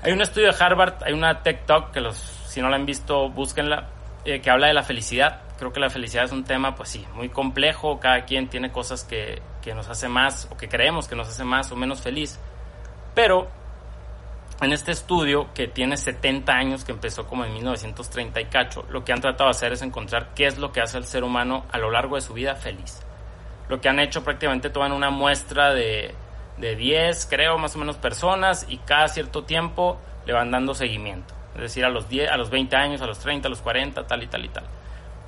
Hay 0.02 0.12
un 0.12 0.20
estudio 0.20 0.52
de 0.52 0.56
Harvard, 0.62 1.02
hay 1.04 1.14
una 1.14 1.42
TikTok 1.42 1.66
Talk 1.66 1.92
que 1.92 2.00
los 2.00 2.16
si 2.16 2.60
no 2.60 2.68
la 2.68 2.76
han 2.76 2.84
visto, 2.86 3.30
búsquenla, 3.30 3.88
eh, 4.24 4.40
que 4.40 4.50
habla 4.50 4.66
de 4.66 4.74
la 4.74 4.82
felicidad. 4.82 5.40
Creo 5.58 5.72
que 5.72 5.80
la 5.80 5.90
felicidad 5.90 6.24
es 6.24 6.32
un 6.32 6.44
tema, 6.44 6.74
pues 6.74 6.88
sí, 6.88 7.06
muy 7.14 7.28
complejo. 7.28 7.98
Cada 8.00 8.24
quien 8.24 8.48
tiene 8.48 8.70
cosas 8.70 9.02
que, 9.04 9.40
que 9.62 9.74
nos 9.74 9.88
hace 9.88 10.08
más 10.08 10.48
o 10.50 10.56
que 10.56 10.68
creemos 10.68 11.08
que 11.08 11.16
nos 11.16 11.28
hace 11.28 11.44
más 11.44 11.72
o 11.72 11.76
menos 11.76 12.02
feliz. 12.02 12.38
Pero 13.14 13.48
en 14.60 14.72
este 14.72 14.92
estudio 14.92 15.48
que 15.52 15.66
tiene 15.66 15.96
70 15.96 16.52
años, 16.52 16.84
que 16.84 16.92
empezó 16.92 17.26
como 17.26 17.44
en 17.44 17.52
1930 17.54 18.40
y 18.40 18.48
lo 18.90 19.04
que 19.04 19.12
han 19.12 19.20
tratado 19.20 19.50
de 19.50 19.56
hacer 19.56 19.72
es 19.72 19.82
encontrar 19.82 20.32
qué 20.34 20.46
es 20.46 20.58
lo 20.58 20.72
que 20.72 20.80
hace 20.80 20.96
al 20.96 21.06
ser 21.06 21.24
humano 21.24 21.64
a 21.70 21.78
lo 21.78 21.90
largo 21.90 22.16
de 22.16 22.22
su 22.22 22.34
vida 22.34 22.54
feliz. 22.54 23.00
Lo 23.68 23.80
que 23.80 23.88
han 23.88 23.98
hecho 23.98 24.22
prácticamente 24.22 24.70
toman 24.70 24.92
una 24.92 25.10
muestra 25.10 25.74
de, 25.74 26.14
de 26.58 26.76
10, 26.76 27.26
creo, 27.26 27.58
más 27.58 27.74
o 27.74 27.78
menos 27.78 27.96
personas 27.96 28.66
y 28.68 28.78
cada 28.78 29.08
cierto 29.08 29.44
tiempo 29.44 29.98
le 30.26 30.32
van 30.32 30.50
dando 30.50 30.74
seguimiento. 30.74 31.34
Es 31.54 31.62
decir, 31.62 31.84
a 31.84 31.88
los, 31.88 32.08
10, 32.08 32.30
a 32.30 32.36
los 32.36 32.50
20 32.50 32.76
años, 32.76 33.00
a 33.00 33.06
los 33.06 33.18
30, 33.18 33.48
a 33.48 33.50
los 33.50 33.60
40, 33.60 34.06
tal 34.06 34.22
y 34.22 34.26
tal 34.26 34.44
y 34.44 34.48
tal. 34.48 34.64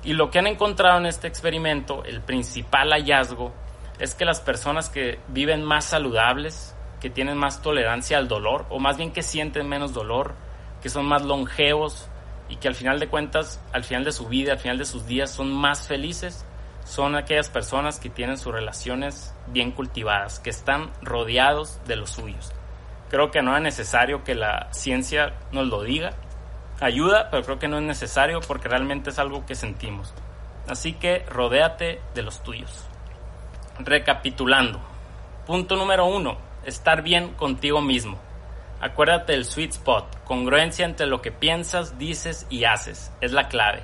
Y 0.03 0.13
lo 0.13 0.29
que 0.29 0.39
han 0.39 0.47
encontrado 0.47 0.97
en 0.99 1.05
este 1.05 1.27
experimento, 1.27 2.03
el 2.05 2.21
principal 2.21 2.91
hallazgo, 2.91 3.53
es 3.99 4.13
que 4.13 4.25
las 4.25 4.41
personas 4.41 4.89
que 4.89 5.19
viven 5.29 5.63
más 5.63 5.85
saludables, 5.85 6.75
que 6.99 7.09
tienen 7.09 7.37
más 7.37 7.61
tolerancia 7.61 8.17
al 8.17 8.27
dolor, 8.27 8.65
o 8.69 8.79
más 8.79 8.97
bien 8.97 9.11
que 9.11 9.23
sienten 9.23 9.67
menos 9.67 9.93
dolor, 9.93 10.33
que 10.81 10.89
son 10.89 11.05
más 11.05 11.23
longevos 11.23 12.07
y 12.49 12.57
que 12.57 12.67
al 12.67 12.75
final 12.75 12.99
de 12.99 13.07
cuentas, 13.07 13.61
al 13.73 13.83
final 13.83 14.03
de 14.03 14.11
su 14.11 14.27
vida, 14.27 14.53
al 14.53 14.59
final 14.59 14.77
de 14.77 14.85
sus 14.85 15.05
días, 15.05 15.31
son 15.31 15.51
más 15.53 15.87
felices, 15.87 16.45
son 16.85 17.15
aquellas 17.15 17.49
personas 17.49 17.99
que 17.99 18.09
tienen 18.09 18.37
sus 18.37 18.53
relaciones 18.53 19.33
bien 19.47 19.71
cultivadas, 19.71 20.39
que 20.39 20.49
están 20.49 20.91
rodeados 21.01 21.79
de 21.85 21.97
los 21.97 22.11
suyos. 22.11 22.53
Creo 23.09 23.31
que 23.31 23.41
no 23.41 23.55
es 23.55 23.61
necesario 23.61 24.23
que 24.23 24.35
la 24.35 24.67
ciencia 24.71 25.33
nos 25.51 25.67
lo 25.67 25.83
diga, 25.83 26.13
ayuda, 26.79 27.29
pero 27.29 27.43
creo 27.43 27.59
que 27.59 27.67
no 27.67 27.77
es 27.77 27.83
necesario 27.83 28.39
porque 28.41 28.69
realmente 28.69 29.09
es 29.09 29.19
algo 29.19 29.45
que 29.45 29.55
sentimos. 29.55 30.13
Así 30.67 30.93
que 30.93 31.25
rodéate 31.29 32.01
de 32.13 32.21
los 32.23 32.43
tuyos. 32.43 32.85
Recapitulando. 33.79 34.79
Punto 35.45 35.75
número 35.75 36.05
uno 36.05 36.46
estar 36.67 37.01
bien 37.01 37.29
contigo 37.29 37.81
mismo. 37.81 38.19
Acuérdate 38.81 39.31
del 39.31 39.45
sweet 39.45 39.71
spot, 39.71 40.23
congruencia 40.25 40.85
entre 40.85 41.07
lo 41.07 41.21
que 41.21 41.31
piensas, 41.31 41.97
dices 41.97 42.45
y 42.49 42.65
haces. 42.65 43.11
Es 43.21 43.31
la 43.31 43.47
clave. 43.47 43.83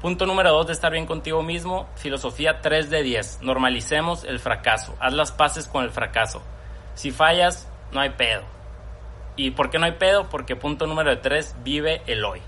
Punto 0.00 0.24
número 0.24 0.52
2 0.52 0.68
de 0.68 0.72
estar 0.72 0.92
bien 0.92 1.04
contigo 1.04 1.42
mismo, 1.42 1.88
filosofía 1.96 2.60
3 2.60 2.90
de 2.90 3.02
10. 3.02 3.42
Normalicemos 3.42 4.24
el 4.24 4.38
fracaso. 4.38 4.96
Haz 5.00 5.12
las 5.12 5.32
paces 5.32 5.66
con 5.66 5.84
el 5.84 5.90
fracaso. 5.90 6.42
Si 6.94 7.10
fallas, 7.10 7.68
no 7.90 8.00
hay 8.00 8.10
pedo. 8.10 8.42
¿Y 9.34 9.50
por 9.50 9.70
qué 9.70 9.78
no 9.78 9.86
hay 9.86 9.92
pedo? 9.92 10.28
Porque 10.28 10.54
punto 10.54 10.86
número 10.86 11.18
3, 11.18 11.56
vive 11.64 12.02
el 12.06 12.24
hoy. 12.24 12.40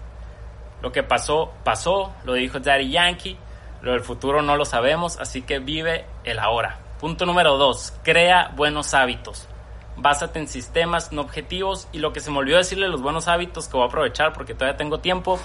Lo 0.82 0.92
que 0.92 1.02
pasó, 1.02 1.52
pasó, 1.64 2.14
lo 2.24 2.34
dijo 2.34 2.60
Daddy 2.60 2.90
Yankee. 2.90 3.36
Lo 3.82 3.92
del 3.92 4.00
futuro 4.00 4.40
no 4.40 4.56
lo 4.56 4.64
sabemos, 4.64 5.18
así 5.18 5.42
que 5.42 5.58
vive 5.58 6.06
el 6.22 6.38
ahora. 6.38 6.78
Punto 7.00 7.26
número 7.26 7.58
2, 7.58 8.00
crea 8.04 8.52
buenos 8.54 8.94
hábitos 8.94 9.48
básate 9.96 10.38
en 10.38 10.48
sistemas, 10.48 11.12
no 11.12 11.22
objetivos. 11.22 11.88
Y 11.92 11.98
lo 11.98 12.12
que 12.12 12.20
se 12.20 12.30
me 12.30 12.38
olvidó 12.38 12.58
decirle 12.58 12.88
los 12.88 13.02
buenos 13.02 13.28
hábitos 13.28 13.68
que 13.68 13.76
voy 13.76 13.84
a 13.84 13.88
aprovechar 13.88 14.32
porque 14.32 14.54
todavía 14.54 14.76
tengo 14.76 14.98
tiempo 14.98 15.38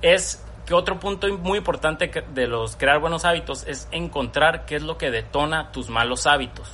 es 0.00 0.44
que 0.66 0.74
otro 0.74 1.00
punto 1.00 1.26
muy 1.38 1.58
importante 1.58 2.08
de 2.08 2.46
los 2.46 2.76
crear 2.76 3.00
buenos 3.00 3.24
hábitos 3.24 3.66
es 3.66 3.88
encontrar 3.90 4.64
qué 4.64 4.76
es 4.76 4.82
lo 4.82 4.96
que 4.96 5.10
detona 5.10 5.72
tus 5.72 5.88
malos 5.88 6.26
hábitos. 6.26 6.68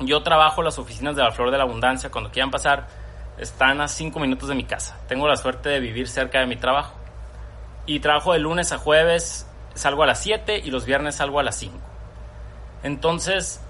Yo 0.00 0.22
trabajo 0.22 0.62
las 0.62 0.78
oficinas 0.78 1.16
de 1.16 1.22
la 1.22 1.30
Flor 1.30 1.50
de 1.50 1.58
la 1.58 1.64
Abundancia, 1.64 2.10
cuando 2.10 2.30
quieran 2.30 2.50
pasar, 2.50 2.88
están 3.38 3.80
a 3.80 3.88
5 3.88 4.18
minutos 4.18 4.48
de 4.48 4.54
mi 4.54 4.64
casa. 4.64 4.98
Tengo 5.08 5.28
la 5.28 5.36
suerte 5.36 5.68
de 5.68 5.80
vivir 5.80 6.08
cerca 6.08 6.40
de 6.40 6.46
mi 6.46 6.56
trabajo. 6.56 6.94
Y 7.86 8.00
trabajo 8.00 8.32
de 8.32 8.38
lunes 8.38 8.72
a 8.72 8.78
jueves, 8.78 9.46
salgo 9.74 10.02
a 10.02 10.06
las 10.06 10.20
7 10.22 10.58
y 10.58 10.70
los 10.70 10.86
viernes 10.86 11.16
salgo 11.16 11.40
a 11.40 11.42
las 11.42 11.56
5. 11.56 11.76
Entonces, 12.82 13.60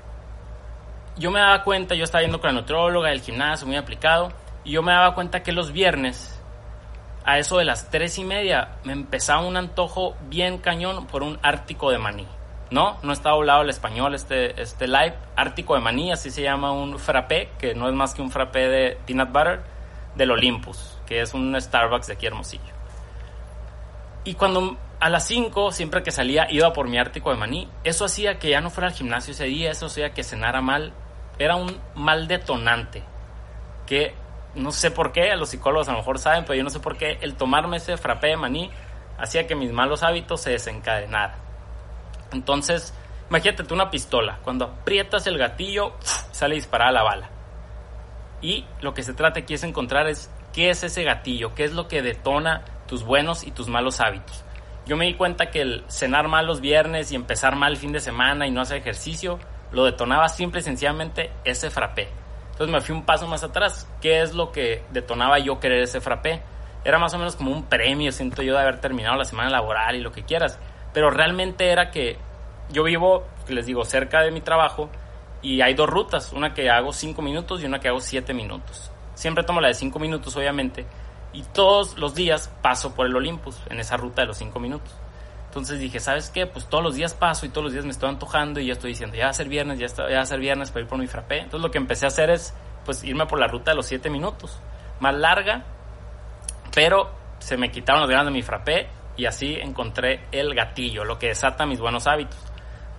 yo 1.16 1.30
me 1.30 1.40
daba 1.40 1.62
cuenta, 1.62 1.94
yo 1.94 2.04
estaba 2.04 2.22
yendo 2.22 2.40
con 2.40 2.54
la 2.54 2.60
nutrióloga 2.60 3.10
del 3.10 3.20
gimnasio, 3.20 3.66
muy 3.66 3.76
aplicado, 3.76 4.32
y 4.64 4.72
yo 4.72 4.82
me 4.82 4.92
daba 4.92 5.14
cuenta 5.14 5.42
que 5.42 5.52
los 5.52 5.72
viernes, 5.72 6.40
a 7.24 7.38
eso 7.38 7.58
de 7.58 7.64
las 7.64 7.90
tres 7.90 8.18
y 8.18 8.24
media, 8.24 8.76
me 8.84 8.92
empezaba 8.92 9.46
un 9.46 9.56
antojo 9.56 10.16
bien 10.28 10.58
cañón 10.58 11.06
por 11.06 11.22
un 11.22 11.38
ártico 11.42 11.90
de 11.90 11.98
maní. 11.98 12.26
No, 12.70 12.96
no 13.02 13.12
está 13.12 13.30
doblado 13.30 13.60
al 13.60 13.68
español 13.68 14.14
este, 14.14 14.60
este 14.60 14.86
live. 14.86 15.14
Ártico 15.36 15.74
de 15.74 15.80
maní, 15.80 16.10
así 16.10 16.30
se 16.30 16.42
llama 16.42 16.72
un 16.72 16.98
frappé, 16.98 17.50
que 17.58 17.74
no 17.74 17.86
es 17.88 17.94
más 17.94 18.14
que 18.14 18.22
un 18.22 18.30
frappé 18.30 18.68
de 18.68 18.98
peanut 19.06 19.30
butter 19.30 19.60
del 20.14 20.30
Olympus, 20.30 20.98
que 21.06 21.20
es 21.20 21.34
un 21.34 21.60
Starbucks 21.60 22.06
de 22.06 22.14
aquí 22.14 22.26
Hermosillo. 22.26 22.72
Y 24.24 24.34
cuando 24.34 24.78
a 25.00 25.10
las 25.10 25.26
5, 25.26 25.72
siempre 25.72 26.04
que 26.04 26.12
salía, 26.12 26.46
iba 26.48 26.72
por 26.72 26.88
mi 26.88 26.96
ártico 26.96 27.30
de 27.30 27.36
maní. 27.36 27.68
Eso 27.82 28.04
hacía 28.04 28.38
que 28.38 28.50
ya 28.50 28.60
no 28.60 28.70
fuera 28.70 28.86
al 28.86 28.94
gimnasio 28.94 29.32
ese 29.32 29.46
día, 29.46 29.72
eso 29.72 29.86
hacía 29.86 30.14
que 30.14 30.22
cenara 30.22 30.60
mal. 30.60 30.92
Era 31.38 31.56
un 31.56 31.80
mal 31.94 32.28
detonante. 32.28 33.02
Que 33.86 34.14
no 34.54 34.70
sé 34.72 34.90
por 34.90 35.12
qué, 35.12 35.34
los 35.36 35.50
psicólogos 35.50 35.88
a 35.88 35.92
lo 35.92 35.98
mejor 35.98 36.18
saben, 36.18 36.44
pero 36.44 36.54
yo 36.54 36.64
no 36.64 36.70
sé 36.70 36.80
por 36.80 36.96
qué 36.96 37.18
el 37.20 37.34
tomarme 37.34 37.78
ese 37.78 37.96
frappé 37.96 38.28
de 38.28 38.36
maní 38.36 38.70
hacía 39.18 39.46
que 39.46 39.54
mis 39.54 39.72
malos 39.72 40.02
hábitos 40.02 40.40
se 40.42 40.50
desencadenaran. 40.50 41.36
Entonces, 42.32 42.94
imagínate 43.28 43.64
tú 43.64 43.74
una 43.74 43.90
pistola. 43.90 44.38
Cuando 44.42 44.64
aprietas 44.66 45.26
el 45.26 45.38
gatillo, 45.38 45.94
sale 46.32 46.54
disparada 46.56 46.92
la 46.92 47.02
bala. 47.02 47.30
Y 48.40 48.66
lo 48.80 48.92
que 48.92 49.02
se 49.02 49.14
trata 49.14 49.40
aquí 49.40 49.54
es 49.54 49.62
encontrar 49.62 50.08
es 50.08 50.30
qué 50.52 50.70
es 50.70 50.82
ese 50.82 51.04
gatillo, 51.04 51.54
qué 51.54 51.64
es 51.64 51.72
lo 51.72 51.88
que 51.88 52.02
detona 52.02 52.64
tus 52.86 53.04
buenos 53.04 53.44
y 53.44 53.52
tus 53.52 53.68
malos 53.68 54.00
hábitos. 54.00 54.44
Yo 54.84 54.96
me 54.96 55.06
di 55.06 55.14
cuenta 55.14 55.50
que 55.50 55.60
el 55.60 55.84
cenar 55.88 56.26
mal 56.26 56.46
los 56.46 56.60
viernes 56.60 57.12
y 57.12 57.14
empezar 57.14 57.54
mal 57.54 57.72
el 57.72 57.78
fin 57.78 57.92
de 57.92 58.00
semana 58.00 58.46
y 58.46 58.50
no 58.50 58.60
hacer 58.60 58.78
ejercicio, 58.78 59.38
lo 59.72 59.84
detonaba 59.84 60.28
simple 60.28 60.60
y 60.60 60.62
sencillamente 60.62 61.32
ese 61.44 61.70
frappé. 61.70 62.08
Entonces 62.52 62.72
me 62.72 62.80
fui 62.80 62.94
un 62.94 63.04
paso 63.04 63.26
más 63.26 63.42
atrás. 63.42 63.88
¿Qué 64.00 64.22
es 64.22 64.34
lo 64.34 64.52
que 64.52 64.84
detonaba 64.90 65.38
yo 65.38 65.58
querer 65.58 65.82
ese 65.82 66.00
frappé? 66.00 66.42
Era 66.84 66.98
más 66.98 67.14
o 67.14 67.18
menos 67.18 67.36
como 67.36 67.50
un 67.50 67.64
premio, 67.64 68.12
siento 68.12 68.42
yo, 68.42 68.54
de 68.54 68.60
haber 68.60 68.80
terminado 68.80 69.16
la 69.16 69.24
semana 69.24 69.50
laboral 69.50 69.96
y 69.96 70.00
lo 70.00 70.12
que 70.12 70.24
quieras. 70.24 70.58
Pero 70.92 71.10
realmente 71.10 71.70
era 71.70 71.90
que 71.90 72.18
yo 72.70 72.82
vivo, 72.82 73.24
les 73.48 73.66
digo, 73.66 73.84
cerca 73.84 74.20
de 74.20 74.30
mi 74.30 74.40
trabajo 74.40 74.90
y 75.40 75.60
hay 75.60 75.74
dos 75.74 75.88
rutas, 75.88 76.32
una 76.32 76.54
que 76.54 76.70
hago 76.70 76.92
5 76.92 77.20
minutos 77.22 77.62
y 77.62 77.66
una 77.66 77.80
que 77.80 77.88
hago 77.88 78.00
7 78.00 78.34
minutos. 78.34 78.90
Siempre 79.14 79.44
tomo 79.44 79.60
la 79.60 79.68
de 79.68 79.74
5 79.74 79.98
minutos, 79.98 80.36
obviamente, 80.36 80.86
y 81.32 81.42
todos 81.42 81.98
los 81.98 82.14
días 82.14 82.48
paso 82.62 82.94
por 82.94 83.06
el 83.06 83.16
Olympus 83.16 83.60
en 83.68 83.80
esa 83.80 83.96
ruta 83.96 84.22
de 84.22 84.28
los 84.28 84.36
5 84.38 84.60
minutos. 84.60 84.94
Entonces 85.52 85.80
dije, 85.80 86.00
¿sabes 86.00 86.30
qué? 86.30 86.46
Pues 86.46 86.66
todos 86.66 86.82
los 86.82 86.94
días 86.94 87.12
paso 87.12 87.44
y 87.44 87.50
todos 87.50 87.64
los 87.64 87.74
días 87.74 87.84
me 87.84 87.90
estoy 87.90 88.08
antojando 88.08 88.58
y 88.58 88.68
ya 88.68 88.72
estoy 88.72 88.92
diciendo, 88.92 89.16
ya 89.16 89.24
va 89.24 89.30
a 89.32 89.34
ser 89.34 89.50
viernes, 89.50 89.78
ya, 89.78 89.84
está, 89.84 90.04
va 90.04 90.18
a 90.18 90.24
ser 90.24 90.40
viernes 90.40 90.70
para 90.70 90.80
ir 90.80 90.88
por 90.88 90.96
mi 90.98 91.06
frappé. 91.06 91.40
Entonces 91.40 91.60
lo 91.60 91.70
que 91.70 91.76
empecé 91.76 92.06
a 92.06 92.08
hacer 92.08 92.30
es, 92.30 92.54
pues, 92.86 93.04
irme 93.04 93.26
por 93.26 93.38
la 93.38 93.48
ruta 93.48 93.72
de 93.72 93.76
los 93.76 93.84
7 93.84 94.08
minutos. 94.08 94.58
Más 95.00 95.14
larga, 95.14 95.62
pero 96.74 97.10
se 97.38 97.58
me 97.58 97.70
quitaron 97.70 98.00
las 98.00 98.08
ganas 98.08 98.24
de 98.24 98.30
mi 98.30 98.40
frappé 98.40 98.88
y 99.18 99.26
así 99.26 99.54
encontré 99.56 100.24
el 100.32 100.54
gatillo, 100.54 101.04
lo 101.04 101.18
que 101.18 101.28
desata 101.28 101.66
mis 101.66 101.80
buenos 101.80 102.06
hábitos. 102.06 102.38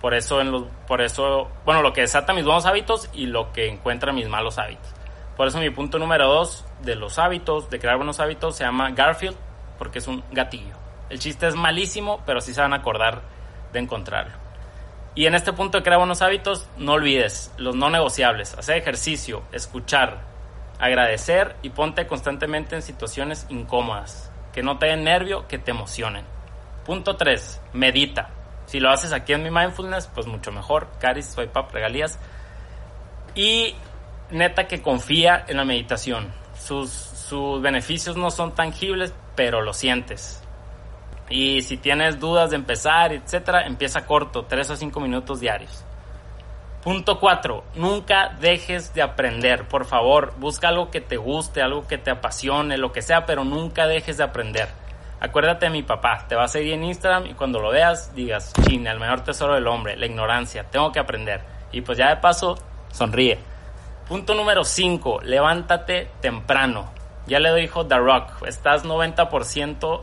Por 0.00 0.14
eso, 0.14 0.40
en 0.40 0.52
los, 0.52 0.62
por 0.86 1.02
eso, 1.02 1.50
bueno, 1.64 1.82
lo 1.82 1.92
que 1.92 2.02
desata 2.02 2.32
mis 2.34 2.44
buenos 2.44 2.66
hábitos 2.66 3.10
y 3.14 3.26
lo 3.26 3.52
que 3.52 3.68
encuentra 3.68 4.12
mis 4.12 4.28
malos 4.28 4.58
hábitos. 4.58 4.94
Por 5.36 5.48
eso 5.48 5.58
mi 5.58 5.70
punto 5.70 5.98
número 5.98 6.28
dos 6.28 6.64
de 6.82 6.94
los 6.94 7.18
hábitos, 7.18 7.68
de 7.68 7.80
crear 7.80 7.96
buenos 7.96 8.20
hábitos, 8.20 8.54
se 8.54 8.62
llama 8.62 8.92
Garfield, 8.92 9.36
porque 9.76 9.98
es 9.98 10.06
un 10.06 10.22
gatillo. 10.30 10.83
El 11.14 11.20
chiste 11.20 11.46
es 11.46 11.54
malísimo, 11.54 12.24
pero 12.26 12.40
sí 12.40 12.52
se 12.52 12.60
van 12.60 12.72
a 12.72 12.78
acordar 12.78 13.22
de 13.72 13.78
encontrarlo. 13.78 14.32
Y 15.14 15.26
en 15.26 15.36
este 15.36 15.52
punto 15.52 15.78
de 15.78 15.84
crear 15.84 16.00
buenos 16.00 16.22
hábitos, 16.22 16.68
no 16.76 16.94
olvides 16.94 17.54
los 17.56 17.76
no 17.76 17.88
negociables, 17.88 18.54
hacer 18.54 18.78
ejercicio, 18.78 19.44
escuchar, 19.52 20.22
agradecer 20.80 21.54
y 21.62 21.70
ponte 21.70 22.08
constantemente 22.08 22.74
en 22.74 22.82
situaciones 22.82 23.46
incómodas, 23.48 24.32
que 24.52 24.64
no 24.64 24.78
te 24.78 24.86
den 24.86 25.04
nervio, 25.04 25.46
que 25.46 25.56
te 25.56 25.70
emocionen. 25.70 26.24
Punto 26.84 27.14
3, 27.14 27.60
medita. 27.74 28.30
Si 28.66 28.80
lo 28.80 28.90
haces 28.90 29.12
aquí 29.12 29.34
en 29.34 29.44
mi 29.44 29.52
mindfulness, 29.52 30.08
pues 30.12 30.26
mucho 30.26 30.50
mejor. 30.50 30.88
Caris, 30.98 31.26
soy 31.26 31.46
pap, 31.46 31.72
regalías. 31.72 32.18
Y 33.36 33.76
neta 34.30 34.66
que 34.66 34.82
confía 34.82 35.44
en 35.46 35.58
la 35.58 35.64
meditación. 35.64 36.32
Sus, 36.58 36.90
sus 36.90 37.62
beneficios 37.62 38.16
no 38.16 38.32
son 38.32 38.56
tangibles, 38.56 39.14
pero 39.36 39.62
lo 39.62 39.72
sientes. 39.72 40.43
Y 41.28 41.62
si 41.62 41.76
tienes 41.76 42.20
dudas 42.20 42.50
de 42.50 42.56
empezar, 42.56 43.12
etcétera, 43.12 43.66
empieza 43.66 44.04
corto, 44.04 44.44
3 44.44 44.70
o 44.70 44.76
5 44.76 45.00
minutos 45.00 45.40
diarios. 45.40 45.84
Punto 46.82 47.18
4. 47.18 47.64
Nunca 47.76 48.36
dejes 48.40 48.92
de 48.92 49.00
aprender. 49.00 49.66
Por 49.66 49.86
favor, 49.86 50.34
busca 50.38 50.68
algo 50.68 50.90
que 50.90 51.00
te 51.00 51.16
guste, 51.16 51.62
algo 51.62 51.86
que 51.86 51.96
te 51.96 52.10
apasione, 52.10 52.76
lo 52.76 52.92
que 52.92 53.00
sea, 53.00 53.24
pero 53.24 53.42
nunca 53.42 53.86
dejes 53.86 54.18
de 54.18 54.24
aprender. 54.24 54.68
Acuérdate 55.18 55.64
de 55.66 55.70
mi 55.70 55.82
papá, 55.82 56.26
te 56.28 56.34
va 56.34 56.44
a 56.44 56.48
seguir 56.48 56.74
en 56.74 56.84
Instagram 56.84 57.24
y 57.24 57.32
cuando 57.32 57.58
lo 57.58 57.70
veas 57.70 58.14
digas, 58.14 58.52
China, 58.66 58.92
el 58.92 59.00
mejor 59.00 59.22
tesoro 59.22 59.54
del 59.54 59.66
hombre, 59.66 59.96
la 59.96 60.04
ignorancia, 60.04 60.64
tengo 60.64 60.92
que 60.92 60.98
aprender. 60.98 61.40
Y 61.72 61.80
pues 61.80 61.96
ya 61.96 62.10
de 62.10 62.16
paso, 62.18 62.58
sonríe. 62.92 63.38
Punto 64.06 64.34
número 64.34 64.64
5, 64.64 65.22
levántate 65.22 66.10
temprano. 66.20 66.92
Ya 67.26 67.38
le 67.38 67.54
dijo 67.54 67.86
The 67.86 67.96
Rock, 67.96 68.46
estás 68.46 68.84
90% 68.84 70.02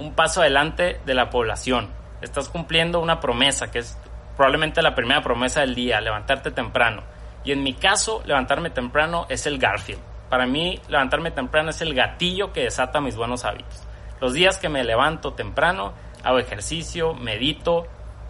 un 0.00 0.14
paso 0.14 0.40
adelante 0.40 1.00
de 1.04 1.14
la 1.14 1.30
población. 1.30 1.90
Estás 2.22 2.48
cumpliendo 2.48 3.00
una 3.00 3.20
promesa, 3.20 3.70
que 3.70 3.80
es 3.80 3.96
probablemente 4.36 4.82
la 4.82 4.94
primera 4.94 5.22
promesa 5.22 5.60
del 5.60 5.74
día, 5.74 6.00
levantarte 6.00 6.50
temprano. 6.50 7.02
Y 7.44 7.52
en 7.52 7.62
mi 7.62 7.74
caso, 7.74 8.22
levantarme 8.24 8.70
temprano 8.70 9.26
es 9.28 9.46
el 9.46 9.58
Garfield. 9.58 10.00
Para 10.28 10.46
mí, 10.46 10.80
levantarme 10.88 11.30
temprano 11.30 11.70
es 11.70 11.80
el 11.82 11.94
gatillo 11.94 12.52
que 12.52 12.62
desata 12.62 13.00
mis 13.00 13.16
buenos 13.16 13.44
hábitos. 13.44 13.86
Los 14.20 14.32
días 14.32 14.58
que 14.58 14.68
me 14.68 14.84
levanto 14.84 15.34
temprano, 15.34 15.92
hago 16.24 16.38
ejercicio, 16.38 17.14
medito, 17.14 17.86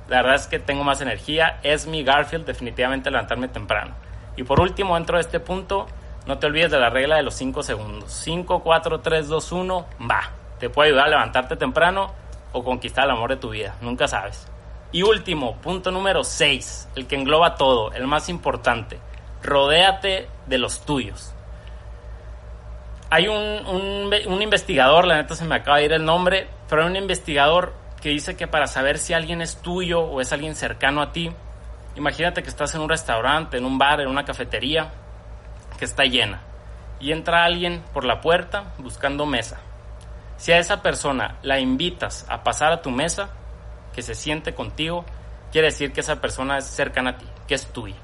la 0.08 0.22
verdad 0.22 0.36
es 0.36 0.46
que 0.48 0.58
tengo 0.58 0.82
más 0.82 1.00
energía, 1.00 1.60
es 1.62 1.86
mi 1.86 2.02
Garfield 2.02 2.46
definitivamente 2.46 3.10
levantarme 3.10 3.48
temprano. 3.48 3.94
Y 4.36 4.42
por 4.42 4.60
último, 4.60 4.96
dentro 4.96 5.16
de 5.16 5.22
este 5.22 5.38
punto, 5.38 5.86
no 6.26 6.38
te 6.38 6.46
olvides 6.46 6.70
de 6.70 6.80
la 6.80 6.90
regla 6.90 7.16
de 7.16 7.22
los 7.22 7.34
5 7.34 7.62
segundos. 7.62 8.10
5, 8.12 8.60
4, 8.62 9.00
3, 9.00 9.28
2, 9.28 9.52
1, 9.52 9.86
va. 10.10 10.39
Te 10.60 10.70
puede 10.70 10.90
ayudar 10.90 11.06
a 11.06 11.10
levantarte 11.10 11.56
temprano 11.56 12.12
o 12.52 12.62
conquistar 12.62 13.04
el 13.06 13.10
amor 13.12 13.30
de 13.30 13.36
tu 13.36 13.50
vida, 13.50 13.76
nunca 13.80 14.06
sabes. 14.06 14.46
Y 14.92 15.02
último, 15.02 15.56
punto 15.56 15.90
número 15.90 16.22
6, 16.22 16.90
el 16.96 17.06
que 17.06 17.16
engloba 17.16 17.54
todo, 17.54 17.92
el 17.92 18.06
más 18.06 18.28
importante. 18.28 18.98
Rodéate 19.42 20.28
de 20.46 20.58
los 20.58 20.84
tuyos. 20.84 21.32
Hay 23.08 23.26
un, 23.26 23.36
un, 23.36 24.42
investigador, 24.42 25.06
la 25.06 25.16
neta 25.16 25.34
se 25.34 25.44
me 25.44 25.56
acaba 25.56 25.78
de 25.78 25.86
ir 25.86 25.92
el 25.92 26.04
nombre, 26.04 26.48
pero 26.68 26.82
hay 26.82 26.88
un 26.88 26.96
investigador 26.96 27.72
que 28.00 28.10
dice 28.10 28.36
que 28.36 28.46
para 28.46 28.66
saber 28.66 28.98
si 28.98 29.14
alguien 29.14 29.40
es 29.40 29.62
tuyo 29.62 30.00
o 30.00 30.20
es 30.20 30.32
alguien 30.32 30.54
cercano 30.54 31.02
a 31.02 31.10
ti, 31.10 31.32
imagínate 31.96 32.42
que 32.42 32.48
estás 32.48 32.74
en 32.74 32.82
un 32.82 32.88
restaurante, 32.88 33.56
en 33.56 33.64
un 33.64 33.78
bar, 33.78 34.00
en 34.00 34.08
una 34.08 34.24
cafetería 34.24 34.92
que 35.78 35.84
está 35.84 36.04
llena 36.04 36.40
y 37.00 37.12
entra 37.12 37.44
alguien 37.44 37.82
por 37.92 38.04
la 38.04 38.20
puerta 38.20 38.74
buscando 38.78 39.26
mesa. 39.26 39.60
Si 40.40 40.52
a 40.52 40.58
esa 40.58 40.80
persona 40.80 41.36
la 41.42 41.60
invitas 41.60 42.24
a 42.30 42.42
pasar 42.42 42.72
a 42.72 42.80
tu 42.80 42.90
mesa, 42.90 43.28
que 43.92 44.00
se 44.00 44.14
siente 44.14 44.54
contigo, 44.54 45.04
quiere 45.52 45.66
decir 45.66 45.92
que 45.92 46.00
esa 46.00 46.22
persona 46.22 46.56
es 46.56 46.64
cercana 46.64 47.10
a 47.10 47.18
ti, 47.18 47.26
que 47.46 47.54
es 47.54 47.66
tuya. 47.66 47.96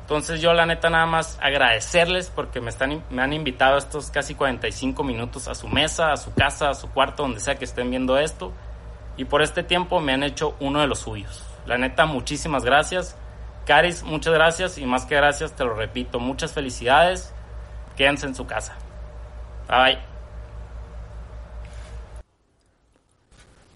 Entonces 0.00 0.40
yo 0.40 0.52
la 0.52 0.66
neta 0.66 0.90
nada 0.90 1.06
más 1.06 1.38
agradecerles 1.40 2.28
porque 2.34 2.60
me, 2.60 2.70
están, 2.70 3.04
me 3.08 3.22
han 3.22 3.32
invitado 3.32 3.78
estos 3.78 4.10
casi 4.10 4.34
45 4.34 5.04
minutos 5.04 5.46
a 5.46 5.54
su 5.54 5.68
mesa, 5.68 6.10
a 6.10 6.16
su 6.16 6.34
casa, 6.34 6.70
a 6.70 6.74
su 6.74 6.90
cuarto, 6.90 7.22
donde 7.22 7.38
sea 7.38 7.54
que 7.54 7.64
estén 7.64 7.88
viendo 7.88 8.18
esto. 8.18 8.52
Y 9.16 9.24
por 9.26 9.40
este 9.40 9.62
tiempo 9.62 10.00
me 10.00 10.12
han 10.12 10.24
hecho 10.24 10.56
uno 10.58 10.80
de 10.80 10.88
los 10.88 10.98
suyos. 10.98 11.44
La 11.66 11.78
neta, 11.78 12.04
muchísimas 12.04 12.64
gracias. 12.64 13.16
Caris, 13.64 14.02
muchas 14.02 14.34
gracias 14.34 14.76
y 14.76 14.86
más 14.86 15.06
que 15.06 15.14
gracias, 15.14 15.52
te 15.52 15.62
lo 15.62 15.74
repito, 15.74 16.18
muchas 16.18 16.52
felicidades. 16.52 17.32
Quédense 17.96 18.26
en 18.26 18.34
su 18.34 18.44
casa. 18.44 18.74
Bye 19.68 19.78
bye. 19.78 20.15